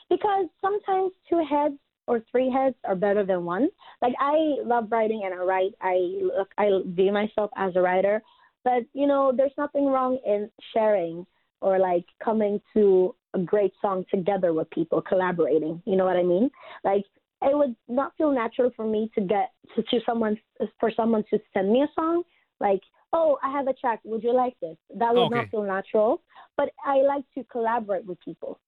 [0.08, 1.74] because sometimes two heads
[2.06, 3.68] or three heads are better than one.
[4.00, 5.72] Like I love writing and I write.
[5.80, 8.22] I look, I view myself as a writer,
[8.64, 11.26] but you know, there's nothing wrong in sharing
[11.60, 15.82] or like coming to a great song together with people, collaborating.
[15.84, 16.50] You know what I mean?
[16.84, 17.04] Like
[17.46, 20.36] it would not feel natural for me to get to, to someone
[20.80, 22.22] for someone to send me a song
[22.60, 22.80] like
[23.12, 25.36] oh i have a track would you like this that would Okay.
[25.36, 26.22] not feel natural
[26.56, 28.58] but i like to collaborate with people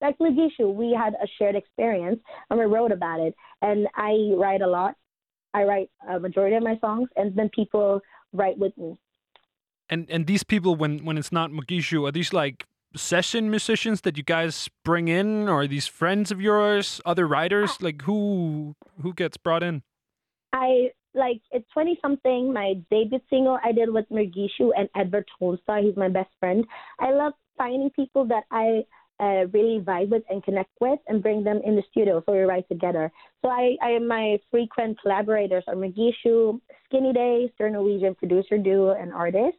[0.00, 3.34] like Lagishu, we had a shared experience and we wrote about it.
[3.60, 4.94] And I write a lot.
[5.52, 8.00] I write a majority of my songs, and then people
[8.32, 8.96] write with me.
[9.88, 14.16] And and these people, when when it's not Mogishu, are these like session musicians that
[14.16, 17.80] you guys bring in, or these friends of yours, other writers?
[17.80, 19.82] Like who who gets brought in?
[20.52, 22.52] I like it's twenty something.
[22.52, 25.82] My debut single I did with Mergishu and Edward Tolstoy.
[25.82, 26.64] He's my best friend.
[26.98, 28.84] I love finding people that I
[29.20, 32.38] uh, really vibe with and connect with, and bring them in the studio so we
[32.40, 33.12] write together.
[33.42, 39.12] So I, I my frequent collaborators are Mergishu, Skinny Days, their Norwegian producer duo and
[39.12, 39.58] artist,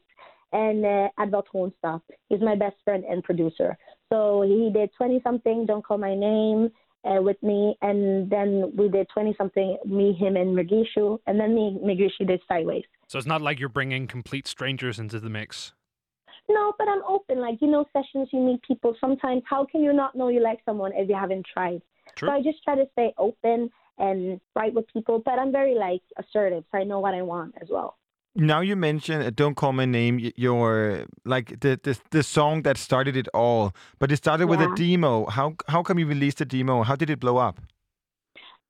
[0.52, 2.00] and uh, Edvard Tolstoy.
[2.30, 3.78] He's my best friend and producer.
[4.12, 5.66] So he did twenty something.
[5.66, 6.72] Don't call my name
[7.04, 11.56] uh, with me, and then we did 20 something, me, him, and Mergishu, and then
[11.56, 12.84] me, Mergishu did Sideways.
[13.08, 15.74] So it's not like you're bringing complete strangers into the mix.
[16.50, 17.40] No, but I'm open.
[17.40, 18.96] Like, you know, sessions, you meet people.
[19.00, 21.82] Sometimes, how can you not know you like someone if you haven't tried?
[22.16, 22.30] True.
[22.30, 26.02] So I just try to stay open and write with people, but I'm very, like,
[26.18, 27.98] assertive, so I know what I want as well.
[28.36, 32.78] Now you mentioned uh, "Don't Call My Name," your like the, the the song that
[32.78, 35.26] started it all, but it started with a demo.
[35.30, 36.84] How how come you released a demo?
[36.84, 37.60] How did it blow up?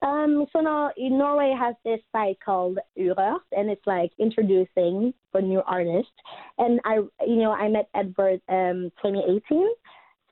[0.02, 5.42] Um, so now in Norway has this site called Urørt, and it's like introducing for
[5.42, 6.12] new artists.
[6.58, 6.96] And I,
[7.28, 9.68] you know, I met Edward um 2018.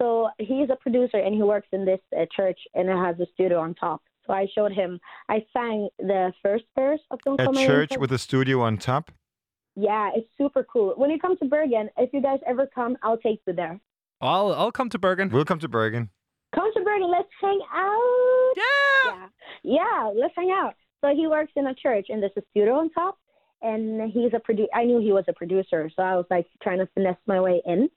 [0.02, 3.28] So he's a producer and he works in this uh, church and it has a
[3.34, 4.02] studio on top.
[4.26, 5.00] So I showed him.
[5.28, 8.62] I sang the first verse of Don't A Call My Name church with a studio
[8.62, 9.12] on top.
[9.80, 10.94] Yeah, it's super cool.
[10.98, 13.80] When you come to Bergen, if you guys ever come, I'll take you there.
[14.22, 15.30] I'll, I'll come to Bergen.
[15.30, 16.10] We'll come to Bergen.
[16.54, 18.54] Come to Bergen, let's hang out.
[18.58, 19.28] Yeah.
[19.64, 20.74] Yeah, let's hang out.
[21.02, 23.18] So he works in a church and there's a studio on top
[23.62, 26.80] and he's a produ I knew he was a producer, so I was like trying
[26.80, 27.90] to finesse my way in.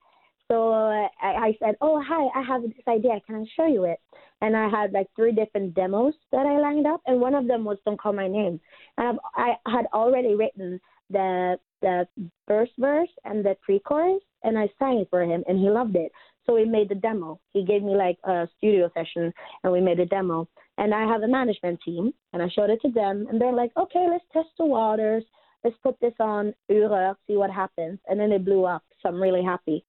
[0.49, 3.21] So uh, I, I said, "Oh, hi, I have this idea.
[3.27, 3.99] Can I show you it?"
[4.41, 7.65] And I had like three different demos that I lined up, and one of them
[7.65, 8.61] was "Don't Call My Name."
[8.99, 10.81] And I've, I had already written
[11.11, 12.09] the the
[12.49, 16.11] first verse and the pre-chorus, and I sang it for him, and he loved it.
[16.47, 17.39] So we made the demo.
[17.53, 19.33] He gave me like a studio session,
[19.63, 20.49] and we made a demo.
[20.79, 23.73] And I have a management team, and I showed it to them, and they're like,
[23.77, 25.25] "Okay, let's test the waters.
[25.63, 28.83] Let's put this on Urørt, see what happens." And then it blew up.
[29.01, 29.85] So I'm really happy.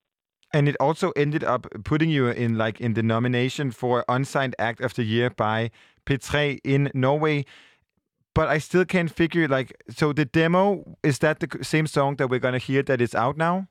[0.55, 4.81] And it also ended up putting you in like in the nomination for Unsigned Act
[4.81, 5.71] of the Year by
[6.05, 7.45] P3 in Norway.
[8.35, 12.29] But I still can't figure like so the demo is that the same song that
[12.29, 13.67] we're gonna hear that is out now?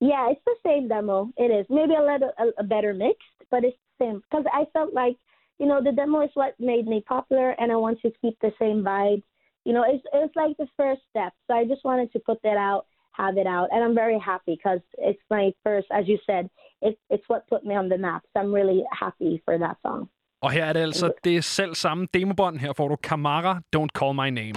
[0.00, 1.30] Yeah, it's the same demo.
[1.36, 4.64] It is maybe a little a, a better mixed, but it's the same because I
[4.72, 5.16] felt like
[5.58, 8.52] you know the demo is what made me popular, and I want to keep the
[8.58, 9.22] same vibe.
[9.64, 11.32] You know, it's it's like the first step.
[11.46, 14.56] So I just wanted to put that out, have it out, and I'm very happy
[14.56, 16.48] because it's my first, as you said,
[16.82, 18.22] it's it's what put me on the map.
[18.32, 20.08] So I'm really happy for that song.
[20.42, 22.58] Og her er det altså det selv samme demobånd.
[22.58, 24.54] Her får du Kamara, Don't Call My Name.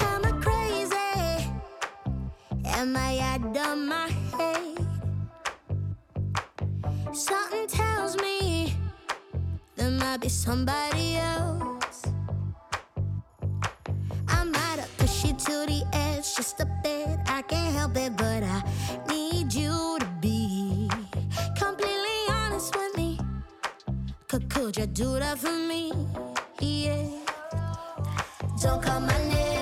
[0.00, 1.50] Am I crazy?
[2.64, 4.86] Am I out of my head?
[7.14, 8.74] Something tells me
[9.76, 11.63] there might be somebody else.
[15.44, 17.18] To the edge just a bit.
[17.26, 18.62] I can't help it, but I
[19.08, 20.88] need you to be
[21.56, 23.18] completely honest with me.
[24.28, 25.92] Could, you do that for me?
[26.60, 27.06] Yeah.
[28.62, 29.53] Don't call my name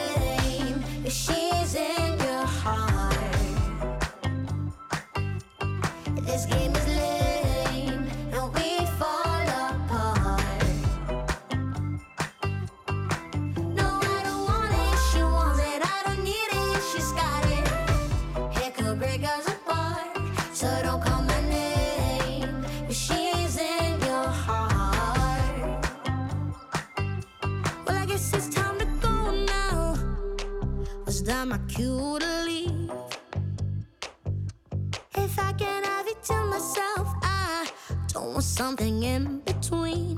[38.52, 40.14] something in between.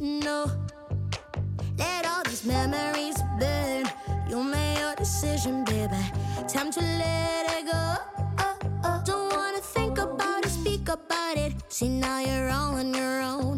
[0.00, 0.46] No,
[1.76, 3.84] let all these memories burn.
[4.30, 6.02] You made your decision, baby.
[6.48, 7.72] Time to let it go.
[7.74, 7.98] Oh,
[8.38, 8.58] oh.
[8.84, 9.02] oh.
[9.04, 11.52] Don't wanna think about it, speak about it.
[11.68, 13.53] See, now you're all on your own.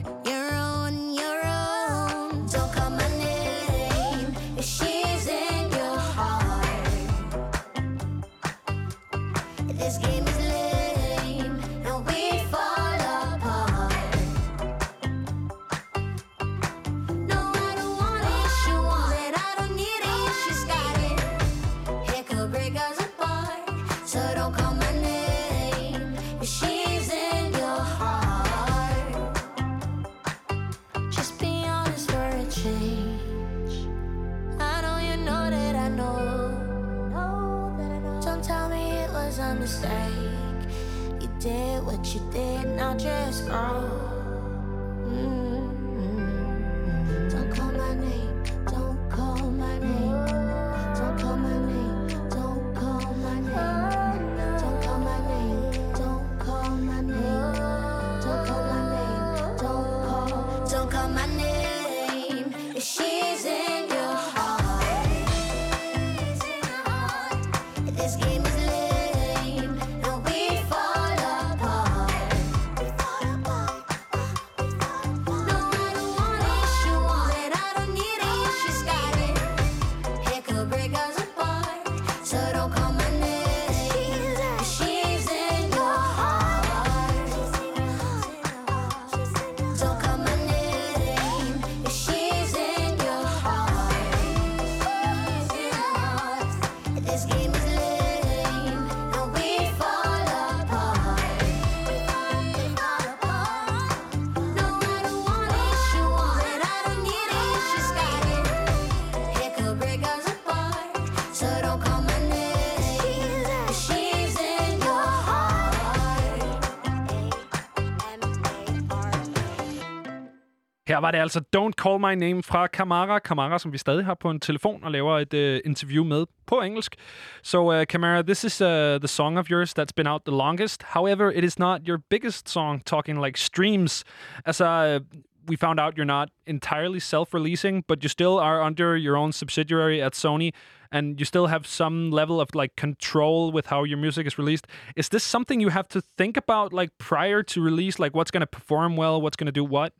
[120.97, 123.18] Her var det altså Don't Call My Name fra Kamara.
[123.18, 126.60] Kamara, som vi stadig har på en telefon og laver et uh, interview med på
[126.60, 126.97] engelsk.
[127.43, 128.68] So, uh, øh, Kamara, this is uh,
[128.98, 130.82] the song of yours that's been out the longest.
[130.82, 134.05] However, it is not your biggest song, talking like streams.
[134.47, 135.01] As uh,
[135.48, 140.02] we found out, you're not entirely self-releasing, but you still are under your own subsidiary
[140.02, 140.51] at Sony,
[140.90, 144.66] and you still have some level of like control with how your music is released.
[144.94, 148.47] Is this something you have to think about, like prior to release, like what's going
[148.48, 149.93] to perform well, what's going to do what?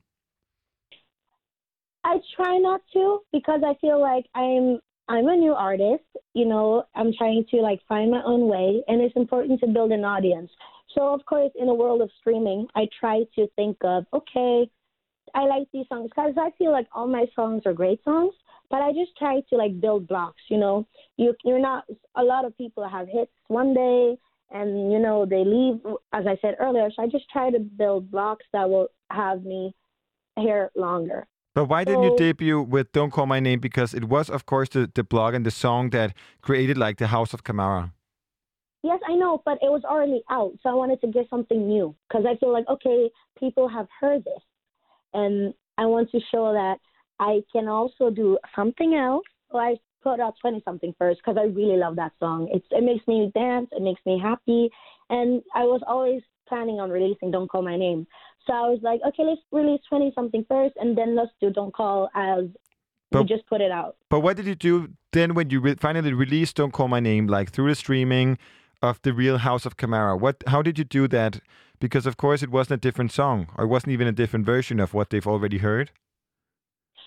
[2.07, 4.79] I try not to because I feel like I'm
[5.09, 6.05] I'm a new artist.
[6.35, 9.91] You know, I'm trying to like find my own way, and it's important to build
[9.91, 10.49] an audience.
[10.95, 14.71] So of course, in a world of streaming, I try to think of okay,
[15.35, 18.35] I like these songs because I feel like all my songs are great songs,
[18.71, 20.43] but I just try to like build blocks.
[20.49, 24.17] You know, you you're not a lot of people have hits one day,
[24.53, 25.81] and you know they leave
[26.13, 26.89] as I said earlier.
[26.95, 29.75] So I just try to build blocks that will have me
[30.37, 31.27] here longer.
[31.57, 33.61] But why didn't you debut with Don't Call My Name?
[33.61, 36.13] Because it was, of course, the, the blog and the song that
[36.43, 37.93] created like the House of Kamara.
[38.83, 41.97] Yes, I know, but it was already out, so I wanted to get something new
[42.07, 43.09] because I feel like okay,
[43.41, 44.43] people have heard this,
[45.15, 46.77] and I want to show that
[47.19, 49.25] I can also do something else.
[49.51, 52.51] So I put out twenty something first because I really love that song.
[52.53, 54.69] It's it makes me dance, it makes me happy,
[55.09, 58.07] and I was always planning on releasing "Don't Call My Name."
[58.47, 61.75] So I was like, okay, let's release twenty something first, and then let's do "Don't
[61.75, 62.45] Call" as
[63.13, 63.97] we just put it out.
[64.11, 67.27] But what did you do then when you re- finally released Don't Call My Name,
[67.27, 68.39] like through the streaming
[68.83, 70.19] of the real House of Kamara?
[70.19, 70.43] What?
[70.47, 71.41] How did you do that?
[71.79, 74.81] Because of course it wasn't a different song, or it wasn't even a different version
[74.81, 75.91] of what they've already heard.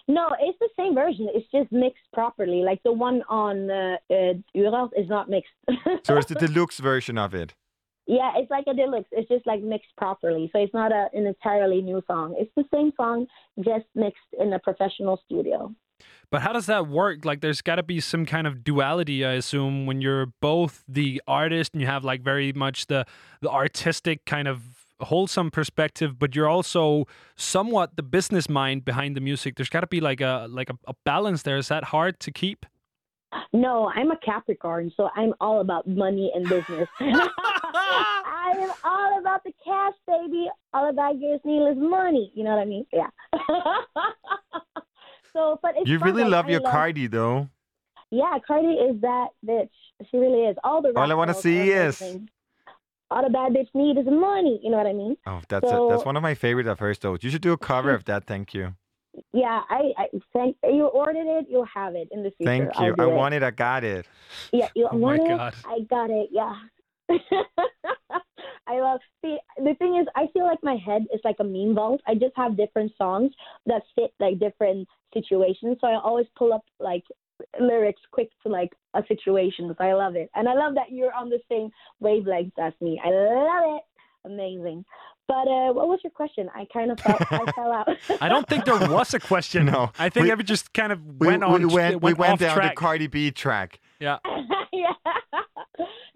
[0.08, 1.28] No, it's the same version.
[1.36, 2.64] It's just mixed properly.
[2.64, 5.54] Like the one on uh, uh, is not mixed.
[6.04, 7.54] So it's the deluxe version of it.
[8.10, 9.08] Yeah, it's like a deluxe.
[9.12, 10.50] It's just like mixed properly.
[10.52, 12.36] So it's not a, an entirely new song.
[12.40, 13.28] It's the same song,
[13.60, 15.72] just mixed in a professional studio.
[16.32, 17.24] But how does that work?
[17.24, 21.22] Like, there's got to be some kind of duality, I assume, when you're both the
[21.28, 23.06] artist and you have like very much the
[23.42, 24.64] the artistic kind of
[25.02, 27.06] wholesome perspective, but you're also
[27.36, 29.56] somewhat the business mind behind the music.
[29.56, 31.58] There's got to be like a like a, a balance there.
[31.58, 32.66] Is that hard to keep?
[33.54, 36.88] No, I'm a Capricorn, so I'm all about money and business.
[37.00, 40.48] I am all about the cash, baby.
[40.74, 42.32] All about getting needless money.
[42.36, 42.86] You know what I mean?
[42.92, 43.10] Yeah.
[45.34, 47.50] so, but you really love I your Cardi though.
[48.12, 49.70] Yeah, Cardi is that bitch.
[50.10, 50.58] She really is.
[50.64, 52.02] All the All I wanna see is-
[53.12, 54.60] all the bad bitch need is money.
[54.64, 55.18] You know what I mean?
[55.26, 57.18] Oh, that's a, that's one of my favorite of hers though.
[57.20, 58.26] You should do a cover of that.
[58.28, 58.76] Thank you.
[59.34, 61.48] Yeah, I, I thank you ordered it.
[61.50, 62.72] You'll have it in the future.
[62.74, 62.96] Thank you.
[63.00, 63.12] I it.
[63.12, 63.44] want it.
[63.44, 64.06] I got it.
[64.52, 65.40] Yeah, you Oh want it?
[65.66, 66.30] I got it.
[66.32, 66.56] Yeah.
[68.68, 69.00] I love.
[69.24, 72.02] See, the thing is, I feel like my head is like a meme vault.
[72.08, 73.32] I just have different songs
[73.66, 75.78] that fit like different situations.
[75.82, 77.04] So I always pull up like
[77.60, 79.74] lyrics quick to like a situation.
[79.76, 83.02] So I love it, and I love that you're on the same wavelength as me.
[83.04, 83.84] I love it.
[84.26, 84.86] Amazing.
[85.30, 86.50] But uh, what was your question?
[86.56, 87.88] I kind of felt I fell out.
[88.20, 89.66] I don't think there was a question.
[89.74, 91.68] no, I think we- every just kind of We went on.
[91.68, 92.76] we went, we went off down track.
[92.76, 93.80] the Cardi B track.
[94.00, 94.18] Yeah.
[94.74, 94.94] yeah.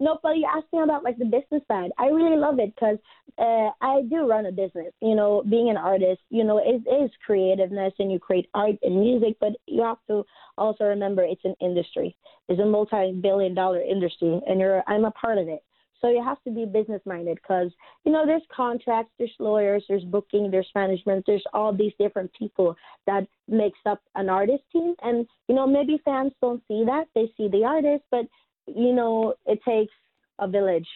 [0.00, 1.92] No, but you asked me about like the business side.
[1.96, 2.98] I really love it because
[3.38, 4.92] uh, I do run a business.
[5.00, 8.98] You know, being an artist, you know, it is creativeness and you create art and
[9.00, 10.24] music, but you have to
[10.58, 12.16] also remember it's an industry.
[12.48, 15.62] It's a multi-billion-dollar industry, and you're I'm a part of it.
[16.04, 17.70] So you have to be business minded because
[18.04, 22.76] you know there's contracts, there's lawyers, there's booking, there's management, there's all these different people
[23.06, 24.94] that makes up an artist team.
[25.02, 28.26] And you know maybe fans don't see that; they see the artist, but
[28.66, 29.94] you know it takes
[30.38, 30.88] a village.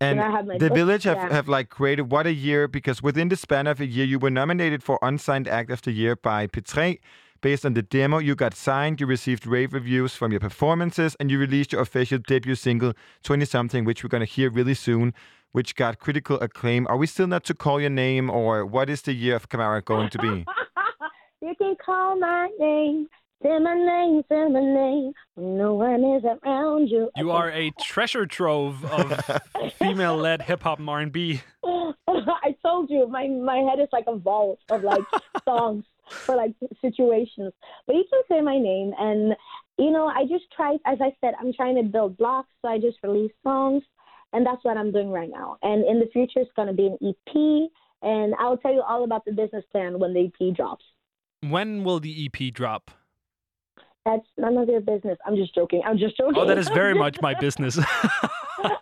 [0.00, 1.32] And I have my the book- Village have, yeah.
[1.32, 4.30] have like created what a year because within the span of a year you were
[4.30, 7.00] nominated for Unsigned Act of the Year by P3.
[7.42, 11.30] Based on the demo, you got signed, you received rave reviews from your performances, and
[11.30, 12.92] you released your official debut single,
[13.22, 15.14] 20 something, which we're going to hear really soon,
[15.52, 16.86] which got critical acclaim.
[16.88, 19.82] Are we still not to call your name, or what is the year of Kamara
[19.82, 20.44] going to be?
[21.42, 23.08] You can call my name,
[23.42, 25.14] say my name, say my name.
[25.38, 27.08] No one is around you.
[27.16, 29.40] You are a treasure trove of
[29.78, 31.40] female-led hip hop and R&B.
[31.64, 35.00] I told you, my my head is like a vault of like
[35.46, 35.86] songs
[36.26, 37.52] for like situations.
[37.86, 39.34] But you can say my name, and
[39.78, 40.76] you know, I just try.
[40.86, 43.82] As I said, I'm trying to build blocks, so I just release songs,
[44.32, 45.56] and that's what I'm doing right now.
[45.62, 47.70] And in the future, it's gonna be an EP,
[48.02, 50.84] and I'll tell you all about the business plan when the EP drops.
[51.42, 52.90] When will the EP drop?
[54.06, 55.18] That's none of your business.
[55.26, 55.82] I'm just joking.
[55.86, 56.34] I'm just joking.
[56.36, 57.78] Oh, that is very much my business.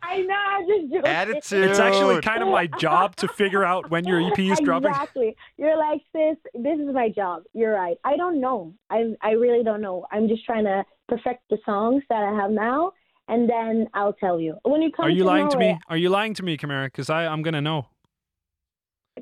[0.08, 1.10] I know, I'm just joking.
[1.10, 1.64] Attitude.
[1.70, 4.90] It's actually kind of my job to figure out when your EP is dropping.
[4.90, 5.36] Exactly.
[5.58, 7.42] You're like, sis, this is my job.
[7.52, 7.96] You're right.
[8.04, 8.72] I don't know.
[8.90, 10.06] I I really don't know.
[10.10, 12.92] I'm just trying to perfect the songs that I have now,
[13.28, 14.56] and then I'll tell you.
[14.64, 15.70] When you come Are you to lying know to me?
[15.70, 16.86] it, Are you lying to me, Kamara?
[16.86, 17.86] Because I I'm gonna know.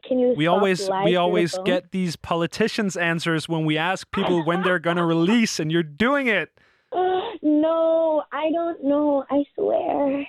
[0.06, 0.34] can you?
[0.36, 4.62] We always we through the always get these politicians' answers when we ask people when
[4.62, 6.50] they're gonna release, and you're doing it.
[7.42, 9.24] no, I don't know.
[9.30, 10.24] I swear.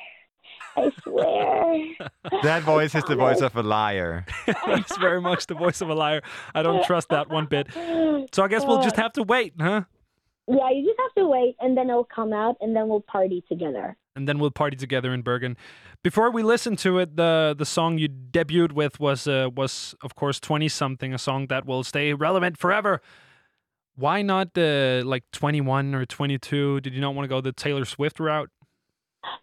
[0.78, 2.10] I swear.
[2.44, 4.26] That voice is the voice of a liar.
[4.48, 6.22] it's very much the voice of a liar.
[6.54, 7.68] I don't trust that one bit.
[8.34, 9.84] So I guess we'll just have to wait, huh?
[10.48, 13.44] Yeah, you just have to wait, and then it'll come out, and then we'll party
[13.50, 13.98] together.
[14.16, 15.58] and then we'll party together in Bergen.
[16.04, 20.16] Before we listen to it, the the song you debuted with was uh, was of
[20.16, 23.02] course twenty something, a song that will stay relevant forever.
[23.96, 26.80] Why not uh, like twenty one or twenty two?
[26.82, 28.50] Did you not want to go the Taylor Swift route?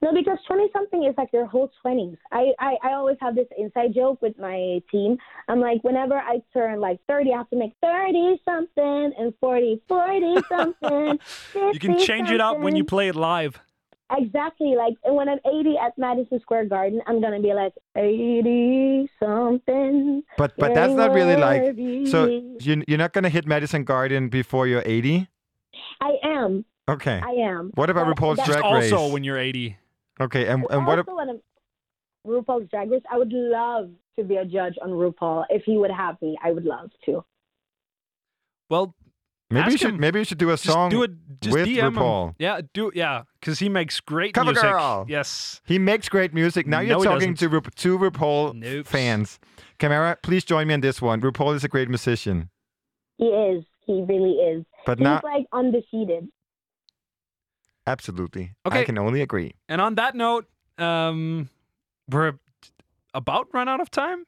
[0.03, 2.17] No, because 20 something is like your whole 20s.
[2.33, 5.17] I, I, I always have this inside joke with my team.
[5.49, 9.83] I'm like, whenever I turn like 30, I have to make 30 something and 40,
[9.89, 11.19] 40 something.
[11.55, 13.59] You can 50 change it up when you play it live.
[14.11, 14.75] Exactly.
[14.77, 19.09] Like, and when I'm 80 at Madison Square Garden, I'm going to be like 80
[19.19, 20.23] something.
[20.37, 21.75] But but that's not really like
[22.09, 22.27] so
[22.61, 25.29] you you're not gonna hit Madison Garden before you're 80.
[26.01, 26.65] I am.
[26.89, 27.21] Okay.
[27.25, 27.71] I am.
[27.75, 28.93] What about But RuPaul's Drag Race?
[28.93, 29.77] Also, when you're eighty.
[30.21, 30.99] Okay, and and what?
[30.99, 31.41] ab- also, when
[32.27, 35.45] RuPaul's Drag Race, I would love to be a judge on RuPaul.
[35.51, 37.25] If he would have me, I would love to.
[38.71, 38.95] Well,
[39.51, 41.11] Maybe you should maybe you should do a song do it.
[41.51, 42.29] With DM RuPaul.
[42.31, 42.35] him.
[42.39, 44.63] Yeah, do yeah, because he makes great Cover music.
[44.71, 45.05] girl.
[45.09, 45.61] Yes.
[45.67, 46.67] He makes great music.
[46.67, 48.87] Now you're he talking to Ru- two RuPaul Nope.
[48.87, 49.39] fans.
[49.79, 51.21] Camara, please join me on this one.
[51.21, 52.49] RuPaul is a great musician,
[53.19, 53.65] He is.
[53.87, 54.65] He really is.
[54.87, 56.29] but He's not like undefeated.
[57.87, 58.53] Absolutely.
[58.67, 58.81] Okay.
[58.81, 59.55] I can only agree.
[59.69, 60.47] And on that note,
[60.79, 61.49] um,
[62.11, 62.35] we're
[63.13, 64.25] about run out of time,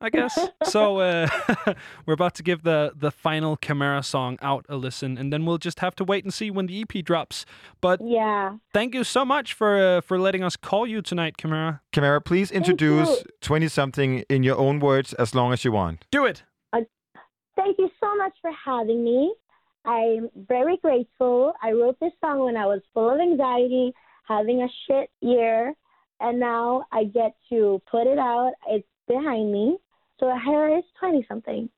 [0.00, 0.38] I guess.
[0.64, 1.28] so uh,
[2.06, 5.58] we're about to give the the final Chimera song out a listen, and then we'll
[5.58, 7.46] just have to wait and see when the EP drops.
[7.80, 11.80] But yeah, thank you so much for uh, for letting us call you tonight, Chimera.
[11.92, 16.04] Camara, please introduce 20 something in your own words as long as you want.
[16.10, 16.42] Do it.
[17.58, 19.34] Thank you so much for having me.
[19.84, 21.52] I'm very grateful.
[21.62, 23.92] I wrote this song when I was full of anxiety,
[24.26, 25.74] having a shit year,
[26.20, 28.52] and now I get to put it out.
[28.68, 29.78] It's behind me.
[30.20, 31.68] So here is 20 something.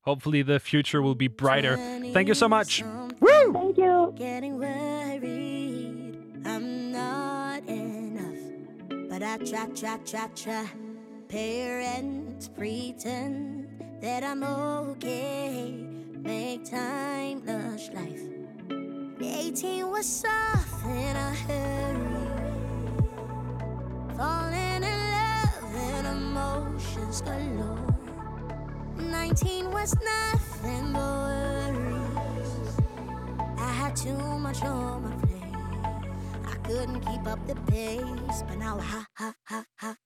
[0.00, 1.76] Hopefully, the future will be brighter.
[2.12, 2.82] Thank you so much.
[3.20, 3.52] Woo!
[3.52, 4.12] Thank you.
[4.16, 9.08] Getting worried, I'm not enough.
[9.08, 10.68] But I try, try, try, try.
[11.28, 13.68] Parents pretend
[14.02, 15.93] that I'm okay.
[16.24, 18.22] Make time lush life.
[19.20, 22.16] 18 was soft in a hurry.
[24.16, 27.94] Falling in love and emotions galore.
[28.96, 31.00] 19 was nothing but
[31.74, 32.78] worries.
[33.58, 35.54] I had too much on my plate.
[36.46, 39.96] I couldn't keep up the pace, but now ha ha ha ha.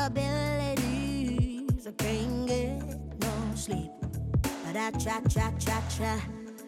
[0.00, 1.86] Responsibilities.
[1.86, 2.82] I can't get
[3.20, 3.90] no sleep.
[4.40, 6.20] But I try, try, try, try.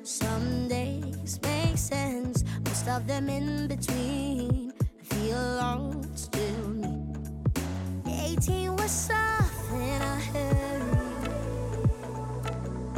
[0.03, 4.75] Some days make sense, most of them in between.
[4.81, 6.95] I feel alone, still me.
[8.07, 10.83] 18 was in a hurry.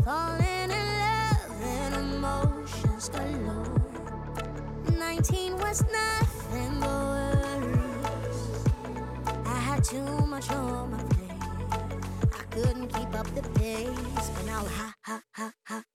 [0.04, 3.82] Falling in love and emotions galore.
[4.98, 6.33] 19 was nothing
[9.84, 11.30] too much on my plate.
[12.32, 15.93] I couldn't keep up the pace, but now ha ha ha ha.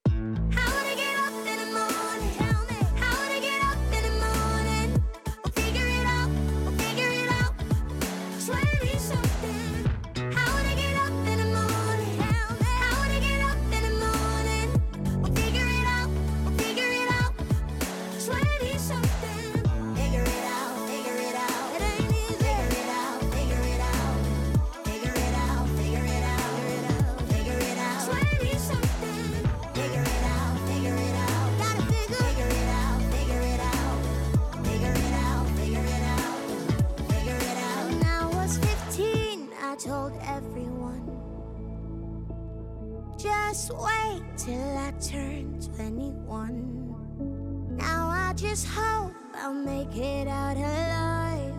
[48.49, 51.53] Just hope I'll make it out alive.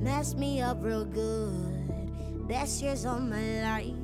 [0.00, 2.48] Mess me up real good.
[2.48, 4.03] Best years of my life.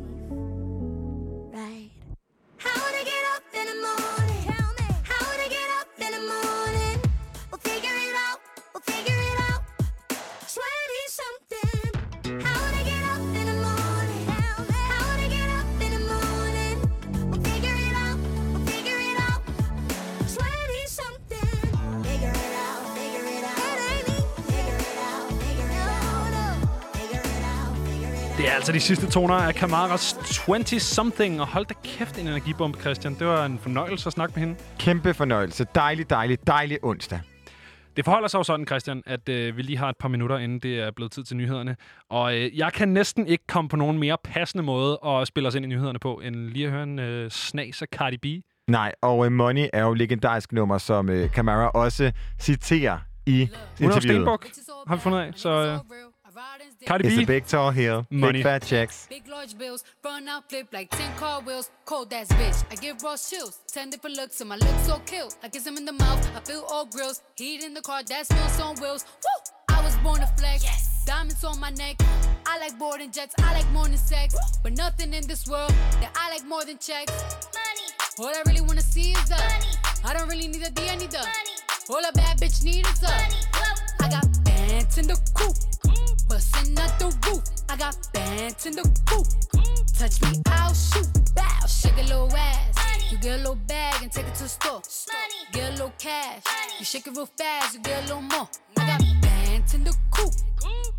[28.60, 31.40] Altså de sidste toner af Kamaras 20-something.
[31.40, 33.14] Og hold da kæft en energibombe, Christian.
[33.14, 34.60] Det var en fornøjelse at snakke med hende.
[34.78, 35.66] Kæmpe fornøjelse.
[35.74, 37.20] Dejlig, dejlig, dejlig onsdag.
[37.96, 40.58] Det forholder sig jo sådan, Christian, at øh, vi lige har et par minutter, inden
[40.58, 41.76] det er blevet tid til nyhederne.
[42.10, 45.54] Og øh, jeg kan næsten ikke komme på nogen mere passende måde at spille os
[45.54, 48.44] ind i nyhederne på, end lige at høre en øh, snas af Cardi B.
[48.68, 53.90] Nej, og uh, Money er jo legendarisk nummer, som uh, Camara også citerer i Hun
[53.90, 54.02] er interviewet.
[54.02, 54.46] Stenbuk,
[54.86, 55.32] har vi fundet af.
[55.36, 55.78] Så øh,
[56.86, 57.24] Cardi It's a B.
[57.26, 58.38] big tall heel, Money.
[58.38, 59.06] big fat checks.
[59.10, 61.70] Big large bills, run out, flip like 10 car wheels.
[61.84, 63.58] Cold ass bitch, I give raw chills.
[63.70, 65.30] 10 different looks, and my looks so kill.
[65.42, 67.20] I kiss him in the mouth, I feel all grills.
[67.36, 69.04] Heat in the car, that smells on wheels.
[69.22, 69.76] Woo!
[69.76, 70.64] I was born to flex.
[71.04, 71.96] Diamonds on my neck.
[72.46, 74.34] I like boarding jets, I like more than sex.
[74.62, 77.12] But nothing in this world that I like more than checks.
[77.52, 77.86] Money.
[78.18, 79.72] All I really wanna see is the money.
[80.04, 81.54] I don't really need a D, I need the money.
[81.90, 83.36] All a bad bitch need is the money.
[84.00, 85.54] I got bands in the coop.
[86.30, 87.42] Bustin' out the roof.
[87.68, 89.26] I got bands in the coop.
[89.98, 91.08] Touch me, I'll shoot.
[91.34, 93.10] Bow, shake a little ass.
[93.10, 94.80] You get a little bag and take it to the store.
[95.50, 96.44] Get a little cash.
[96.78, 98.48] You shake it real fast, you get a little more.
[98.78, 100.32] I got bands in the coop.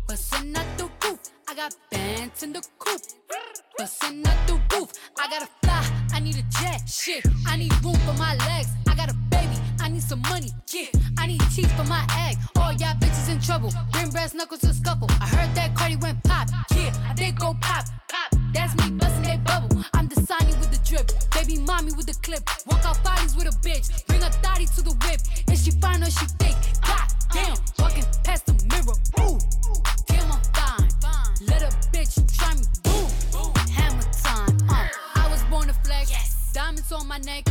[0.06, 1.18] Bustin' out the roof.
[1.48, 3.00] I got bands in the coop.
[3.78, 4.92] Bustin' out the roof.
[5.18, 5.90] I gotta fly.
[6.12, 6.82] I need a jet.
[6.86, 8.68] Shit, I need room for my legs.
[8.86, 9.56] I got a baby.
[9.82, 10.50] I need some money.
[10.72, 10.86] Yeah,
[11.18, 12.36] I need teeth for my egg.
[12.56, 13.72] All y'all bitches in trouble.
[13.90, 15.08] Bring brass knuckles to scuffle.
[15.20, 16.48] I heard that Cardi went pop.
[16.76, 17.84] Yeah, I did go pop.
[18.08, 18.40] Pop.
[18.54, 19.82] That's me busting that bubble.
[19.94, 21.10] I'm the signing with the drip.
[21.34, 22.48] Baby mommy with the clip.
[22.66, 24.06] Walk out bodies with a bitch.
[24.06, 25.20] Bring a thotty to the whip.
[25.50, 26.62] Is she fine or she fake?
[26.86, 27.56] God damn.
[27.80, 28.96] Walking past the mirror.
[29.26, 29.38] Ooh.
[30.06, 30.88] Damn, I'm fine.
[31.48, 32.62] Let a bitch try me.
[36.52, 37.44] Diamonds on my neck.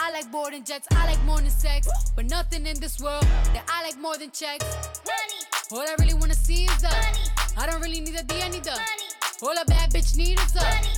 [0.00, 0.88] I like boarding jets.
[0.90, 1.88] I like more than sex.
[2.16, 3.22] But nothing in this world
[3.54, 4.64] that I like more than checks.
[5.06, 5.40] Money.
[5.70, 7.24] All I really wanna see is the money.
[7.56, 9.08] I don't really need a D, I need the money.
[9.42, 10.88] All a bad bitch need is the money.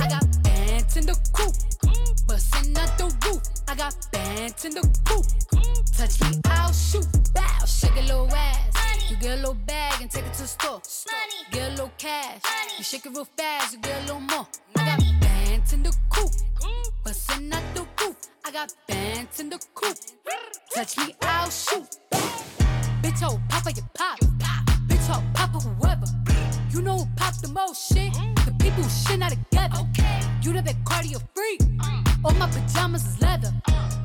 [0.00, 1.54] I got bands in the coop.
[2.26, 3.42] Bustin' out the roof.
[3.68, 5.26] I got bands in the coop.
[5.94, 7.06] Touch me, I'll shoot.
[7.34, 8.72] Bow, shake a little ass.
[8.72, 9.10] Money.
[9.10, 10.80] You get a little bag and take it to the store.
[11.10, 11.40] Money.
[11.50, 12.40] Get a little cash.
[12.44, 12.72] Money.
[12.78, 14.46] You shake it real fast, you get a little more.
[14.76, 15.23] I got
[15.64, 16.30] bands in the coop.
[17.04, 18.16] Bustin' out the roof.
[18.44, 19.96] I got bands in the coop.
[20.74, 21.86] Touch me, I'll shoot.
[23.02, 24.18] Bitch, oh, papa, you pop.
[24.88, 26.06] Bitch, oh, papa, whoever.
[26.70, 28.12] You know who pop the most shit?
[28.44, 29.86] The people who shit not together.
[30.42, 31.60] You know that cardio freak.
[32.24, 33.52] All my pajamas is leather.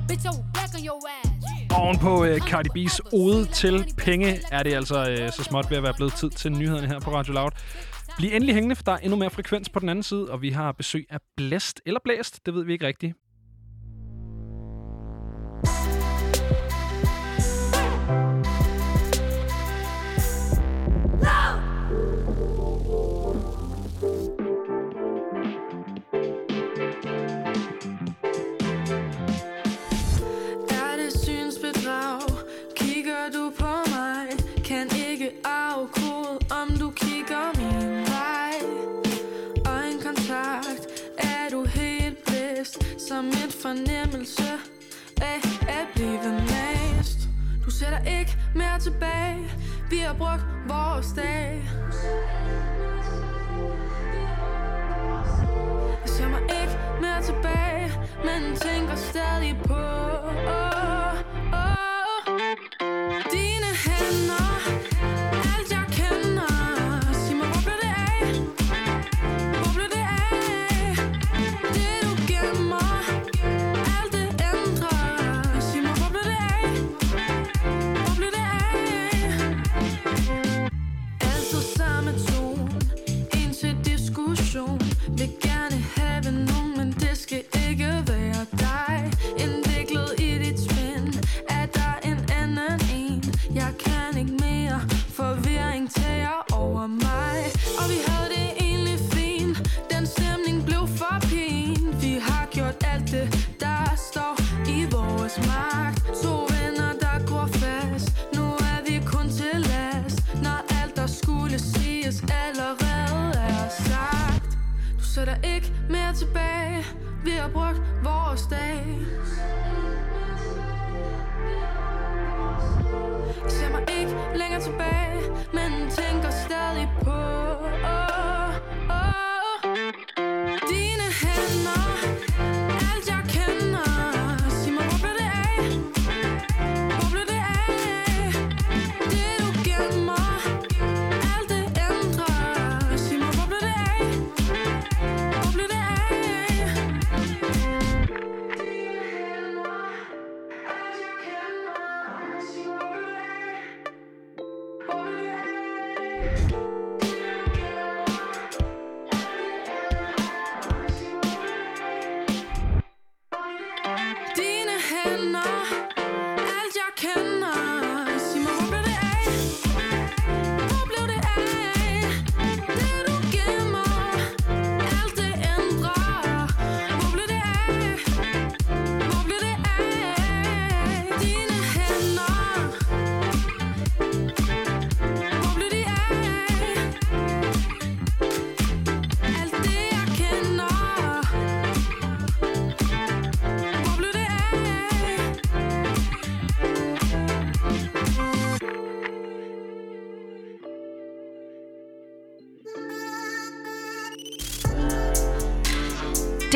[0.08, 1.30] Bitch, I will back on your ass.
[1.72, 5.78] Oven på øh, Cardi B's ode til penge, er det altså øh, så småt ved
[5.78, 7.52] at være blevet tid til nyhederne her på Radio Loud.
[8.18, 10.50] Bliv endelig hængende, for der er endnu mere frekvens på den anden side, og vi
[10.50, 13.14] har besøg af Blæst eller Blæst, det ved vi ikke rigtigt.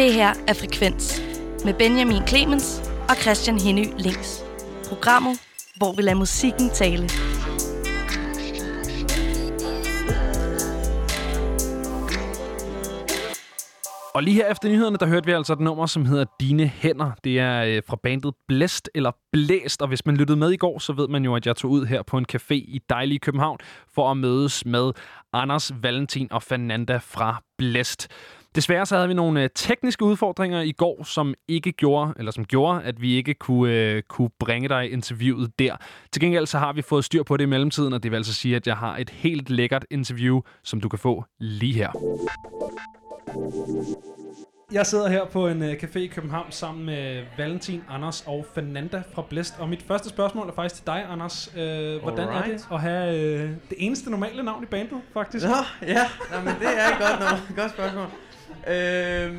[0.04, 1.22] Det her er Frekvens
[1.66, 4.44] med Benjamin Clemens og Christian Henny Links.
[4.90, 5.40] Programmet,
[5.78, 7.04] hvor vi lader musikken tale.
[14.14, 17.12] Og lige her efter nyhederne, der hørte vi altså et nummer, som hedder Dine Hænder.
[17.24, 20.80] Det er øh, fra bandet Blæst eller Blæst, og hvis man lyttede med i går,
[20.80, 23.58] så ved man jo, at jeg tog ud her på en café i dejlige København
[23.94, 24.92] for at mødes med
[25.34, 28.08] Anders, Valentin og Fernanda fra Blæst.
[28.56, 32.46] Desværre så havde vi nogle øh, tekniske udfordringer i går, som ikke gjorde, eller som
[32.46, 35.76] gjorde, at vi ikke kunne, øh, kunne bringe dig interviewet der.
[36.12, 38.34] Til gengæld så har vi fået styr på det i mellemtiden, og det vil altså
[38.34, 41.92] sige, at jeg har et helt lækkert interview, som du kan få lige her.
[44.72, 49.04] Jeg sidder her på en øh, café i København sammen med Valentin, Anders og Fernanda
[49.14, 49.54] fra Blæst.
[49.60, 51.54] Og mit første spørgsmål er faktisk til dig, Anders.
[51.58, 52.54] Øh, hvordan er Alright.
[52.54, 55.46] det at have øh, det eneste normale navn i bandet, faktisk?
[55.46, 55.54] Nå,
[55.88, 56.10] ja.
[56.34, 57.62] Jamen, det er et godt, nummer.
[57.62, 58.06] godt spørgsmål.
[58.68, 59.36] Øh,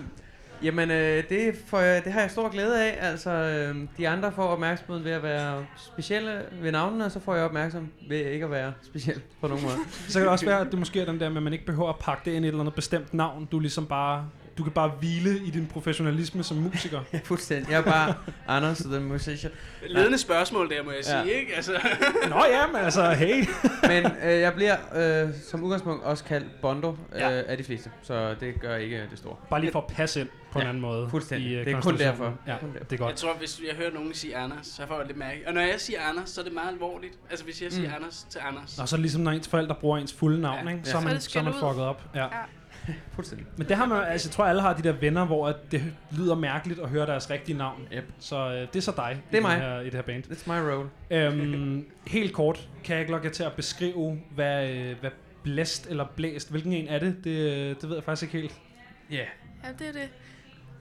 [0.63, 3.11] jamen, øh, det, får jeg, det har jeg stor glæde af.
[3.11, 7.35] Altså, øh, de andre får opmærksomheden ved at være specielle ved navnene, og så får
[7.35, 9.77] jeg opmærksom ved ikke at være speciel på nogen måde.
[10.09, 11.67] Så kan det også være, at det måske er den der med, at man ikke
[11.67, 13.49] behøver at pakke det ind i et eller andet bestemt navn.
[13.53, 14.31] Du ligesom bare...
[14.59, 17.01] Du kan bare hvile i din professionalisme som musiker.
[17.13, 17.71] ja, fuldstændig.
[17.71, 18.15] Jeg er bare
[18.49, 19.53] Anders, the musician.
[19.87, 21.23] Ledende spørgsmål der, må jeg sige, Ja.
[21.39, 21.55] ikke?
[21.57, 21.73] Altså.
[22.31, 23.45] Nå ja, men altså, hey.
[23.91, 24.77] Men øh, jeg bliver
[25.27, 27.43] øh, som udgangspunkt også kaldt Bondo øh, Ja.
[27.43, 29.37] af de fleste, så det gør ikke det store.
[29.51, 31.09] Bare lige for at passe ind på en Ja, anden måde.
[31.11, 31.51] fuldstændig.
[31.51, 32.25] i, øh, Det er kun derfor.
[32.47, 32.85] Ja, Kun derfor.
[32.85, 33.11] det er godt.
[33.11, 35.41] Jeg tror, hvis jeg hører nogen sige Anders, så får jeg lidt mærke.
[35.47, 37.19] Og når jeg siger Anders, så er det meget alvorligt.
[37.31, 37.95] Altså, hvis jeg siger Mm.
[37.97, 38.79] Anders til Anders.
[38.79, 40.71] Og så er det ligesom, når ens forældre bruger ens fulde navn, Ja.
[40.71, 40.83] ikke?
[40.87, 40.91] Ja.
[40.91, 42.03] Så, er er man, det så er man fucket op.
[42.15, 42.27] Ja.
[43.15, 43.47] Fuldstændig.
[43.57, 45.83] Men det har man, altså, jeg tror, alle har de der venner, hvor at det
[46.11, 47.89] lyder mærkeligt at høre deres rigtige navn.
[47.93, 48.05] Yep.
[48.19, 49.57] Så øh, det er så dig Det er i, mig.
[49.61, 50.25] Her, i det her band.
[50.27, 50.91] It's my role.
[51.11, 55.11] Øhm, helt kort, kan jeg ikke lukke jer til at beskrive, hvad, øh, hvad
[55.43, 57.17] blæst eller blæst, hvilken en er det?
[57.25, 58.61] Det, øh, det ved jeg faktisk ikke helt.
[59.11, 59.17] Ja.
[59.17, 59.27] Yeah.
[59.65, 60.09] Ja, det er det.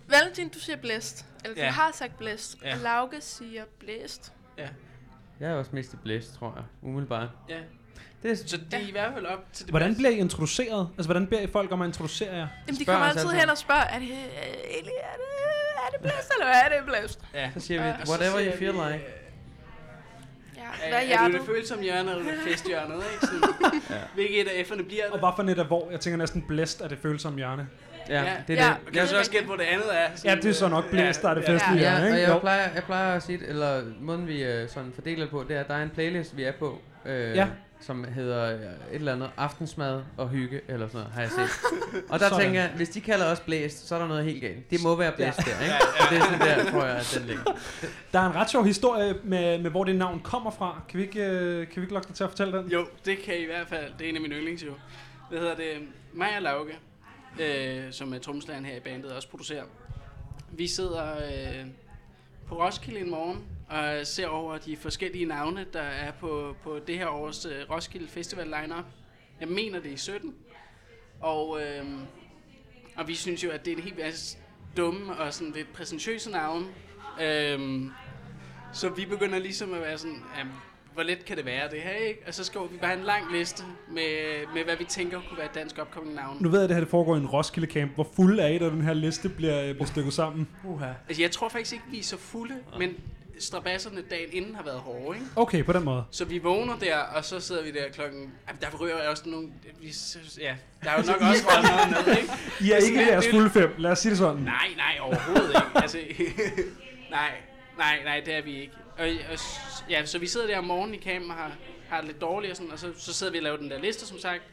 [0.10, 1.26] Valentin, du siger blæst.
[1.46, 1.68] Eller Ja.
[1.68, 2.58] du har sagt blæst.
[2.64, 2.74] Ja.
[2.74, 4.34] Og Lauke siger blæst.
[4.58, 4.68] Ja.
[5.40, 6.64] Jeg er også mest i blæst, tror jeg.
[6.82, 7.30] Umiddelbart.
[7.50, 7.58] Ja.
[8.24, 10.00] Det er, Så det er i hvert fald op til det Hvordan bedste.
[10.00, 10.90] bliver I introduceret?
[10.98, 12.48] Altså, hvordan beder I folk om at introducere jer?
[12.68, 15.30] Jamen, de kommer altid hen og spørger, er det, øh, egentlig, er det,
[15.88, 17.20] er det blæst, eller hvad er det blæst?
[17.34, 17.50] Ja.
[17.54, 19.06] Så siger vi, Og så whatever siger you feel vi, like.
[20.58, 21.34] Ja, Er, hvad er er du hjertet?
[21.40, 23.26] det følsomme hjørne, eller det festhjørnet, ikke?
[23.28, 23.96] Sådan, Ja.
[24.14, 25.12] Hvilket et af F'erne bliver det?
[25.14, 27.68] Og bare for net af hvor, jeg tænker næsten blæst er det følsomme hjørne.
[28.10, 28.70] Ja, ja, det er ja.
[28.70, 28.78] det.
[28.88, 30.08] Og kan så også gætte, hvor det andet er?
[30.26, 32.22] Ja, det er så nok blæst, der er det festlige Ja, hjørne, og ikke?
[32.22, 32.40] jeg Jo.
[32.40, 35.56] plejer, jeg plejer at sige, det- eller måden vi øh, sådan fordeler det på, det
[35.56, 37.48] er, at der er en playlist, vi er på, øh, Ja.
[37.86, 41.50] Som hedder øh, et eller andet aftensmad og hygge, eller sådan noget, har jeg set.
[42.12, 42.44] Og der Sådan.
[42.44, 44.72] tænker jeg, hvis de kalder os blæst, så er der noget helt galt.
[44.72, 45.52] Det må være blæst Ja.
[45.52, 45.74] der, ikke?
[45.74, 47.44] Ja, Og det er sådan der, tror jeg, at den ligger.
[48.14, 50.82] Der er en ret sjov historie med, med hvor det navn kommer fra.
[50.90, 52.68] Kan vi ikke, øh, kan vi ikke lukke dig til at fortælle den?
[52.72, 53.94] Jo, det kan I i hvert fald.
[54.00, 54.72] Det er en af mine yndlings, jo.
[55.30, 55.72] Hvad hedder det?
[56.36, 56.80] Og Lauke,
[57.40, 59.64] øh, som er trommeslageren her i bandet, også producerer.
[60.52, 61.66] Vi sidder øh,
[62.48, 63.40] på Roskilde en morgen
[63.74, 68.08] og ser over de forskellige navne, der er på, på det her års øh, Roskilde
[68.08, 68.86] Festival lineup.
[69.40, 70.36] Jeg mener, det er i 17.
[71.20, 71.86] Og, øh,
[72.96, 74.38] og vi synes jo, at det er en helt masse
[74.78, 76.66] dumme og sådan lidt præsentøse navne.
[77.22, 77.82] Øh,
[78.74, 80.54] så vi begynder ligesom at være sådan, jamen,
[80.94, 82.24] hvor let kan det være det her, ikke?
[82.28, 85.38] Og så skal vi bare have en lang liste med, med hvad vi tænker kunne
[85.38, 86.38] være dansk upcoming navn.
[86.42, 87.96] Nu ved jeg, at det her det foregår i en Roskilde Camp.
[87.96, 90.48] Hvor fuld er I, da den her liste bliver, bliver stykket sammen?
[90.66, 90.92] Uha.
[91.08, 92.96] Altså, jeg tror faktisk ikke, vi er så fulde, men
[93.40, 95.30] strabasserne dagen inden har været hårde, ikke?
[95.36, 96.04] Okay, på den måde.
[96.12, 98.34] Så vi vågner der, og så sidder vi der klokken...
[98.48, 99.50] Jamen, der ryger også nogle...
[99.82, 99.94] Vi,
[100.40, 102.34] ja, der er jo nok også røget noget med, ikke?
[102.62, 103.76] I er ikke jeres fulde fem.
[103.78, 104.42] Lad os sige det sådan.
[104.42, 105.62] Nej, nej, overhovedet ikke.
[105.76, 105.98] Altså,
[107.12, 107.32] nej,
[107.78, 108.74] nej, nej, det er vi ikke.
[108.98, 109.40] Og, og,
[109.90, 111.52] ja, så vi sidder der om morgenen i campen og har,
[111.90, 113.80] har det lidt dårligt og sådan, og så, så sidder vi og laver den der
[113.80, 114.44] liste, som sagt.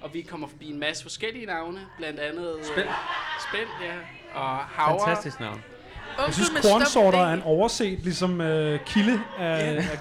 [0.00, 2.56] Og vi kommer forbi en masse forskellige navne, blandt andet...
[2.62, 2.88] Spænd.
[3.48, 3.94] Spænd, ja.
[4.40, 5.06] Og Havre.
[5.06, 5.62] Fantastisk navn.
[6.26, 9.76] Jeg synes, kornsorter er en overset ligesom øh, kilde af, Ja.
[9.76, 9.98] af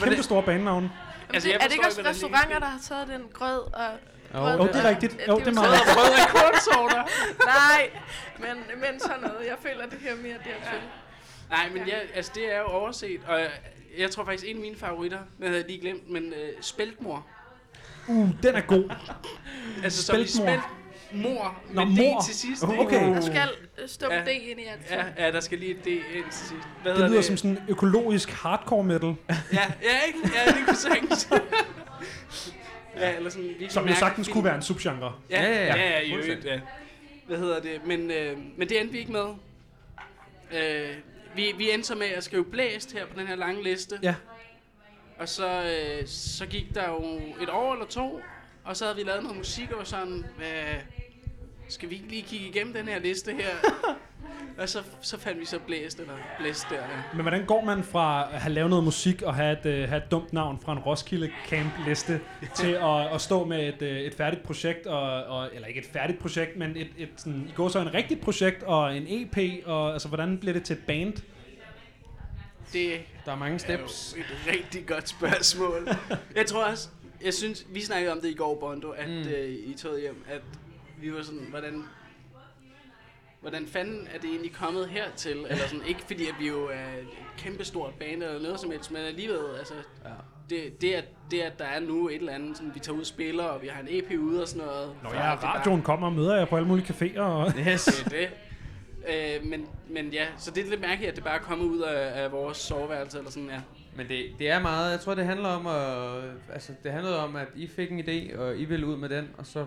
[0.00, 0.90] kæmpe store banenavne.
[1.34, 3.88] Altså, jeg er det ikke også restauranter, der har taget den grød og...
[4.34, 5.16] Jo, jo, det er og- rigtigt.
[5.28, 7.02] Jo, det er meget og brød af kornsorter.
[7.56, 7.90] Nej,
[8.38, 9.46] men, men sådan noget.
[9.48, 10.78] Jeg føler, det her mere dertil.
[11.50, 13.50] Nej, men ja, altså det er jo overset, og jeg,
[13.98, 17.26] jeg tror faktisk en af mine favoritter, den havde jeg lige glemt, men øh, spæltmor.
[18.08, 18.90] Uh, den er god.
[19.84, 20.44] Altså som i Spæltmor.
[20.46, 20.62] spælt
[21.14, 22.20] mor Nå, med mor.
[22.20, 22.62] D til sidst.
[22.62, 22.78] Ikke?
[22.78, 23.14] okay.
[23.14, 23.48] Der skal
[23.86, 24.20] stå ja.
[24.24, 24.90] D ind i alt.
[24.90, 26.68] Ja, ja, der skal lige et D ind til sidst.
[26.82, 29.08] Hvad Det lyder som sådan økologisk hardcore metal.
[29.28, 30.18] Ja, ja, ikke?
[30.34, 31.28] Ja, det kunne sagtens.
[32.96, 33.48] ja, eller sådan...
[33.48, 34.32] virkelig Som jo sagtens film.
[34.34, 35.12] kunne være en subgenre.
[35.30, 36.60] Ja, ja, ja, ja, i øvrigt, ja.
[37.26, 37.86] Hvad hedder det?
[37.86, 39.26] Men, øh, men det endte vi ikke med.
[40.52, 40.96] Øh,
[41.36, 43.98] vi, vi endte så med at skrive blæst her på den her lange liste.
[44.02, 44.14] Ja.
[45.18, 48.20] Og så, øh, så gik der jo et år eller to,
[48.64, 50.62] og så havde vi lavet noget musik, og sådan, hvad,
[51.72, 53.50] skal vi ikke lige kigge igennem den her liste her?
[54.58, 57.02] og så, så fandt vi så blæst, eller blæst der, ja.
[57.14, 59.96] Men hvordan går man fra at have lavet noget musik og have et, uh, have
[60.04, 62.20] et dumt navn fra en Roskilde Camp liste
[62.56, 65.86] til at, at stå med et, uh, et færdigt projekt, og, og, eller ikke et
[65.92, 69.66] færdigt projekt, men et, et sådan, I går så en rigtigt projekt og en EP,
[69.66, 71.12] og altså hvordan bliver det til et band?
[72.72, 74.12] Det der er mange steps.
[74.12, 75.88] Er jo et rigtig godt spørgsmål.
[76.36, 76.88] jeg tror også,
[77.24, 79.14] jeg synes, vi snakkede om det i går, Bondo, at mm.
[79.14, 80.40] øh, I tog hjem, at
[81.02, 81.84] vi var sådan, hvordan,
[83.40, 85.36] hvordan fanden er det egentlig kommet hertil?
[85.36, 87.08] Eller sådan, ikke fordi, at vi jo er et
[87.38, 89.74] kæmpestort band eller noget som helst, men alligevel, altså,
[90.04, 90.10] ja.
[90.50, 93.00] det, det, at, det, at der er nu et eller andet, sådan, vi tager ud
[93.00, 94.94] og spiller, og vi har en EP ude og sådan noget.
[95.02, 97.20] Nå før ja, det bare- radioen kommer og møder jer på alle mulige caféer.
[97.20, 97.84] Og yes.
[97.84, 98.30] det er det.
[99.08, 101.80] Øh, men, men ja, så det er lidt mærkeligt, at det bare er kommet ud
[101.80, 103.60] af, af vores soveværelse, eller sådan, ja.
[103.96, 107.36] Men det, det er meget, jeg tror det handler om at, altså det handlede om,
[107.36, 109.66] at I fik en idé, og I ville ud med den, og så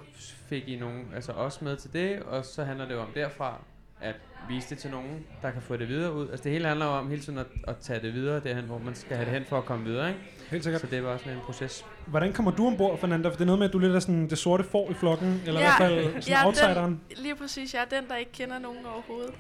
[0.50, 3.62] fik I nogen, altså os med til det, og så handler det jo om derfra,
[4.02, 4.16] at
[4.50, 6.30] vise det til nogen, der kan få det videre ud.
[6.30, 8.96] Altså det hele handler om hele tiden at, at tage det videre derhen, hvor man
[8.96, 10.20] skal have det hen for at komme videre, ikke?
[10.52, 10.82] Helt sikkert.
[10.82, 11.86] Så det var sådan en proces.
[12.06, 13.30] Hvordan kommer du ombord, Fernanda?
[13.30, 15.42] For det er noget med, at du lidt er sådan det sorte får i flokken,
[15.46, 17.02] eller i hvert fald sådan er outsideren.
[17.10, 19.34] Den, lige præcis, jeg er den, der ikke kender nogen overhovedet.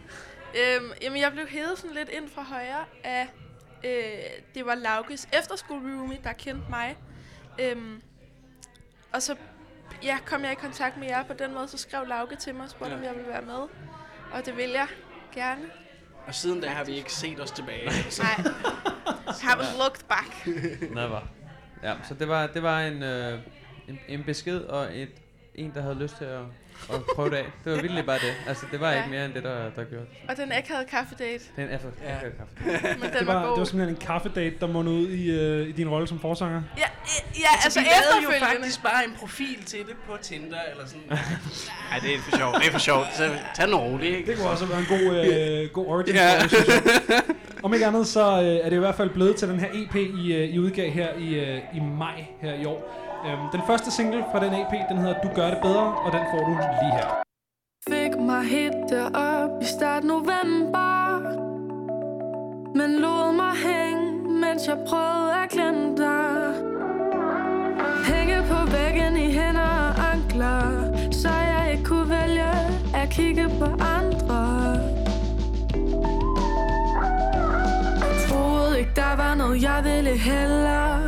[0.55, 3.27] Øhm, jamen, jeg blev hævet sådan lidt ind fra højre af,
[3.85, 3.91] øh,
[4.55, 6.97] det var Laukes efterskole-roomie, der kendte mig.
[7.61, 8.01] Øhm,
[9.13, 9.35] og så
[10.03, 12.63] ja, kom jeg i kontakt med jer på den måde, så skrev Lauke til mig
[12.63, 12.97] og spurgte, Ja.
[12.99, 13.67] om jeg ville være med.
[14.31, 14.87] Og det vil jeg
[15.33, 15.61] gerne.
[16.27, 17.85] Og siden da har vi ikke set os tilbage.
[18.19, 18.51] Nej.
[19.27, 20.47] Haven't looked back.
[20.91, 21.21] Never.
[21.83, 23.39] Ja, så det var, det var en, øh,
[23.87, 25.09] en, en besked og et,
[25.55, 26.41] en, der havde lyst til at,
[26.93, 27.45] at prøve det af.
[27.65, 28.33] Det var virkelig bare det.
[28.47, 28.97] Altså, det var Ja.
[28.97, 30.29] ikke mere end det, der, der gjorde det.
[30.29, 31.43] Og den akavede kaffedate.
[31.55, 31.93] Det er en effort.
[32.03, 32.13] Ja.
[32.13, 32.19] Ja.
[32.19, 32.53] kaffe.
[32.99, 33.51] Men den det, var, var, god.
[33.51, 36.61] det var simpelthen en kaffedate, der måtte ud i, øh, i din rolle som forsanger.
[36.77, 36.87] Ja, ja,
[37.39, 38.55] ja altså, vi lavede jo efterfølgende.
[38.63, 41.01] faktisk bare en profil til det på Tinder, eller sådan.
[41.89, 42.55] Nej, det er for sjovt.
[42.59, 43.07] Det er for sjovt.
[43.15, 44.31] Så tag den roligt, ikke?
[44.31, 46.41] Det kunne også have været en god, øh, god origin Ja.
[47.63, 49.95] Om ikke andet, så øh, er det i hvert fald blevet til den her EP,
[49.95, 53.04] I, øh, I udgav her i, øh, i maj her i år.
[53.27, 56.21] Øhm, den første single fra den EP, den hedder Du gør det bedre, og den
[56.31, 56.51] får du
[56.81, 57.25] lige her.
[57.89, 61.19] Fik mig helt derop i start november
[62.75, 66.53] Men lod mig hænge, mens jeg prøvede at glemme dig
[68.09, 70.61] Hænge på væggen i hænder og ankler
[71.11, 72.51] Så jeg ikke kunne vælge
[72.95, 73.65] at kigge på
[73.95, 74.43] andre
[78.27, 81.04] Troede ikke der var noget jeg ville hellere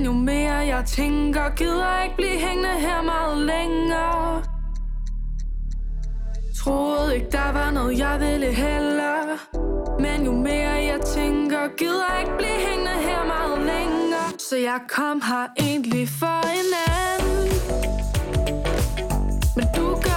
[0.00, 0.52] men jo mere.
[0.52, 4.42] Jeg tænker Gider ikke blive hængende her meget længere.
[6.58, 9.20] Troede ikke der var noget jeg ville heller.
[9.98, 14.28] Men jo mere jeg tænker Gider ikke blive hængende her meget længere.
[14.48, 17.48] Så jeg kom her egentlig for en anden.
[19.56, 20.09] Men du gør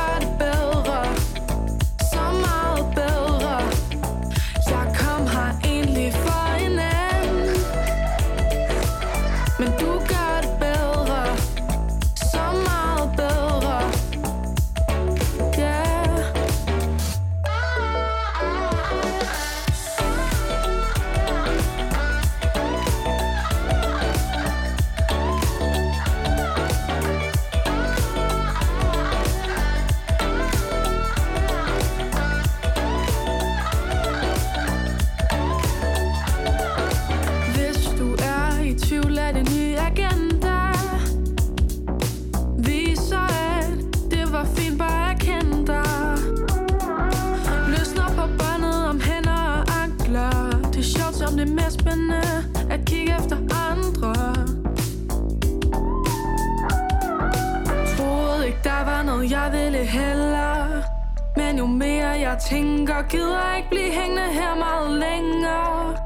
[62.34, 65.98] jeg tænker Gider ikke blive hængende her meget længere.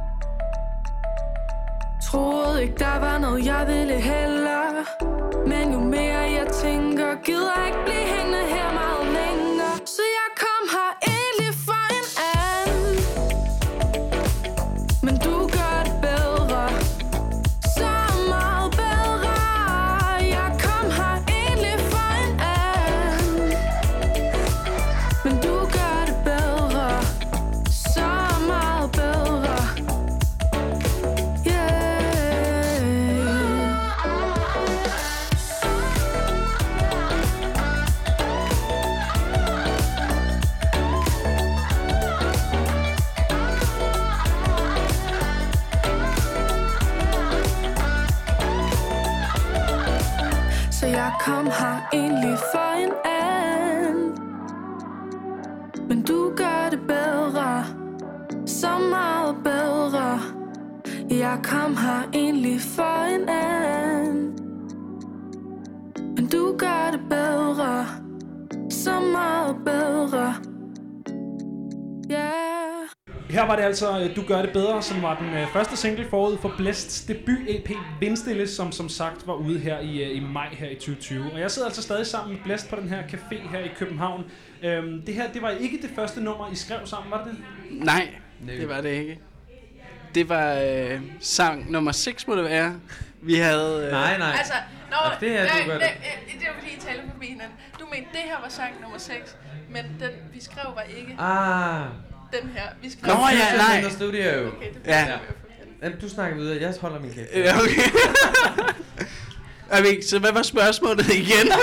[2.03, 4.65] Troede ikke der var noget jeg ville heller.
[5.47, 8.06] Men jo mere jeg tænker Gider ikke blive
[61.47, 64.37] kom her egentlig for en anden
[66.15, 67.85] Men du gør det bedre
[68.69, 70.35] Så meget bedre
[72.11, 72.89] Yeah
[73.29, 76.05] Her var det altså øh, Du gør det bedre, som var den øh, første single
[76.09, 80.47] forud for Blæsts debut-EP Vindstille, som som sagt var ude her i, øh, i maj
[80.51, 81.23] her i 2020.
[81.33, 84.23] Og jeg sidder altså stadig sammen med Blæst på den her café her i København.
[84.63, 87.85] Øhm, det her, det var ikke det første nummer, I skrev sammen, var det det?
[87.85, 88.07] Nej,
[88.47, 89.19] det var det ikke.
[90.15, 92.75] Det var øh, sang nummer 6, må det være.
[93.21, 93.83] Vi havde...
[93.85, 94.35] Øh, Nej, nej.
[94.37, 94.53] Altså,
[94.91, 96.33] nå, Altså, det her, du nej, gør nej, det.
[96.33, 97.55] øh, det var fordi, I talte forbi hinanden.
[97.79, 99.35] Du mente, det her var sang nummer 6,
[99.69, 101.81] men den, vi skrev var ikke Ah.
[102.41, 102.61] den her.
[102.81, 103.81] Vi skrev Nå ja, nej.
[103.81, 104.47] The studio.
[104.47, 104.99] Okay, det Ja.
[104.99, 105.17] ja.
[105.83, 106.61] Jamen, du snakker videre.
[106.61, 107.29] Jeg holder min kæft.
[107.35, 107.89] Ja, okay.
[109.79, 111.51] okay, så hvad var spørgsmålet igen?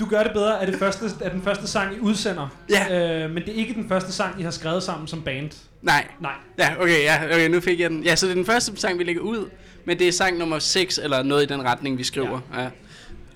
[0.00, 2.48] Du gør det bedre er, det første, er den første sang, I udsender.
[2.70, 3.22] Ja.
[3.24, 5.50] Øh, men det er ikke den første sang, I har skrevet sammen som band.
[5.82, 6.06] Nej.
[6.20, 6.32] Nej.
[6.58, 8.04] Ja, okay, ja, okay, nu fik jeg den.
[8.04, 9.50] Ja, så det er den første sang, vi lægger ud,
[9.84, 12.40] men det er sang nummer 6, eller noget i den retning, vi skriver.
[12.54, 12.62] Ja.
[12.62, 12.70] ja.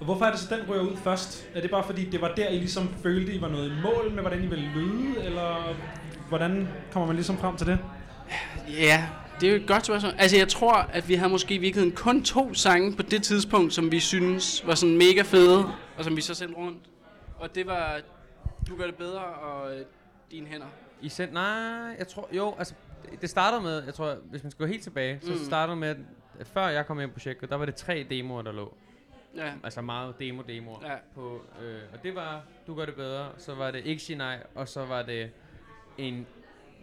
[0.01, 1.47] Og hvorfor er det så, den ryger ud først?
[1.55, 4.12] Er det bare fordi, det var der, I ligesom følte, I var noget i mål
[4.15, 5.25] med, hvordan I ville lyde?
[5.25, 5.75] Eller
[6.29, 7.79] hvordan kommer man ligesom frem til det?
[8.69, 9.07] Ja,
[9.41, 10.12] det er jo et godt spørgsmål.
[10.19, 13.75] Altså, jeg tror, at vi har måske i virkeligheden kun to sange på det tidspunkt,
[13.75, 15.65] som vi synes var sådan mega fede,
[15.99, 16.79] og som vi så sendte rundt.
[17.39, 18.01] Og det var
[18.69, 19.71] Du gør det bedre og
[20.31, 20.66] Dine hænder.
[21.05, 21.43] I send, nej,
[21.98, 22.74] jeg tror, jo, altså,
[23.20, 25.39] det- startede med, jeg tror, hvis man skal gå helt tilbage, så Mm.
[25.39, 25.97] startede med,
[26.40, 28.74] at før jeg kom ind på projektet, der var det tre demoer, der lå.
[29.36, 29.52] Ja.
[29.64, 30.78] Altså meget demo-demoer.
[30.86, 30.97] Ja.
[31.14, 34.68] På, øh, og det var, du gør det bedre, så var det ikke nej, og
[34.68, 35.31] så var det
[35.98, 36.26] en,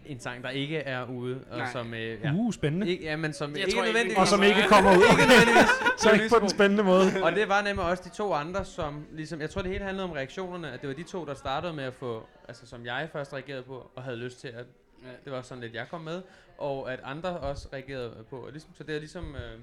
[0.06, 1.72] en sang, der ikke er ude, og Nej.
[1.72, 1.94] som...
[1.94, 2.88] Øh, Uh, spændende.
[2.88, 4.16] Ikke, ja, men som Jeg ikke tror nødvendigvis...
[4.16, 5.02] vi Og som ikke kommer ud.
[5.12, 5.58] ikke.
[6.02, 7.04] Så ikke på den spændende måde.
[7.22, 9.40] Og det var nemlig også de to andre, som ligesom...
[9.40, 11.84] Jeg tror, det hele handlede om reaktionerne, at det var de to, der startede med
[11.84, 12.26] at få...
[12.48, 14.64] Altså, som jeg først reagerede på, og havde lyst til at...
[15.02, 15.08] Ja.
[15.24, 16.22] Det var sådan lidt, jeg kom med.
[16.58, 18.36] Og at andre også reagerede på.
[18.36, 19.34] Og ligesom, så det er ligesom...
[19.34, 19.58] Øh,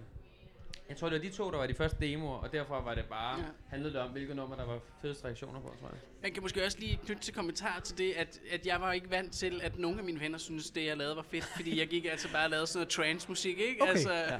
[0.89, 3.05] jeg tror, det var de to, der var de første demoer, og derfor var det
[3.05, 3.39] bare...
[3.39, 3.45] Ja.
[3.69, 5.99] Handlede det om, hvilke nummer, der var fedest reaktioner på, tror jeg.
[6.23, 9.09] Jeg kan måske også lige knytte til kommentar til det, at, at jeg var ikke
[9.11, 11.43] vant til, at nogle af mine venner synes det, jeg lavede, var fedt.
[11.55, 13.81] Fordi jeg gik altså bare og lavede sådan noget trance-musik, ikke?
[13.81, 13.91] Okay.
[13.91, 14.37] Altså, Ja.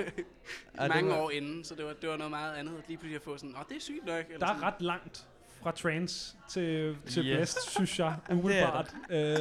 [0.88, 2.78] mange var- år inden, så det var, det var noget meget andet.
[2.78, 4.26] At lige pludselig at få sådan, åh, det er sygt nok.
[4.26, 4.64] Eller Der sådan.
[4.64, 5.28] er ret langt
[5.64, 7.36] fra trance til, til Yes.
[7.38, 8.94] Blæst, synes jeg, Jamen, det er umiddelbart.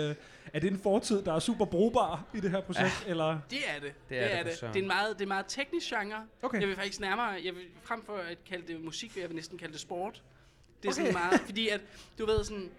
[0.09, 0.15] Øh,
[0.53, 3.11] er det en fortid, der er super brugbar i det her projekt, Ja.
[3.11, 3.39] eller?
[3.51, 3.83] Det er det.
[3.83, 4.69] Det Det er er, det det, det.
[4.75, 6.23] det er en meget, det er en meget teknisk genre.
[6.43, 6.61] Okay.
[6.61, 9.35] Jeg vil faktisk nærmere, jeg vil frem for at kalde det musik, vil jeg vil
[9.37, 10.23] næsten kalde det sport.
[10.83, 11.01] Det er Okay.
[11.01, 11.81] sådan meget, fordi at,
[12.19, 12.71] du ved sådan,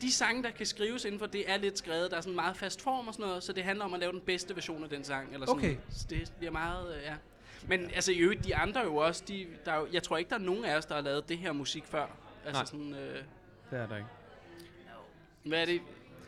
[0.00, 2.10] de sange, der kan skrives inden for det, er lidt skrevet.
[2.10, 4.12] Der er sådan meget fast form og sådan noget, så det handler om at lave
[4.12, 5.32] den bedste version af den sang.
[5.34, 5.58] Eller sådan.
[5.58, 5.76] Okay.
[5.90, 7.14] Så det bliver meget, øh, ja.
[7.68, 10.28] Men altså i øvrigt, de andre jo også, de, der er jo, jeg tror ikke,
[10.28, 12.06] der er nogen af os, der har lavet det her musik før.
[12.46, 12.64] Altså Nej.
[12.64, 13.24] sådan, øh,
[13.70, 14.08] Det er der ikke.
[15.44, 15.80] hvad er det?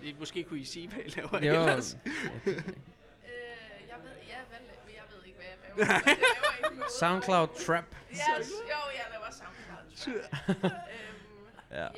[0.03, 1.61] I, måske kunne I sige, hvad I laver Jo.
[1.61, 1.97] ellers.
[2.05, 2.07] Øh,
[2.47, 2.55] jeg
[4.03, 4.59] ved, ja, hvad,
[4.95, 5.95] jeg ved ikke, hvad jeg laver.
[5.95, 6.93] Jeg laver ikke.
[6.99, 7.85] Soundcloud Trap.
[8.11, 8.21] Yes,
[8.51, 10.21] jo, jeg laver Soundcloud
[10.63, 10.65] Trap.
[10.65, 10.81] øhm,
[11.71, 11.89] Ja.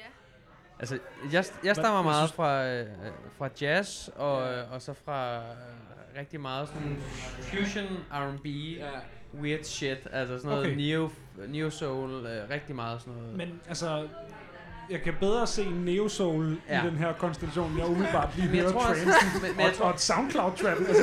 [0.79, 0.99] Altså,
[1.33, 2.87] jeg, jeg stammer meget fra, øh,
[3.39, 5.57] fra jazz, og, øh, og så fra øh,
[6.19, 6.97] rigtig meget sådan
[7.43, 8.47] fusion, R&B,
[9.43, 10.77] weird shit, altså sådan noget Okay.
[10.77, 11.11] neo,
[11.49, 13.37] neo soul, øh, rigtig meget sådan noget.
[13.37, 14.09] Men altså,
[14.91, 16.75] jeg kan bedre se Neo Soul ja.
[16.77, 16.85] Ja.
[16.85, 18.95] i den her konstellation, jeg umiddelbart lige Men hører
[19.43, 20.77] men- men og, tror- og et soundcloud trap.
[20.79, 21.03] Altså,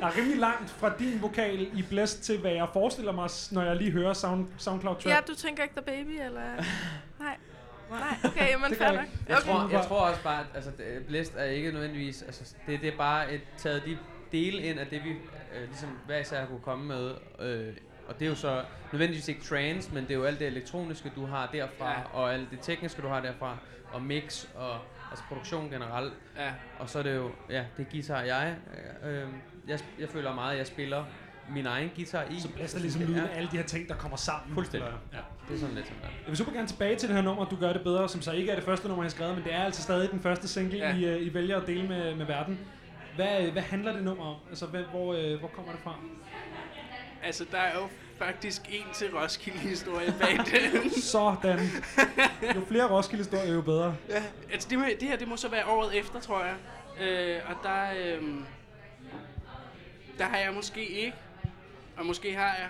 [0.00, 3.62] der er rimelig langt fra din vokal i Blæst til, hvad jeg forestiller mig, når
[3.62, 5.06] jeg lige hører sound, soundcloud trap.
[5.12, 6.40] ja, du tænker ikke The Baby, eller?
[7.20, 7.36] Nej.
[7.90, 9.04] Nej, okay, jamen gør fair jeg nok.
[9.04, 9.18] ikke.
[9.28, 9.46] Jeg, Okay.
[9.52, 10.70] tror, jeg tror også bare, at altså,
[11.08, 13.98] Blæst er ikke nødvendigvis, altså, det, det er bare et, taget de
[14.32, 17.10] dele ind af det, vi øh, ligesom hver især kunne komme med.
[17.40, 17.74] Øh,
[18.08, 18.62] og det er jo så
[18.92, 21.96] nødvendigvis ikke trance, men det er jo alt det elektroniske, du har derfra, Ja.
[22.12, 23.56] og alt det tekniske, du har derfra.
[23.92, 24.78] og mix og
[25.10, 26.12] altså produktion generelt.
[26.38, 26.50] Ja.
[26.78, 28.54] Og så er det jo, ja, det guitar, jeg,
[29.06, 29.22] øh,
[29.68, 31.04] jeg, jeg føler meget, at jeg spiller
[31.50, 32.40] min egen guitar i.
[32.40, 34.54] Så plads der ligesom lyden af alle de her ting, der kommer sammen.
[34.54, 34.86] Fuldstændig.
[34.86, 35.18] Eller- Ja.
[35.48, 36.08] Det er sådan lidt sådan der.
[36.08, 38.32] Jeg vil super gerne tilbage til det her nummer, du gør det bedre, som så
[38.32, 40.48] ikke er det første nummer, jeg har skrevet, men det er altså stadig den første
[40.48, 40.88] single, Ja.
[40.90, 40.96] ja.
[40.96, 42.58] I, øh, I vælger at dele med, med verden.
[43.16, 44.36] Hvad, hvad handler det nummer om?
[44.48, 45.94] Altså, hvad, hvor, øh, hvor kommer det fra?
[47.22, 47.88] Altså, der er jo
[48.18, 50.38] faktisk en til Roskilde-historie bag
[50.82, 50.90] den.
[50.90, 51.58] Sådan.
[52.54, 53.96] Jo flere Roskilde-historier, jo bedre.
[54.08, 54.22] Ja,
[54.52, 56.54] altså det, det her, det må så være året efter, tror jeg.
[57.00, 58.22] Øh, og der, øh,
[60.18, 61.16] der har jeg måske ikke,
[61.96, 62.68] og måske har jeg,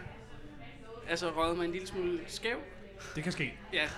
[1.09, 2.57] altså røget mig en lille smule skæv.
[3.15, 3.55] Det kan ske.
[3.73, 3.89] Ja.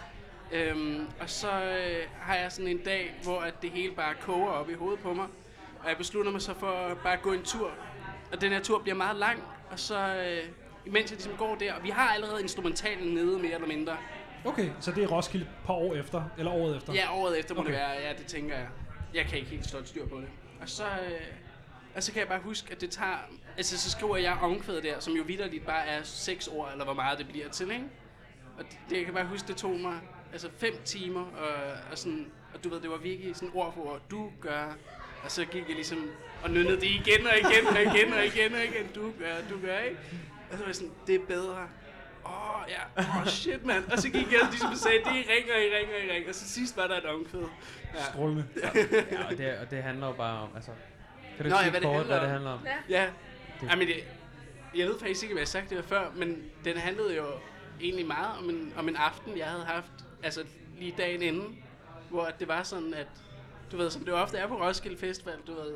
[0.53, 4.51] Øhm, og så øh, har jeg sådan en dag, hvor at det hele bare koger
[4.51, 5.27] op i hovedet på mig.
[5.83, 7.71] Og jeg beslutter mig så for at bare gå en tur.
[8.33, 9.43] Og den her tur bliver meget lang.
[9.71, 10.49] Og så, øh,
[10.87, 13.97] imens jeg ligesom går der, og vi har allerede instrumentalen nede mere eller mindre.
[14.45, 16.93] Okay, så det er Roskilde et par år efter, eller året efter?
[16.93, 17.71] Ja, året efter må okay.
[17.71, 17.91] det være.
[17.91, 18.69] Ja, det tænker jeg.
[19.15, 20.29] Jeg kan ikke helt et styr på det.
[20.61, 21.21] Og så, øh,
[21.95, 23.17] og så kan jeg bare huske, at det tager...
[23.57, 26.95] Altså, så skriver jeg omkvædet der, som jo vidderligt bare er seks ord, eller hvor
[26.95, 27.85] meget det bliver til, ikke?
[28.59, 30.01] Og det, det jeg kan bare huske, det tog mig
[30.33, 32.27] altså fem timer, og, og sådan...
[32.55, 34.01] Og du ved, det var virkelig sådan ord for ord.
[34.11, 34.77] Du gør...
[35.25, 36.11] Og så gik jeg ligesom
[36.43, 38.87] og nynnede det igen og igen og igen og igen og igen.
[38.95, 39.97] Du gør, du gør, ikke?
[40.51, 41.69] Og så var jeg sådan, det er bedre.
[42.27, 43.03] Åh, oh, ja.
[43.03, 43.85] Åh, oh, shit, mand.
[43.93, 46.05] Og så gik jeg ligesom og sagde, det er i ring og i ring og
[46.09, 46.29] i ring.
[46.29, 47.41] Og så sidst var der et omkvæd.
[47.95, 48.05] Ja.
[48.13, 48.45] Strålende.
[48.63, 48.69] Ja,
[49.31, 50.71] og det, og det handler jo bare om, altså...
[51.37, 52.59] Kan du Nå, ja, sige hvad det kort, hvad det handler om?
[52.89, 53.07] Ja.
[53.61, 53.95] Det- Jamen, det,
[54.75, 57.27] jeg ved faktisk ikke, hvad jeg sagt det før, men den handlede jo
[57.81, 59.91] egentlig meget om en, om en aften, jeg havde haft,
[60.23, 60.45] altså
[60.79, 61.59] lige dagen inden,
[62.11, 63.07] hvor at det var sådan, at
[63.73, 65.75] du ved, som det ofte er på Roskilde Festival, du ved,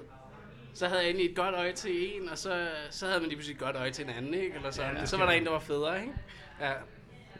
[0.74, 3.36] så havde jeg egentlig et godt øje til en, og så, så havde man lige
[3.36, 4.56] pludselig et godt øje til en anden, ikke?
[4.56, 4.94] Eller sådan.
[4.94, 6.12] Ja, Ja, så var der en, der var federe, ikke?
[6.60, 6.73] Ja.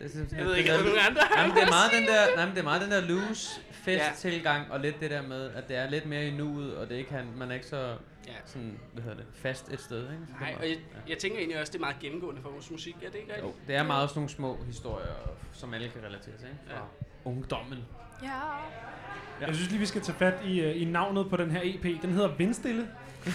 [0.01, 1.21] Jeg, synes, Jeg ved ikke, er der nogen andre?
[1.35, 3.61] Nej, men det er meget den der, nej, men det er meget den der loose
[3.73, 4.13] fest Ja.
[4.17, 6.95] tilgang og lidt det der med, at det er lidt mere i nuet, og det
[6.97, 7.97] ikke han, man er ikke så
[8.27, 8.33] Ja.
[8.47, 10.23] sådan, hvad hedder det, fast et sted, ikke?
[10.29, 12.71] Så Nej, og jeg, meget- jeg tænker egentlig også, det er meget gennemgående for vores
[12.71, 12.95] musik.
[12.95, 13.47] Er det ikke rigtigt?
[13.47, 15.15] Jo, det er meget sådan nogle små historier,
[15.53, 16.59] som alle kan relatere til, ikke?
[16.67, 17.31] Fra Ja.
[17.31, 17.79] ungdommen.
[18.23, 19.47] Ja.
[19.47, 22.03] Jeg synes lige, vi skal tage fat i, øh, i navnet på den her EP.
[22.03, 22.89] Den hedder Vindstille.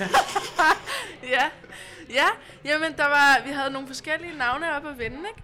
[1.36, 1.44] ja.
[2.10, 2.28] Ja,
[2.66, 5.44] jamen der var, vi havde nogle forskellige navne op at vende, ikke?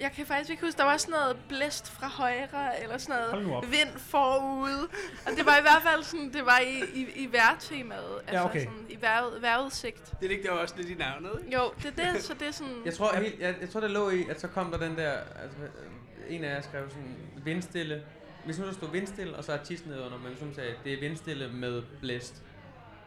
[0.00, 3.70] Jeg kan faktisk ikke huske, der var sådan noget blæst fra højre, eller sådan noget
[3.70, 4.88] vind forude.
[5.26, 8.20] Og det var i hvert fald sådan, det var i, i, i vejrtemaet.
[8.26, 8.60] Altså okay.
[8.64, 10.12] sådan, i vejr, vejrudsigt.
[10.20, 11.56] Det ligger der også lidt i navnet, ikke?
[11.56, 12.82] Jo, det er det, så det er sådan...
[12.84, 15.12] Jeg tror, helt, jeg, jeg tror, det lå i, at så kom der den der,
[15.42, 18.02] altså, øh, en af jer skrev sådan, vindstille.
[18.44, 21.48] Hvis nu der stod vindstille, og så artisten nedenunder, men som sagde, det er vindstille
[21.52, 22.42] med blæst.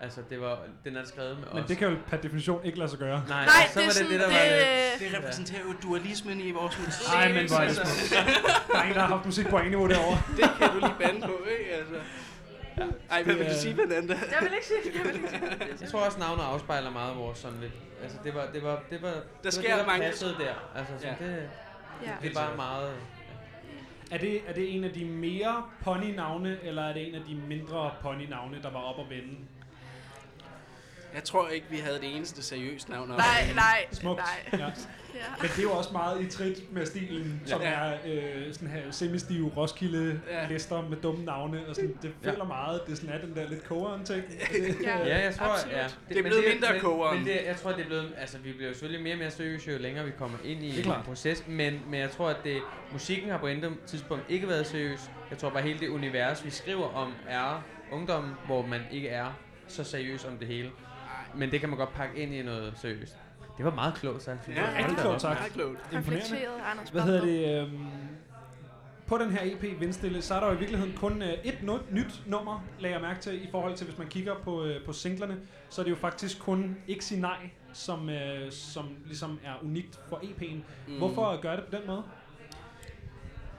[0.01, 1.67] Altså, det var, den er skrevet med Men os.
[1.69, 3.23] det kan jo per definition ikke lade sig gøre.
[3.27, 4.33] Nej, Nej, så det er var det sådan, det, der var
[4.99, 5.11] det-.
[5.11, 7.13] Det repræsenterer jo dualismen i vores musik.
[7.13, 8.13] Ej, men hvor er det smukt.
[8.71, 10.17] Der er en, der har haft musik på A-niveau derovre.
[10.37, 11.71] det kan du lige bande på, ikke?
[11.71, 11.95] Altså.
[13.11, 14.13] Ej, hvad vil du Det er- sige, Fernanda?
[14.13, 15.41] Jeg vil ikke sige, jeg vil ikke sige.
[15.81, 17.73] Jeg tror også, navnet afspejler meget vores sådan lidt...
[18.03, 20.53] Altså, det var, det var, det var, det var sker det, der mange- passede der.
[20.75, 21.25] Altså, sådan, Ja.
[21.25, 21.49] det,
[22.05, 22.11] Ja.
[22.21, 22.91] det er bare meget...
[24.11, 27.35] Er det, er det en af de mere pony-navne, eller er det en af de
[27.35, 29.35] mindre pony-navne, der var op og vende?
[31.17, 33.07] Jeg tror ikke, vi havde det eneste seriøst navn.
[33.09, 33.17] Nej,
[33.55, 34.19] nej, Smukt.
[34.51, 34.59] nej.
[34.59, 34.65] Ja.
[35.15, 35.21] Ja.
[35.41, 37.67] Men det er jo også meget i trit med stilen, som Ja.
[37.69, 41.67] er øh, sådan her semistive Roskilde-lister med dumme navne.
[41.67, 42.31] Og sådan, det Ja.
[42.31, 44.23] føler meget, det er sådan er den der lidt kogeren ting.
[44.83, 44.97] Ja.
[45.07, 45.75] Ja, jeg tror, absolut.
[45.75, 45.83] ja.
[46.09, 47.17] Det er men blevet mindre men, kogeren.
[47.17, 49.31] Men det, jeg tror, det er blevet, altså vi bliver jo selvfølgelig mere og mere
[49.31, 52.29] seriøse, jo længere vi kommer ind i Det er en proces, men, men jeg tror,
[52.29, 52.61] at det,
[52.91, 54.99] musikken har på et tidspunkt ikke været seriøs.
[55.29, 59.27] Jeg tror bare, hele det univers, vi skriver om, er ungdommen, hvor man ikke er
[59.67, 60.69] så seriøs om det hele.
[61.37, 63.17] Men det kan man godt pakke ind i noget seriøst.
[63.57, 64.77] Det var meget klogt synes Ja, jeg.
[64.77, 65.23] rigtig klogt.
[65.23, 65.93] Meget klogt.
[65.93, 66.91] Imponerende.
[66.91, 67.61] Hvad hedder det?
[67.61, 67.87] Øhm,
[69.07, 71.93] på den her EP Vindstille, så er der jo i virkeligheden kun øh, et no-
[71.93, 74.93] nyt nummer, lagde jeg mærke til, i forhold til, hvis man kigger på, øh, på
[74.93, 75.37] singlerne,
[75.69, 79.99] så er det jo faktisk kun Ikke Sig Nej, som, øh, som ligesom er unikt
[80.09, 80.55] for EP'en.
[80.87, 80.97] Mm.
[80.97, 82.03] Hvorfor gør det på den måde?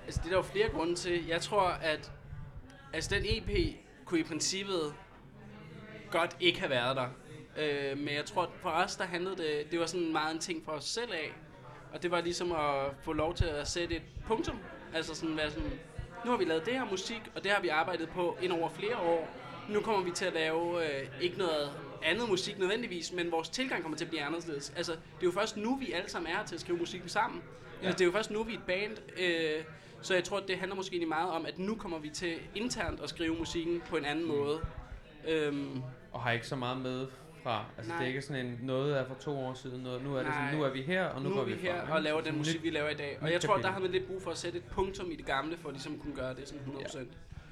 [0.04, 1.26] Altså, det er der jo flere grunde til.
[1.26, 2.12] Jeg tror, at
[2.92, 4.94] altså, den EP kunne i princippet
[6.10, 7.06] godt ikke have været der.
[7.58, 10.64] Øh, men jeg tror, for os, der handlede det, det var sådan meget en ting
[10.64, 11.32] for os selv af.
[11.92, 14.58] Og det var ligesom at få lov til at sætte et punktum.
[14.94, 15.70] Altså sådan være sådan,
[16.24, 18.68] nu har vi lavet det her musik, og det har vi arbejdet på ind over
[18.68, 19.28] flere år.
[19.68, 21.70] Nu kommer vi til at lave øh, ikke noget
[22.02, 24.72] andet musik nødvendigvis, men vores tilgang kommer til at blive anderledes.
[24.76, 27.42] Altså, det er jo først nu, vi alle sammen er til at skrive musikken sammen.
[27.82, 27.86] Ja.
[27.86, 28.96] Altså, det er jo først nu, vi er et band.
[29.20, 29.64] Øh,
[30.02, 33.00] så jeg tror, det handler måske egentlig meget om, at nu kommer vi til internt
[33.00, 34.60] at skrive musikken på en anden måde.
[35.28, 35.82] Øhm,
[36.12, 37.06] Og har ikke så meget med
[37.42, 37.98] fra, altså Nej.
[37.98, 40.32] det er ikke sådan en, noget er for to år siden, noget, nu er det
[40.32, 40.54] sådan, Nej.
[40.54, 42.16] nu er vi her, og nu, nu går er vi vi her fra, og laver
[42.16, 43.18] den sådan musik, vi laver i dag.
[43.20, 45.26] Og jeg tror, der har man lidt brug for at sætte et punktum i det
[45.26, 46.98] gamle, for at ligesom kunne gøre det sådan 100%.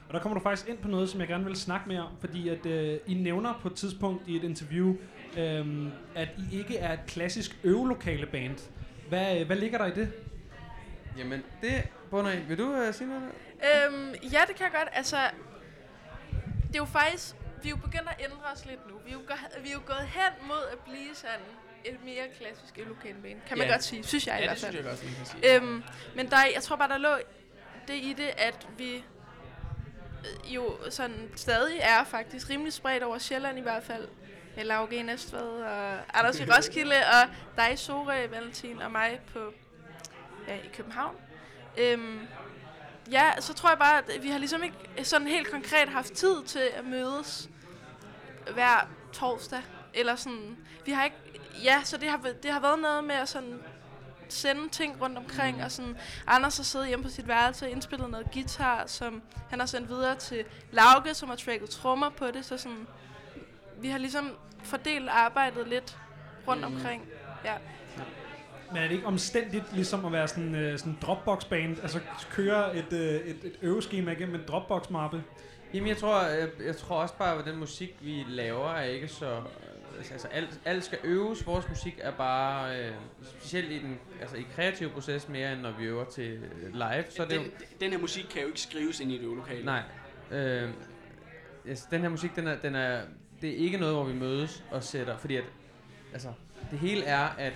[0.08, 2.12] Og der kommer du faktisk ind på noget, som jeg gerne vil snakke mere om,
[2.20, 4.94] fordi at øh, I nævner på et tidspunkt i et interview,
[5.38, 8.70] øh, at I ikke er et klassisk øvelokale band.
[9.08, 10.12] Hvad, hvad ligger der i det?
[11.18, 12.40] Jamen, det bunder i.
[12.48, 13.22] Vil du uh, sige noget?
[13.24, 14.88] Øhm, ja, det kan jeg godt.
[14.92, 15.16] Altså,
[16.68, 17.36] det er jo faktisk...
[17.66, 18.94] Vi er jo begyndt at ændre os lidt nu.
[19.04, 21.40] Vi er jo, gå- vi er jo gået hen mod at blive sådan
[21.84, 23.72] et mere klassisk lokalbane, kan man Ja.
[23.72, 24.04] godt sige.
[24.04, 24.72] Synes jeg i Ja, hvert det fald.
[24.74, 25.54] synes jeg godt, man kan sige.
[25.56, 25.82] Øhm,
[26.16, 27.16] men der, er- jeg tror bare, der lå
[27.88, 28.94] det i det, at vi
[30.46, 34.08] øh, jo sådan stadig er faktisk rimelig spredt over Sjælland i hvert fald.
[34.56, 39.20] Med Lauge i Næstved og Anders i Roskilde og dig i Sorø, Valentin og mig
[39.32, 39.52] på
[40.48, 41.16] ja, i København.
[41.78, 42.28] Øhm,
[43.10, 46.44] ja, så tror jeg bare, at vi har ligesom ikke sådan helt konkret haft tid
[46.44, 47.48] til at mødes
[48.54, 49.62] hver torsdag.
[49.94, 51.16] Eller sådan, vi har ikke,
[51.64, 53.58] ja, så det har, det har været noget med at sådan
[54.28, 55.62] sende ting rundt omkring, mm.
[55.62, 55.96] og sådan,
[56.26, 59.88] Anders har siddet hjemme på sit værelse og indspillet noget guitar, som han har sendt
[59.88, 62.86] videre til Lauke, som har tracket trommer på det, så sådan,
[63.80, 64.30] vi har ligesom
[64.64, 65.98] fordelt arbejdet lidt
[66.48, 66.74] rundt Mm.
[66.74, 67.02] omkring.
[67.44, 67.54] Ja.
[68.72, 71.76] Men er det ikke omstændigt ligesom at være sådan øh, sådan Dropbox-band?
[71.82, 72.00] Altså
[72.30, 75.22] køre et, øh, et, et øveskema igennem en Dropbox-mappe?
[75.74, 79.08] Jamen, jeg tror, jeg, jeg tror også bare, at den musik, vi laver, er ikke
[79.08, 79.42] så...
[80.10, 81.46] Altså, alt, alt skal øves.
[81.46, 85.70] Vores musik er bare, øh, specielt i den altså, i kreative proces, mere end når
[85.70, 87.04] vi øver til øh, live.
[87.10, 89.22] Så er det jo, Den, den her musik kan jo ikke skrives ind i et
[89.22, 89.64] øvelokale.
[89.64, 89.82] Nej.
[90.30, 90.70] Øh,
[91.68, 93.00] altså, den her musik, den er, den er,
[93.40, 95.44] det er ikke noget, hvor vi mødes og sætter, fordi at,
[96.12, 96.32] altså,
[96.70, 97.52] det hele er, at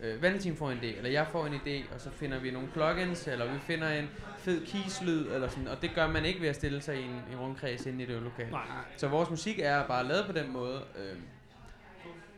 [0.00, 2.68] øh, Valentin får en idé, eller jeg får en idé, og så finder vi nogle
[2.68, 4.08] plugins, eller vi finder en
[4.38, 7.20] fed keyslyd, eller sådan, og det gør man ikke ved at stille sig i en,
[7.32, 8.50] en rundkreds inde i det øvelokale.
[8.50, 8.62] Nej.
[8.96, 11.16] Så vores musik er bare lavet på den måde, øh,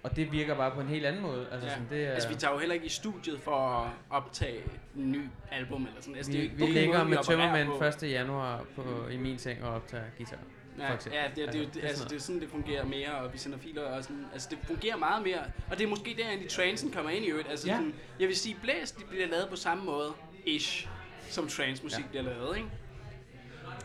[0.02, 1.46] og det virker bare på en helt anden måde.
[1.52, 1.72] Altså, Ja.
[1.74, 4.62] sådan, det er, Altså, vi tager jo heller ikke i studiet for at optage
[4.96, 5.20] en ny
[5.52, 6.16] album eller sådan.
[6.16, 7.84] Altså, vi, det er jo vi ikke ligger måden, med tømmermænd på.
[7.84, 8.02] 1.
[8.10, 10.36] januar på, i min seng og optager guitar.
[10.86, 11.20] For eksempel.
[11.20, 12.50] ja det, er- det, er jo- Altså, det, er altså, sådan det er sådan, det
[12.50, 14.26] fungerer mere, og vi sender filer og sådan.
[14.32, 15.40] Altså, det fungerer meget mere.
[15.70, 17.48] Og det er måske der, egentlig transen kommer ind i øvrigt.
[17.50, 17.74] Altså, Ja.
[17.74, 20.12] sådan, jeg vil sige, Blæs, de bliver lavet på samme måde,
[20.44, 20.88] ish,
[21.30, 22.08] som trance-musik ja.
[22.08, 22.68] bliver lavet, ikke?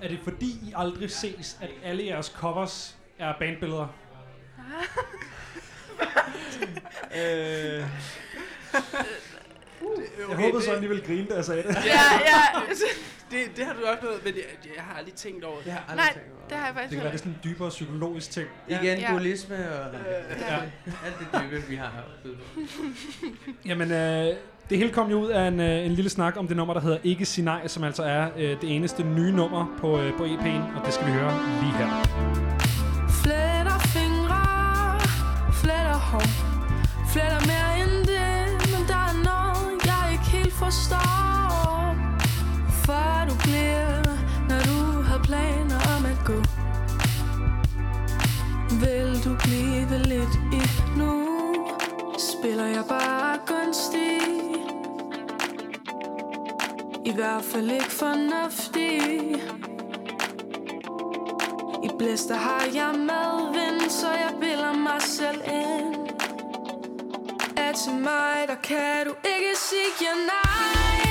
[0.01, 3.87] Er det fordi I aldrig ses, at alle jeres covers er bandbilleder?
[7.17, 7.83] øh,
[10.29, 11.75] Jeg håbede så, at I ville grine, da jeg sagde det.
[11.85, 12.41] Ja, ja.
[13.31, 14.43] det, det har du også noget, men jeg,
[14.75, 15.65] jeg har aldrig tænkt over det.
[15.65, 17.23] Jeg har aldrig Nej, tænkt over det har jeg faktisk Det kan være, det er
[17.23, 18.47] sådan en dybere psykologisk ting.
[18.67, 19.07] Igen, Ja.
[19.11, 19.91] dualisme og
[20.39, 20.55] Ja.
[21.05, 21.91] alt det dybe, vi har
[22.23, 22.29] på.
[23.69, 24.25] Jamen, øh,
[24.69, 26.81] det hele kom jo ud af en, øh, en lille snak om det nummer, der
[26.81, 30.25] hedder Ikke Sig Nej, som altså er øh, det eneste nye nummer på, øh, på
[30.25, 31.31] EP'en, og det skal vi høre
[31.61, 31.87] lige her.
[33.23, 34.41] Fletter fingre,
[35.61, 36.21] fletter hår
[37.13, 37.64] Fletter mere
[40.59, 41.95] forstår
[42.85, 44.03] Før du bliver,
[44.49, 46.39] når du har planer om at gå.
[48.83, 50.61] Vil du blive lidt i
[50.97, 51.13] nu?
[52.17, 54.19] Spiller jeg bare gunstig?
[57.05, 59.01] I hvert fald ikke fornuftig.
[61.83, 66.14] I blæster har jeg medvind, så jeg bilder mig selv ind
[67.57, 71.04] er til mig, der kan du ikke sige nej.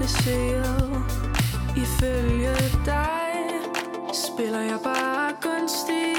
[0.00, 1.04] Kompliceret
[1.76, 2.54] Ifølge
[2.84, 3.30] dig
[4.12, 6.16] Spiller jeg bare gunstig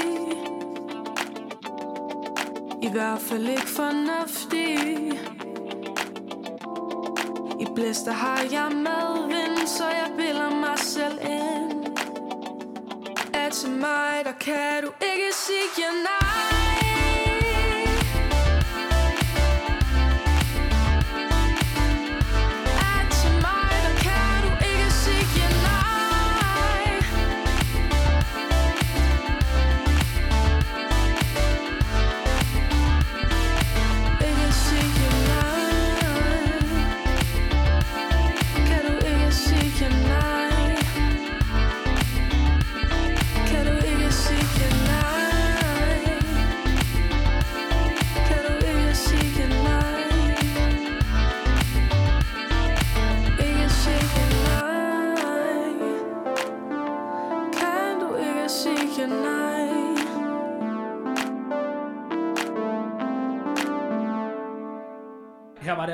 [2.82, 5.12] I hvert fald ikke fornuftig.
[7.60, 11.86] I blæster har jeg madvind så jeg bilder mig selv ind.
[13.34, 16.11] At til mig, der kan du ikke sige nej.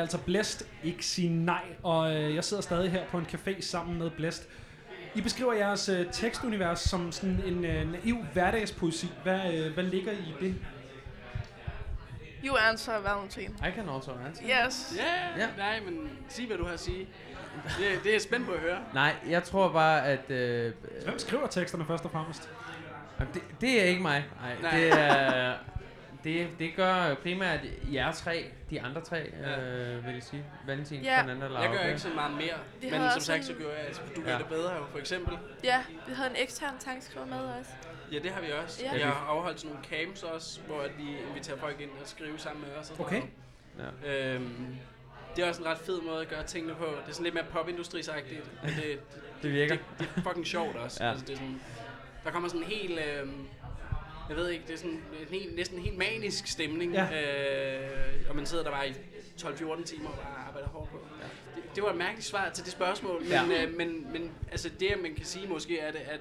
[0.09, 3.99] Altså Blæst, ikke sige nej, og øh, jeg sidder stadig her på en café sammen
[3.99, 4.49] med Blæst.
[5.15, 9.13] I beskriver jeres øh, tekstunivers som sådan en øh, naiv hverdagspoesi.
[9.23, 10.55] Hvad, øh, hvad ligger i det?
[12.45, 13.51] You answer, Valentin.
[13.51, 14.45] I can also answer.
[14.67, 14.95] Yes.
[14.97, 17.09] Ja, yeah, nej, men sig, hvad du har at sige.
[17.65, 18.79] Det, det er jeg spændt på at høre.
[18.95, 20.31] Nej, jeg tror bare, at...
[20.31, 20.73] Øh,
[21.05, 22.51] Hvem skriver teksterne først og fremmest?
[23.35, 24.25] Det, det er ikke mig.
[24.41, 24.77] Nej, Nej.
[24.77, 25.55] det er...
[26.25, 27.61] Det, det gør primært
[27.93, 29.61] jer tre, de andre tre, Ja.
[29.61, 30.45] øh, vil jeg sige.
[30.67, 31.21] Valentin, Ja.
[31.23, 32.55] Fernanda og Jeg gør ikke så meget mere.
[32.83, 34.39] Vi men som sagt, så gør jeg, altså, du gør Ja.
[34.39, 35.39] det bedre jo, for eksempel.
[35.65, 37.71] Ja, vi havde en ekstern tankskriver med også.
[38.13, 38.83] Ja, det har vi også.
[38.85, 38.93] Ja.
[38.95, 38.99] Ja.
[38.99, 42.39] Jeg har afholdt sådan nogle camps også, hvor at vi inviterer folk ind og skrive
[42.39, 42.91] sammen med os.
[42.91, 43.23] og sådan Okay.
[44.03, 44.35] noget.
[44.35, 44.77] Øhm,
[45.37, 46.85] det er også en ret fed måde at gøre tingene på.
[46.85, 48.63] Det er sådan lidt mere popindustrisagtigt.
[48.63, 49.01] men det,
[49.43, 49.75] Det virker.
[49.77, 51.05] Det, det er fucking sjovt også.
[51.05, 51.11] Ja.
[51.11, 51.61] Altså, det er sådan,
[52.25, 52.99] der kommer sådan en helt...
[53.01, 53.49] Øhm,
[54.29, 56.93] jeg ved ikke, det er sådan en helt, næsten en helt manisk stemning.
[56.93, 57.05] Ja.
[57.05, 58.93] Øh, og man sidder der bare i
[59.41, 61.01] 12-14 timer og bare arbejder hårdt på.
[61.57, 63.65] Det, det var et mærkeligt svar til det spørgsmål, men, Ja.
[63.65, 66.21] øh, men, men altså det, man kan sige måske, er det, at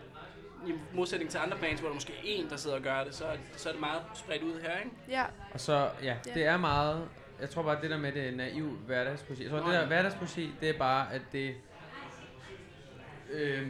[0.67, 3.15] i modsætning til andre bands, hvor der måske er en, der sidder og gør det,
[3.15, 4.91] så, er- så er det meget spredt ud her, ikke?
[5.09, 5.23] Ja.
[5.53, 6.33] Og så, ja, Ja.
[6.33, 7.07] det er meget...
[7.41, 9.43] Jeg tror bare, det der med det naiv hverdagspoesi.
[9.43, 9.85] Jeg tror, Nå, det der ja.
[9.87, 11.55] hverdagspoesi, det er bare, at det...
[13.31, 13.67] Øh,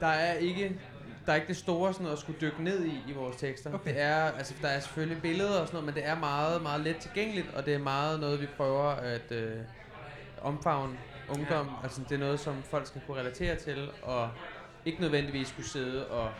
[0.00, 0.80] der er ikke...
[1.28, 3.72] Der er ikke det store sådan noget at skulle dykke ned i i vores tekster.
[3.74, 3.90] Okay.
[3.94, 6.80] Det er, altså, der er selvfølgelig billeder og sådan noget, men det er meget, meget
[6.80, 9.56] let tilgængeligt, og det er meget noget, vi prøver at øh,
[10.42, 10.98] omfavne
[11.28, 11.66] ungdom.
[11.66, 11.72] Ja.
[11.82, 14.30] Altså, det er noget, som folk skal kunne relatere til, og
[14.84, 16.30] ikke nødvendigvis skulle sidde og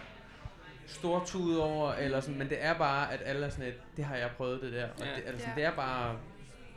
[0.86, 4.16] stortude over, eller sådan, men det er bare, at alle er sådan et, det har
[4.16, 5.16] jeg prøvet det der, og Ja.
[5.16, 5.52] det, altså, Ja.
[5.60, 6.16] det er bare,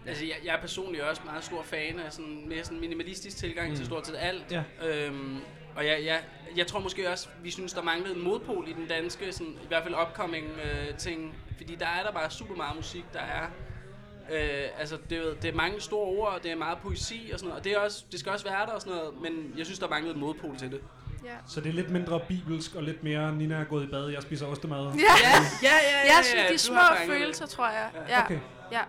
[0.07, 3.69] Altså, jeg, jeg er personligt også meget stor fan af sådan mere sådan minimalistisk tilgang
[3.69, 3.75] mm.
[3.75, 4.51] til stort set alt.
[4.51, 4.63] Ja.
[4.87, 5.39] Øhm,
[5.75, 6.19] og jeg, jeg,
[6.55, 9.67] jeg tror måske også, vi synes, der manglede en modpol i den danske, sådan, i
[9.67, 11.35] hvert fald upcoming øh, ting.
[11.57, 13.45] Fordi der er der bare super meget musik, der er...
[14.31, 17.39] Øh, altså, det, er det er mange store ord, og det er meget poesi og
[17.39, 17.59] sådan noget.
[17.59, 19.79] Og det, er også, det skal også være der og sådan noget, men jeg synes,
[19.79, 20.81] der manglede en modpol til det.
[21.25, 21.29] Ja.
[21.47, 24.21] Så det er lidt mindre bibelsk og lidt mere, Nina er gået i bad, jeg
[24.21, 24.77] spiser ostemad.
[24.77, 24.93] Ja, ja,
[25.63, 27.21] ja, ja, ja, ja, de du små har fanget det.
[27.21, 27.89] følelser, tror jeg.
[28.09, 28.23] Ja.
[28.23, 28.39] Okay.
[28.71, 28.81] Ja.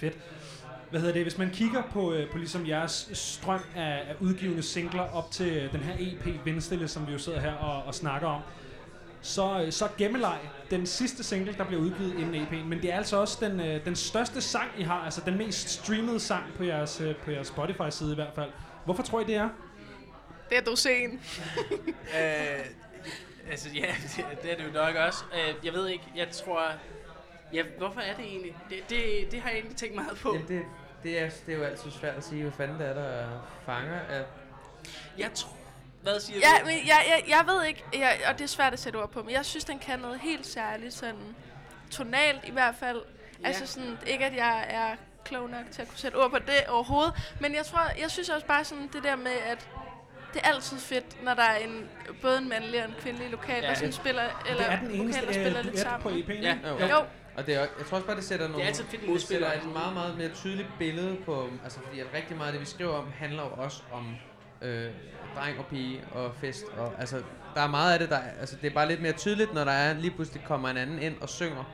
[0.00, 0.18] Fedt.
[0.90, 1.22] Hvad hedder det?
[1.22, 5.56] Hvis man kigger på, øh, på ligesom jeres strøm af, af udgivende singler op til
[5.56, 8.42] øh, den her EP Vindstille, som vi jo sidder her og, og snakker om,
[9.22, 10.38] så, øh, så Gemmeleg
[10.70, 13.84] den sidste single, der bliver udgivet inden EP'en, men det er altså også den, øh,
[13.84, 17.46] den største sang, I har, altså den mest streamede sang på jeres, øh, på jeres
[17.46, 18.50] Spotify-side i hvert fald.
[18.84, 19.48] Hvorfor tror I, det er?
[20.48, 21.12] Det er dosen.
[22.18, 22.64] øh,
[23.50, 23.86] altså, ja,
[24.16, 25.24] det, det er det jo nok også.
[25.34, 26.62] Øh, jeg ved ikke, jeg tror...
[27.52, 28.56] Ja, hvorfor er det egentlig?
[28.70, 30.34] Det, det, det har jeg egentlig tænkt meget på.
[30.34, 30.62] Jamen, det,
[31.02, 33.26] det, er, det er jo altid svært at sige, hvad fanden det er, der
[33.66, 34.22] fanger af...
[35.18, 35.56] Jeg tror...
[36.02, 36.66] Hvad siger Ja, du?
[36.66, 39.22] men jeg, jeg, jeg ved ikke, jeg, og det er svært at sætte ord på,
[39.22, 41.36] men jeg synes, den kan noget helt særligt, sådan
[41.90, 43.02] tonalt i hvert fald.
[43.42, 43.46] Ja.
[43.48, 46.66] Altså sådan, ikke at jeg er klog nok til at kunne sætte ord på det
[46.68, 49.68] overhovedet, men jeg tror, jeg synes også bare sådan det der med, at
[50.34, 51.88] det er altid fedt, når der er en,
[52.22, 54.90] både en mandlig og en kvindelig lokal, Ja, der sådan spiller, eller det er den
[54.90, 56.02] eneste, vokaler øh, spiller lidt duet sammen.
[56.24, 56.78] på EP'en, Ja, jo.
[56.86, 57.04] Jo.
[57.36, 58.64] Og det er, jeg tror også bare, det sætter nogle...
[58.64, 61.48] altid et fedt det sætter et meget, meget mere tydeligt billede på...
[61.64, 64.16] Altså, fordi at rigtig meget af det, vi skriver om, handler jo også om
[64.62, 64.90] øh,
[65.36, 66.64] dreng og pige og fest.
[66.76, 67.22] Og, altså,
[67.54, 68.16] der er meget af det, der...
[68.16, 70.76] er- Altså, det er bare lidt mere tydeligt, når der er lige pludselig kommer en
[70.76, 71.64] anden ind og synger.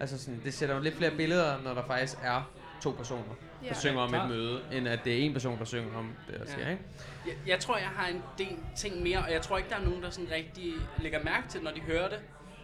[0.00, 2.50] Altså, sådan, det sætter jo lidt flere billeder, når der faktisk er
[2.82, 3.74] to personer, der Ja.
[3.74, 6.46] synger om et møde, end at det er en person, der synger om det, der
[6.46, 6.82] sker, ikke?
[7.26, 9.84] Jeg, jeg tror, jeg har en del ting mere, og jeg tror ikke, der er
[9.84, 12.18] nogen, der sådan rigtig lægger mærke til, når de hører det.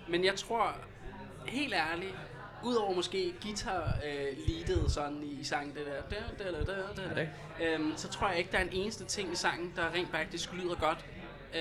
[0.08, 0.72] Men jeg tror,
[1.46, 2.14] helt ærligt,
[2.64, 6.72] udover måske guitar øh, leadet sådan i, i sangen, det der, da, da, da, da,
[6.96, 7.28] da, Er det
[7.66, 10.52] øhm, så tror jeg ikke, der er en eneste ting i sangen, der rent faktisk
[10.52, 10.98] lyder godt.
[11.54, 11.60] Øh,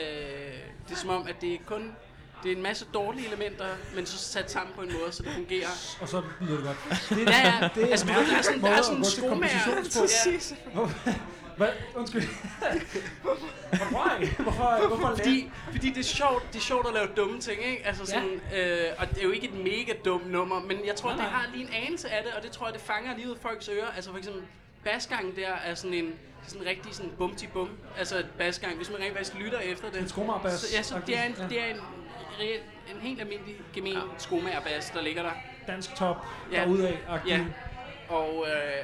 [0.88, 1.96] det er som om, at det er kun
[2.44, 3.66] det er en masse dårlige elementer,
[3.96, 5.68] men så sat sammen på en måde, så det fungerer.
[6.02, 7.06] Og så lyder det godt.
[7.10, 7.70] Det, Ja, ja.
[7.76, 10.72] det er Altså, der er sådan- der er sådan en skomager.
[10.74, 10.92] Hvor-
[11.62, 11.74] Hvad?
[11.96, 12.22] Undskyld.
[13.74, 14.28] Why?
[14.40, 17.86] Hvorfor, hvorfor fordi, fordi det er sjovt, det er sjovt at lave dumme ting, ikke?
[17.88, 21.10] Altså sådan, øh, og det er jo ikke et mega dumt nummer, men jeg tror,
[21.10, 23.28] Nej, det har lige en anelse af det, og det tror jeg, det fanger lige
[23.30, 23.88] ud af folks ører.
[23.96, 24.44] Altså for eksempel,
[24.84, 26.14] basgangen der er sådan en
[26.48, 29.90] sådan en rigtig sådan bumti bum, altså et basgang, hvis man rent faktisk lytter efter
[29.92, 30.02] det.
[30.02, 30.54] En skomagerbas.
[30.54, 31.48] Så, ja, så det er en, Ja.
[31.48, 31.78] det er en,
[32.40, 34.00] reel- en helt almindelig gemen ja.
[34.18, 35.32] skomagerbas, der ligger der.
[35.68, 36.16] Dansk top,
[36.52, 36.60] Ja.
[36.62, 36.94] derudad.
[37.28, 37.40] Ja,
[38.10, 38.84] og, øh,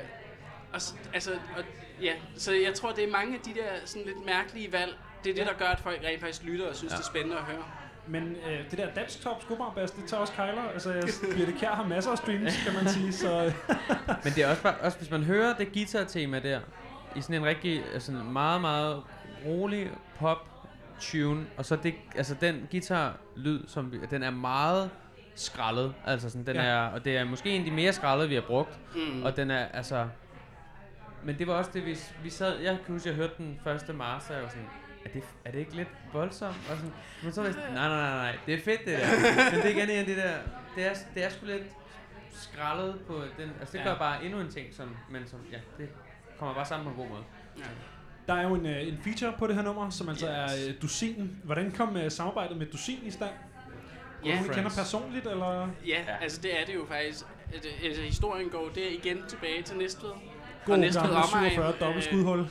[0.73, 0.81] og,
[1.13, 1.63] altså, og,
[2.01, 5.29] ja, så jeg tror, det er mange af de der sådan lidt mærkelige valg, det
[5.29, 5.45] er det, Ja.
[5.45, 6.97] der gør, at folk rent faktisk lytter og synes, Ja.
[6.97, 7.63] det er spændende at høre.
[8.07, 10.61] Men øh, det der dansk top skomagerbas, det tager også kejler.
[10.73, 11.03] Altså, jeg-
[11.35, 13.13] Birte Kjær har masser af streams, kan man sige.
[13.13, 13.53] Så,
[14.23, 16.59] Men det er også, bare, også hvis man hører det guitar-tema der,
[17.15, 19.03] i sådan en rigtig, altså en meget, meget
[19.45, 20.37] rolig pop
[20.99, 24.89] tune, og så det, altså den guitar-lyd, som vi, den er meget
[25.35, 26.61] skrællet, altså sådan, den Ja.
[26.63, 29.23] er, og det er måske en af de mere skrællet, vi har brugt, Mm.
[29.23, 30.07] og den er, altså,
[31.27, 33.93] men det var også det, vi, vi sad, jeg kan huske, jeg hørte den første
[33.93, 34.67] master, og jeg var sådan,
[35.05, 36.55] er det, er det ikke lidt voldsomt?
[36.71, 38.99] Og sådan, men så var jeg sådan, nej, nej, nej, nej, det er fedt det
[38.99, 39.07] der.
[39.51, 40.33] men det er igen en af det der,
[40.75, 41.63] det er, det er sgu lidt
[42.31, 43.89] skrællet på den, altså det Ja.
[43.89, 45.89] gør bare endnu en ting, som, men som, ja, det
[46.39, 47.23] kommer bare sammen på en god måde.
[47.57, 47.63] Ja.
[48.27, 50.65] Der er jo en, øh, en feature på det her nummer, som altså Yes.
[50.67, 51.37] er øh, Dusin.
[51.43, 53.31] Hvordan kom øh, samarbejdet med Dusin i stand?
[54.25, 54.39] Ja.
[54.47, 55.69] Du kender personligt, eller?
[55.87, 57.25] Ja, ja, altså det er det jo faktisk.
[57.53, 60.11] Altså, altså, historien går der igen tilbage til Næstved.
[60.67, 61.51] God gamle omegn.
[61.51, 62.47] 47 Øh, dobbeltskudhul.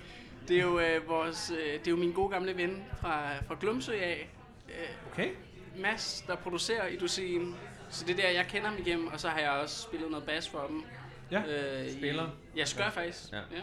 [0.49, 3.57] Det er jo øh, vores, øh, det er jo min gode gamle ven fra, fra
[3.61, 4.29] Glumsø af.
[4.69, 5.29] Øh, okay.
[5.77, 7.55] Mads, der producerer i Dusin.
[7.91, 10.27] Så det er der, jeg kender ham igennem, og så har jeg også spillet noget
[10.27, 10.85] bas for dem.
[11.31, 11.43] Ja.
[11.43, 12.25] Øh, Spiller?
[12.55, 13.33] I, jeg gør faktisk.
[13.33, 13.37] Ja.
[13.37, 13.63] ja.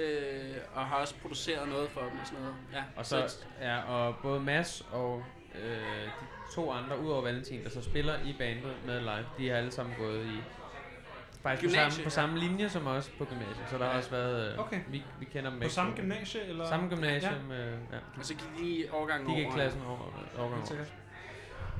[0.00, 2.56] Øh, og har også produceret noget for dem og sådan noget.
[2.72, 2.82] Ja.
[2.96, 7.82] Og så, ja, og både Mads og øh, de to andre, udover Valentin, der så
[7.82, 10.40] spiller i bandet med live, de har alle sammen gået i
[11.42, 13.66] faktisk på Gymnasie, samme, på samme linje som os på gymnasiet.
[13.70, 13.98] Så der har Ja.
[13.98, 14.80] også været, øh, Okay.
[14.88, 16.68] vi, vi kender dem På samme gymnasie, eller?
[16.68, 17.56] Samme gymnasium, Ja.
[17.56, 17.96] Øh, ja.
[18.18, 19.54] Og så gik de årgangen De gik over.
[19.54, 19.98] klassen over.
[20.38, 20.84] Årgangen over.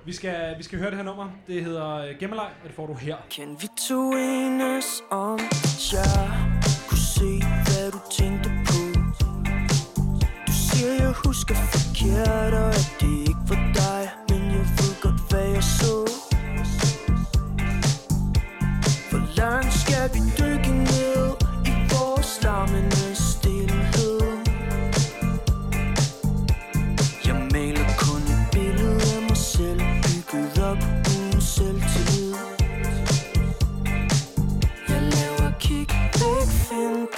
[0.05, 1.29] Vi skal, vi skal høre det her nummer.
[1.47, 3.17] Det hedder øh, Gemmeleg, og det får du her.
[3.37, 6.31] Kan vi to enes om, at jeg
[6.89, 7.31] kunne se,
[7.65, 8.79] hvad du tænkte på?
[10.47, 13.61] Du siger, jeg husker forkert, og at det ikke var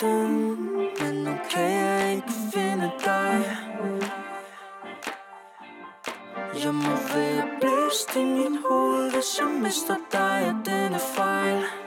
[0.04, 0.58] find
[1.00, 3.56] Men nu kan jeg ikke finde dig.
[6.64, 11.83] Jeg må være blæst i mit hoved Hvis jeg mister dig, og denne fejl.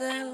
[0.00, 0.29] Af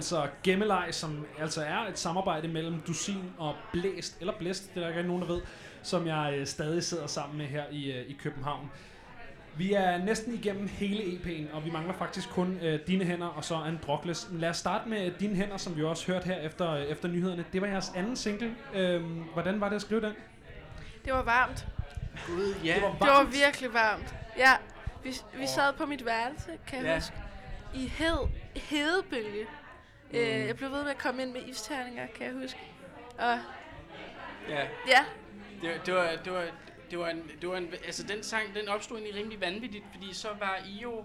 [0.00, 4.80] altså Gemmeleg, som altså er et samarbejde mellem Dusin og Blæst, eller Blæst, det er
[4.80, 5.40] der ikke nogen, der ved,
[5.82, 8.70] som jeg øh, stadig sidder sammen med her i, øh, i København.
[9.56, 13.44] Vi er næsten igennem hele EP'en, og vi mangler faktisk kun øh, Dine Hænder og
[13.44, 14.28] så Androkles.
[14.32, 17.44] Lad os starte med Dine Hænder, som vi også hørte her efter, øh, efter nyhederne.
[17.52, 18.54] Det var jeres anden single.
[18.74, 20.12] Øhm, hvordan var det at skrive den?
[21.04, 21.66] Det var varmt.
[22.26, 22.74] Gud, ja.
[22.74, 23.32] Det var Det var varmt.
[23.34, 24.14] virkelig varmt.
[24.38, 24.52] Ja,
[25.04, 26.94] vi, vi sad på mit værelse, kan jeg Ja.
[26.94, 27.14] huske,
[27.74, 28.18] i hed,
[28.56, 29.46] hedebølge.
[30.12, 30.18] Mm.
[30.18, 30.46] Øh, Mm.
[30.46, 32.58] jeg blev ved med at komme ind med isterninger, kan jeg huske.
[33.18, 33.38] Og
[34.48, 34.60] Ja.
[34.88, 35.04] ja,
[35.62, 36.44] Det, var- det var, det var,
[36.90, 40.14] det var en, det var en, altså den sang, den opstod egentlig rimelig vanvittigt, fordi
[40.14, 41.04] så var I jo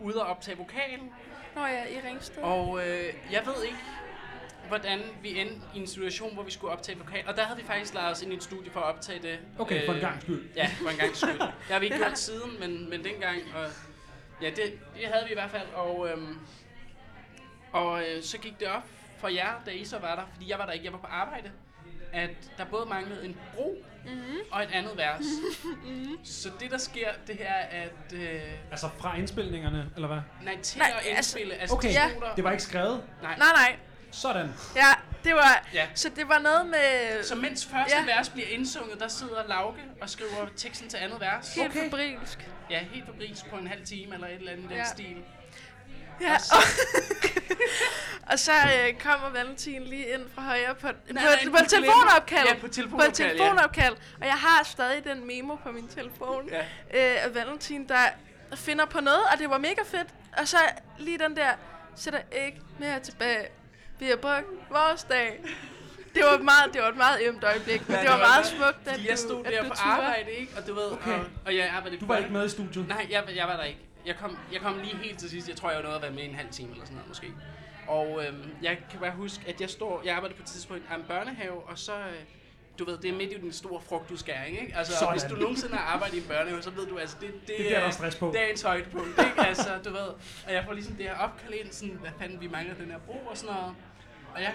[0.00, 0.98] ude og optage vokal,
[1.54, 2.42] Nå ja, i Ringsted.
[2.42, 3.78] og øh, jeg ved ikke,
[4.68, 7.24] hvordan vi endte i en situation, hvor vi skulle optage vokal.
[7.28, 9.38] Og der havde vi faktisk lejet os ind i et studie for at optage det.
[9.58, 10.48] Okay, for en gangs skyld.
[10.56, 11.38] Ja, for en gang skyld.
[11.66, 13.38] Det har vi ikke gjort siden, men, men dengang.
[13.54, 13.66] Og,
[14.42, 15.68] ja, det, det havde vi i hvert fald.
[15.74, 16.38] Og, øhm,
[17.72, 18.82] og øh, så gik det op
[19.18, 21.06] for jer, da I så var der, fordi jeg var der ikke, jeg var på
[21.06, 21.50] arbejde,
[22.12, 24.36] at der både manglede en bro Mhm.
[24.50, 25.22] og et andet vers.
[26.24, 28.12] Så det, der sker, det er, at...
[28.14, 28.40] Øh,
[28.70, 30.18] Altså fra indspilningerne, eller hvad?
[30.42, 31.54] nej, til Nej, at altså- indspille.
[31.54, 33.02] Altså, Okay, der- det var ikke skrevet?
[33.22, 33.36] Nej.
[33.38, 33.76] Nej, nej.
[34.10, 34.48] Sådan.
[34.76, 35.68] Ja, det var...
[35.74, 35.86] Ja.
[35.94, 37.22] Så det var noget med...
[37.22, 38.00] Så mens første Ja.
[38.08, 38.16] ja.
[38.16, 41.54] vers bliver indsunget, der sidder Lauke og skriver teksten til andet vers.
[41.54, 41.84] Helt Okay.
[41.84, 42.48] febrilsk.
[42.70, 44.84] Ja, helt febrilsk på en halv time eller et eller andet i den Ja.
[44.84, 45.16] stil.
[46.20, 46.54] Ja, Og så-
[48.32, 51.68] Og så øh, kommer Valentin lige ind fra højre på, nej, på, du på et
[51.68, 52.46] telefonopkald.
[52.48, 53.94] Ja, på telefonopkald, På et telefonopkald.
[54.20, 56.58] Og jeg har stadig den memo på min telefon Ja.
[56.60, 58.02] øh, af Valentin, der
[58.54, 60.08] finder på noget, og det var mega fedt.
[60.38, 60.56] Og så
[60.98, 61.50] lige den der,
[61.96, 63.46] sætter ikke mere tilbage.
[63.98, 65.40] Vi har brugt vores dag.
[66.14, 68.22] Det var, et meget, det var et meget ømt øjeblik, men Ja, det var det
[68.22, 69.90] var meget smukt, at du, jeg stod at der du på turde.
[69.90, 70.52] arbejde, ikke?
[70.56, 71.10] Og du ved, Okay.
[71.18, 72.88] og, og jeg arbejdede Du var ikke med i studiet?
[72.88, 73.80] Nej, jeg, jeg var der ikke.
[74.08, 75.48] Jeg kom, jeg kom lige helt til sidst.
[75.48, 77.26] Jeg tror, jeg noget at være med i en halv time eller sådan noget, måske.
[77.88, 80.94] Og øhm, jeg kan bare huske, at jeg står, jeg arbejder på et tidspunkt af
[80.96, 82.14] en børnehave, og så, øh,
[82.78, 84.76] du ved, det er midt i den store frugtudskæring, ikke?
[84.76, 85.12] Altså, Sådan.
[85.14, 87.56] hvis du nogensinde har arbejdet i en børnehave, så ved du, altså, det, det, Det
[87.58, 88.30] bliver er- der stress på.
[88.34, 89.46] Det er en højdepunkt, ikke?
[89.48, 90.08] Altså, du ved,
[90.46, 92.98] og jeg får ligesom det her opkald ind, sådan, hvad fanden, vi mangler den her
[92.98, 93.74] bro og sådan noget.
[94.34, 94.54] Og jeg,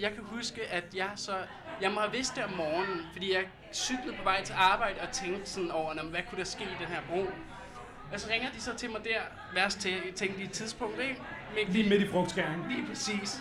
[0.00, 1.36] jeg kan huske, at jeg så...
[1.80, 5.10] Jeg må have vidst det om morgenen, fordi jeg cyklede på vej til arbejde og
[5.12, 7.26] tænkte sådan over, "Nå, men hvad kunne der ske i den her bro?
[8.12, 9.20] Og så ringer de så til mig der,
[9.54, 9.98] værst til,
[10.38, 11.20] et tidspunkt, ikke?
[11.54, 12.70] Men, Lige midt i frugtskæringen.
[12.70, 13.40] Lige præcis.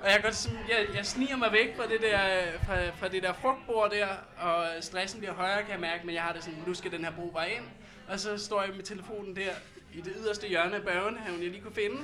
[0.00, 2.18] Og jeg, går sådan, jeg, jeg sniger mig væk fra det der,
[2.66, 4.06] fra, fra det der frugtbord der,
[4.38, 7.04] og stressen bliver højere, kan jeg mærke, men jeg har det sådan, nu skal den
[7.04, 7.64] her bro bare ind.
[8.08, 9.50] Og så står jeg med telefonen der
[9.92, 11.96] i det yderste hjørne af børnehaven, jeg lige kunne finde,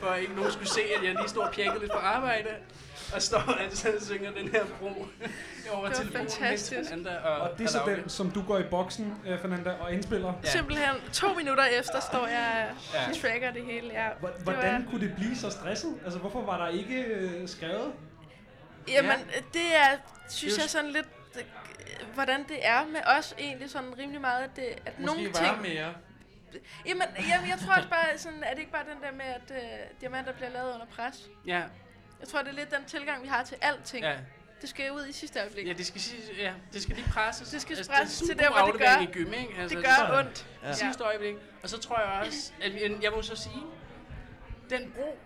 [0.00, 2.48] for at ikke nogen skulle se, at jeg lige stod og pjekkede lidt på arbejde.
[3.14, 6.28] Og står altså og synger den her bro over Det var telefonen.
[6.30, 6.90] fantastisk.
[6.90, 9.92] Fernanda Og, Og det er så den, som du går i boksen, øh, Fernanda, og
[9.92, 10.32] indspiller.
[10.44, 10.48] Ja.
[10.50, 13.08] Simpelthen to minutter efter står jeg Ja.
[13.08, 13.88] og tracker det hele.
[13.92, 14.08] Ja.
[14.20, 15.94] Hvor- Det Hvordan var- kunne det blive så stresset?
[16.04, 17.92] Altså, hvorfor var der ikke øh, skrevet?
[18.88, 19.38] Jamen, Ja.
[19.52, 19.96] det er,
[20.28, 21.42] synes Det er jo jeg sådan lidt, øh,
[22.14, 25.38] hvordan det er med os egentlig sådan rimelig meget, at, det, at Måske nogle var
[25.40, 25.62] ting...
[25.62, 25.94] mere.
[26.86, 29.50] Jamen, jamen, jeg tror også bare, sådan, er det ikke bare den der med, at
[29.50, 31.28] øh, diamanter bliver lavet under pres?
[31.46, 31.62] Ja.
[32.20, 34.04] Jeg tror, det er lidt den tilgang, vi har til alting.
[34.04, 34.16] Ja.
[34.60, 35.66] Det skal ud i sidste øjeblik.
[35.66, 36.00] Ja, det skal,
[36.38, 37.48] ja, det skal lige presses.
[37.48, 39.54] Det skal Altså, presses til der, hvor det gør- i gym, ikke?
[39.58, 40.26] Altså, det gør sådan.
[40.26, 40.46] ondt.
[40.62, 40.70] Ja.
[40.70, 41.34] I sidste øjeblik.
[41.62, 43.62] Og så tror jeg også, at vi- jeg må så sige,
[44.70, 45.18] den bro,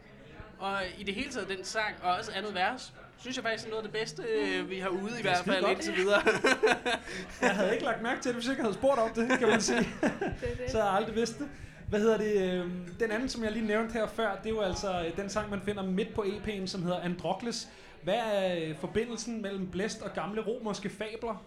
[0.59, 3.70] og i det hele taget den sang, og også andet vers, synes jeg faktisk er
[3.70, 6.23] noget af det bedste, øh, vi har ude i er hvert fald indtil videre.
[7.43, 9.49] Jeg havde ikke lagt mærke til det, hvis jeg ikke havde spurgt om det, kan
[9.49, 9.78] man sige.
[10.41, 10.70] det.
[10.70, 11.49] så jeg aldrig vidst det.
[11.89, 12.52] Hvad hedder det?
[12.52, 12.67] øh,
[13.01, 15.51] Den anden, som jeg lige nævnte her før, det er jo altså øh, den sang,
[15.51, 17.68] man finder midt på EP'en, som hedder Androkles.
[18.02, 21.44] Hvad er øh, forbindelsen mellem blæst og gamle romerske fabler?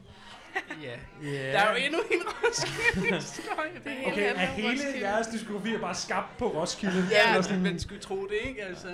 [0.84, 0.96] Ja.
[1.28, 1.54] Yeah.
[1.54, 3.72] Der er jo endnu en Roskilde-historie.
[3.84, 7.08] Det er Okay, er hele jeres diskografi er bare skabt på Roskilde?
[7.12, 8.64] Ja, Eller men sådan- man skulle tro det, ikke?
[8.64, 8.88] Altså,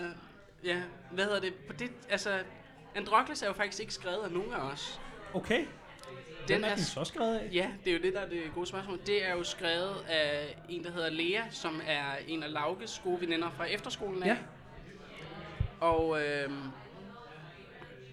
[0.64, 1.54] ja, hvad hedder det?
[1.68, 2.30] På det altså,
[2.96, 5.02] Androkles er jo faktisk ikke skrevet af nogen af os.
[5.34, 5.66] Okay.
[6.48, 7.50] Hvem er den så skrevet af?
[7.54, 9.00] Ja, det er jo det, der er det gode spørgsmål.
[9.06, 13.22] Det er jo skrevet af en, der hedder Lea, som er en af Lauges gode
[13.22, 14.28] veninder fra efterskolen af.
[14.28, 14.38] Ja.
[15.82, 16.62] Og øhm,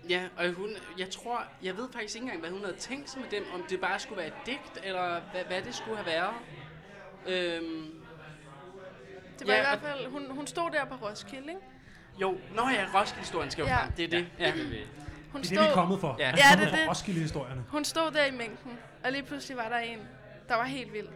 [0.08, 3.20] ja, og hun, jeg tror, jeg ved faktisk ikke engang, hvad hun havde tænkt sig
[3.20, 6.06] med dem, om det bare skulle være et digt, eller hvad, hvad det skulle have
[6.06, 6.34] været.
[7.26, 7.90] Øhm,
[9.38, 11.60] Det var ja, i hvert fald, hun, hun stod der på Roskilde, ikke?
[12.18, 13.76] Jo, nå ja, Roskilde-historien skal jo Ja.
[13.82, 13.92] frem.
[13.92, 14.26] Det er det.
[14.38, 14.52] Ja.
[14.52, 16.16] Hun Det er det, vi er kommet for.
[16.18, 16.26] Ja.
[16.26, 16.88] Ja, det er det.
[16.88, 17.64] Roskilde-historierne.
[17.68, 18.72] Hun stod der i mængden,
[19.04, 19.98] og lige pludselig var der en,
[20.48, 21.06] der var helt vild.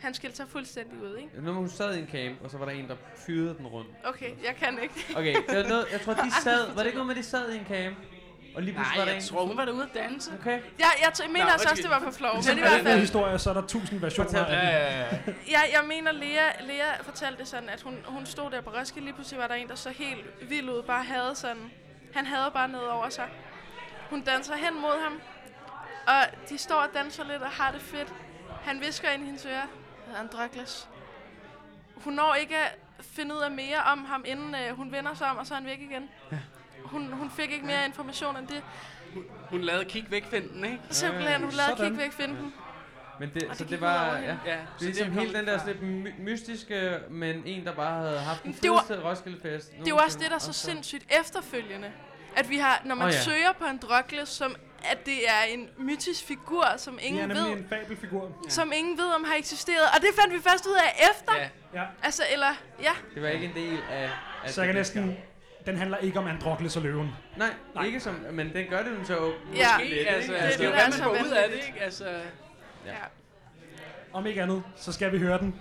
[0.00, 1.28] Han skilte sig fuldstændig ud, ikke?
[1.42, 3.90] Når hun sad i en camp, og så var der en, der fyrede den rundt.
[4.04, 4.94] Okay, jeg kan ikke.
[5.16, 6.66] Okay, det var noget, jeg tror, de sad...
[6.68, 7.96] Var det ikke noget med, de sad i en camp?
[8.54, 9.28] Og lige pludselig Nej, var der jeg en...
[9.28, 10.30] tror, hun var derude at danse.
[10.40, 10.50] Okay.
[10.78, 13.00] Jeg, jeg, jeg mener Nå, altså også, det var for flov, men i hvert fald...
[13.00, 14.68] historier, så er der tusind versioner af Ja, den.
[14.68, 15.06] ja, ja.
[15.50, 19.04] Jeg, jeg mener, Lea, Lea fortalte det sådan, at hun, hun stod der på Roskilde,
[19.06, 21.70] lige pludselig var der en, der så helt vild ud, bare havde sådan...
[22.14, 23.28] Han havde bare noget over sig.
[24.10, 25.20] Hun danser hen mod ham,
[26.06, 28.12] og de står og danser lidt og har det fedt.
[28.64, 29.62] Han visker ind i hendes øre,
[30.20, 30.88] Androkles.
[31.96, 35.30] Hun når ikke at finde ud af mere om ham, inden øh, hun vender sig
[35.30, 36.10] om, og så er han væk igen.
[36.84, 38.62] Hun, hun fik ikke mere information end det.
[39.50, 40.78] Hun lavede kig væk finden, ikke?
[40.90, 42.52] Simpelthen, hun lavede kig væk finden.
[43.20, 45.46] Men det, Og så det var, ja, Ja, det så er ligesom det hele den
[45.46, 49.70] der sådan lidt my- mystiske, men en, der bare havde haft var- fedeste Roskilde-fest.
[49.78, 51.90] Det er jo også det, der er så sindssygt efterfølgende.
[52.36, 53.16] At vi har, når man oh, ja.
[53.16, 53.22] ja.
[53.22, 57.28] søger på en drøkle, som at det er en mytisk figur, som Det er ingen
[57.28, 58.44] nemlig ved, en fabelfigur.
[58.48, 59.82] som ingen ved, om har eksisteret.
[59.96, 61.32] Og det fandt vi først ud af efter.
[61.36, 61.48] Ja.
[61.80, 61.86] Ja.
[62.02, 62.46] Altså, eller,
[62.82, 62.92] ja.
[63.14, 64.10] Det var ikke en del af...
[64.44, 65.16] af Så jeg kan næsten...
[65.66, 67.10] Den handler ikke om Androkles og løven.
[67.36, 68.14] Nej, Nej, ikke som...
[68.32, 69.14] Men den gør det jo så...
[69.14, 69.78] Ja.
[69.78, 70.46] måske lidt, altså, ikke?
[70.46, 71.80] det, det er jo, hvad man får ud af det, ikke?
[71.80, 72.04] Altså,
[72.86, 72.92] Ja.
[74.12, 75.54] Om ikke andet, så skal vi høre den.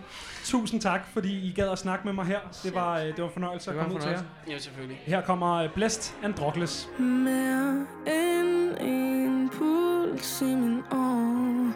[0.43, 2.39] Tusind tak, fordi I gad at snakke med mig her.
[2.63, 4.53] Det var, øh, det var en fornøjelse Det at var komme en ud til jer.
[4.53, 5.01] ja, selvfølgelig.
[5.05, 6.89] Her kommer øh, Blæst Androkles.
[6.99, 11.73] Mere end en puls i min år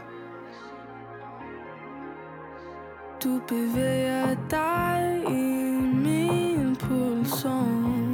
[3.24, 8.05] Du bevæger dig i min pulsår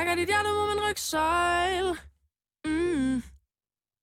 [0.00, 1.88] Mærker dit hjerte mod min rygsøjl
[2.64, 3.22] mm.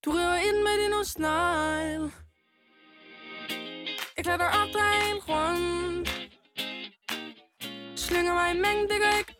[0.05, 2.11] Du river ind med din snegl
[4.17, 6.09] Jeg klatrer op, drejer rundt
[7.99, 9.35] Slynger mig i mængden, det gør ikke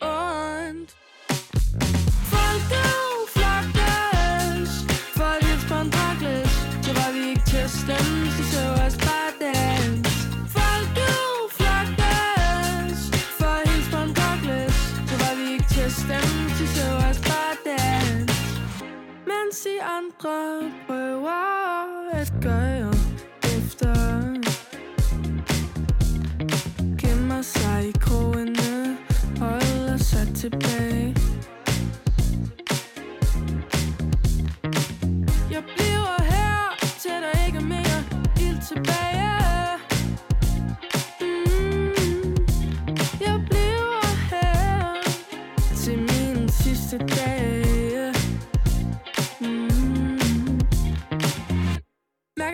[20.27, 20.66] I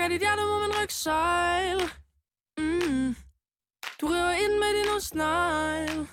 [0.03, 1.81] Mærker dit hjerte mod min rygsøjl
[2.57, 3.15] mm.
[4.01, 6.07] Du river ind med din snegl.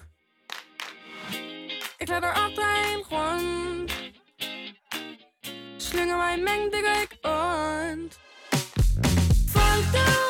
[2.01, 3.93] Jeg klatrer op, drejer rundt.
[5.83, 8.21] Slynger mig i mængden, det gør ikke ondt.
[9.55, 10.30] Folk, der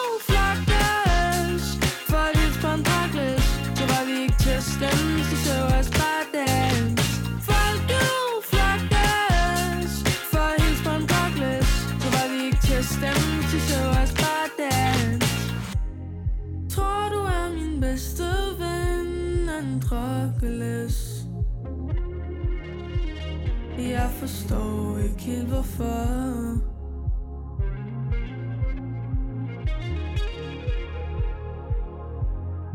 [24.20, 26.06] forstår ikke helt hvorfor.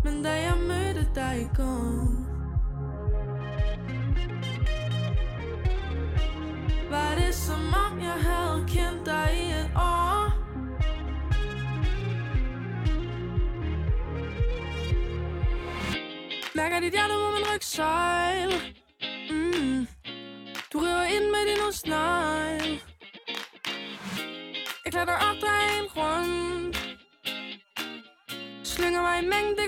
[0.04, 2.26] Men da jeg mødte dig i går
[6.90, 10.26] Var det som om jeg havde kendt dig i et år.
[16.56, 18.52] Mærker dit hjerte mod min rygsøjl
[19.30, 19.95] mm.
[20.76, 22.82] Du river ind med din snegl
[24.86, 26.98] Jeg klatrer op, helt rundt
[28.64, 29.68] Slynger mig i mængden, det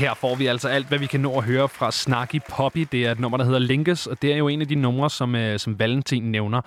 [0.00, 2.86] Her får vi altså alt, hvad vi kan nå at høre fra Snarky Poppy.
[2.92, 5.10] Det er et nummer, der hedder Linkes, og det er jo en af de numre,
[5.10, 6.60] som, øh, som Valentin nævner,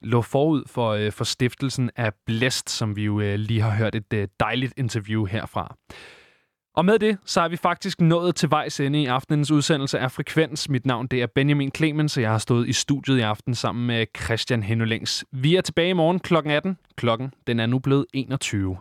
[0.00, 3.94] lå forud for, øh, for stiftelsen af Blæst, som vi jo øh, lige har hørt
[3.94, 5.76] et øh, dejligt interview herfra.
[6.74, 10.12] Og med det, så er vi faktisk nået til vejs ende i aftenens udsendelse af
[10.12, 10.68] Frekvens.
[10.68, 13.86] Mit navn det er Benjamin Clemens, og jeg har stået i studiet i aften sammen
[13.86, 15.24] med Christian Henolings.
[15.32, 16.34] Vi er tilbage i morgen kl.
[16.36, 16.78] 18.
[16.96, 18.76] Klokken den er nu blevet 21.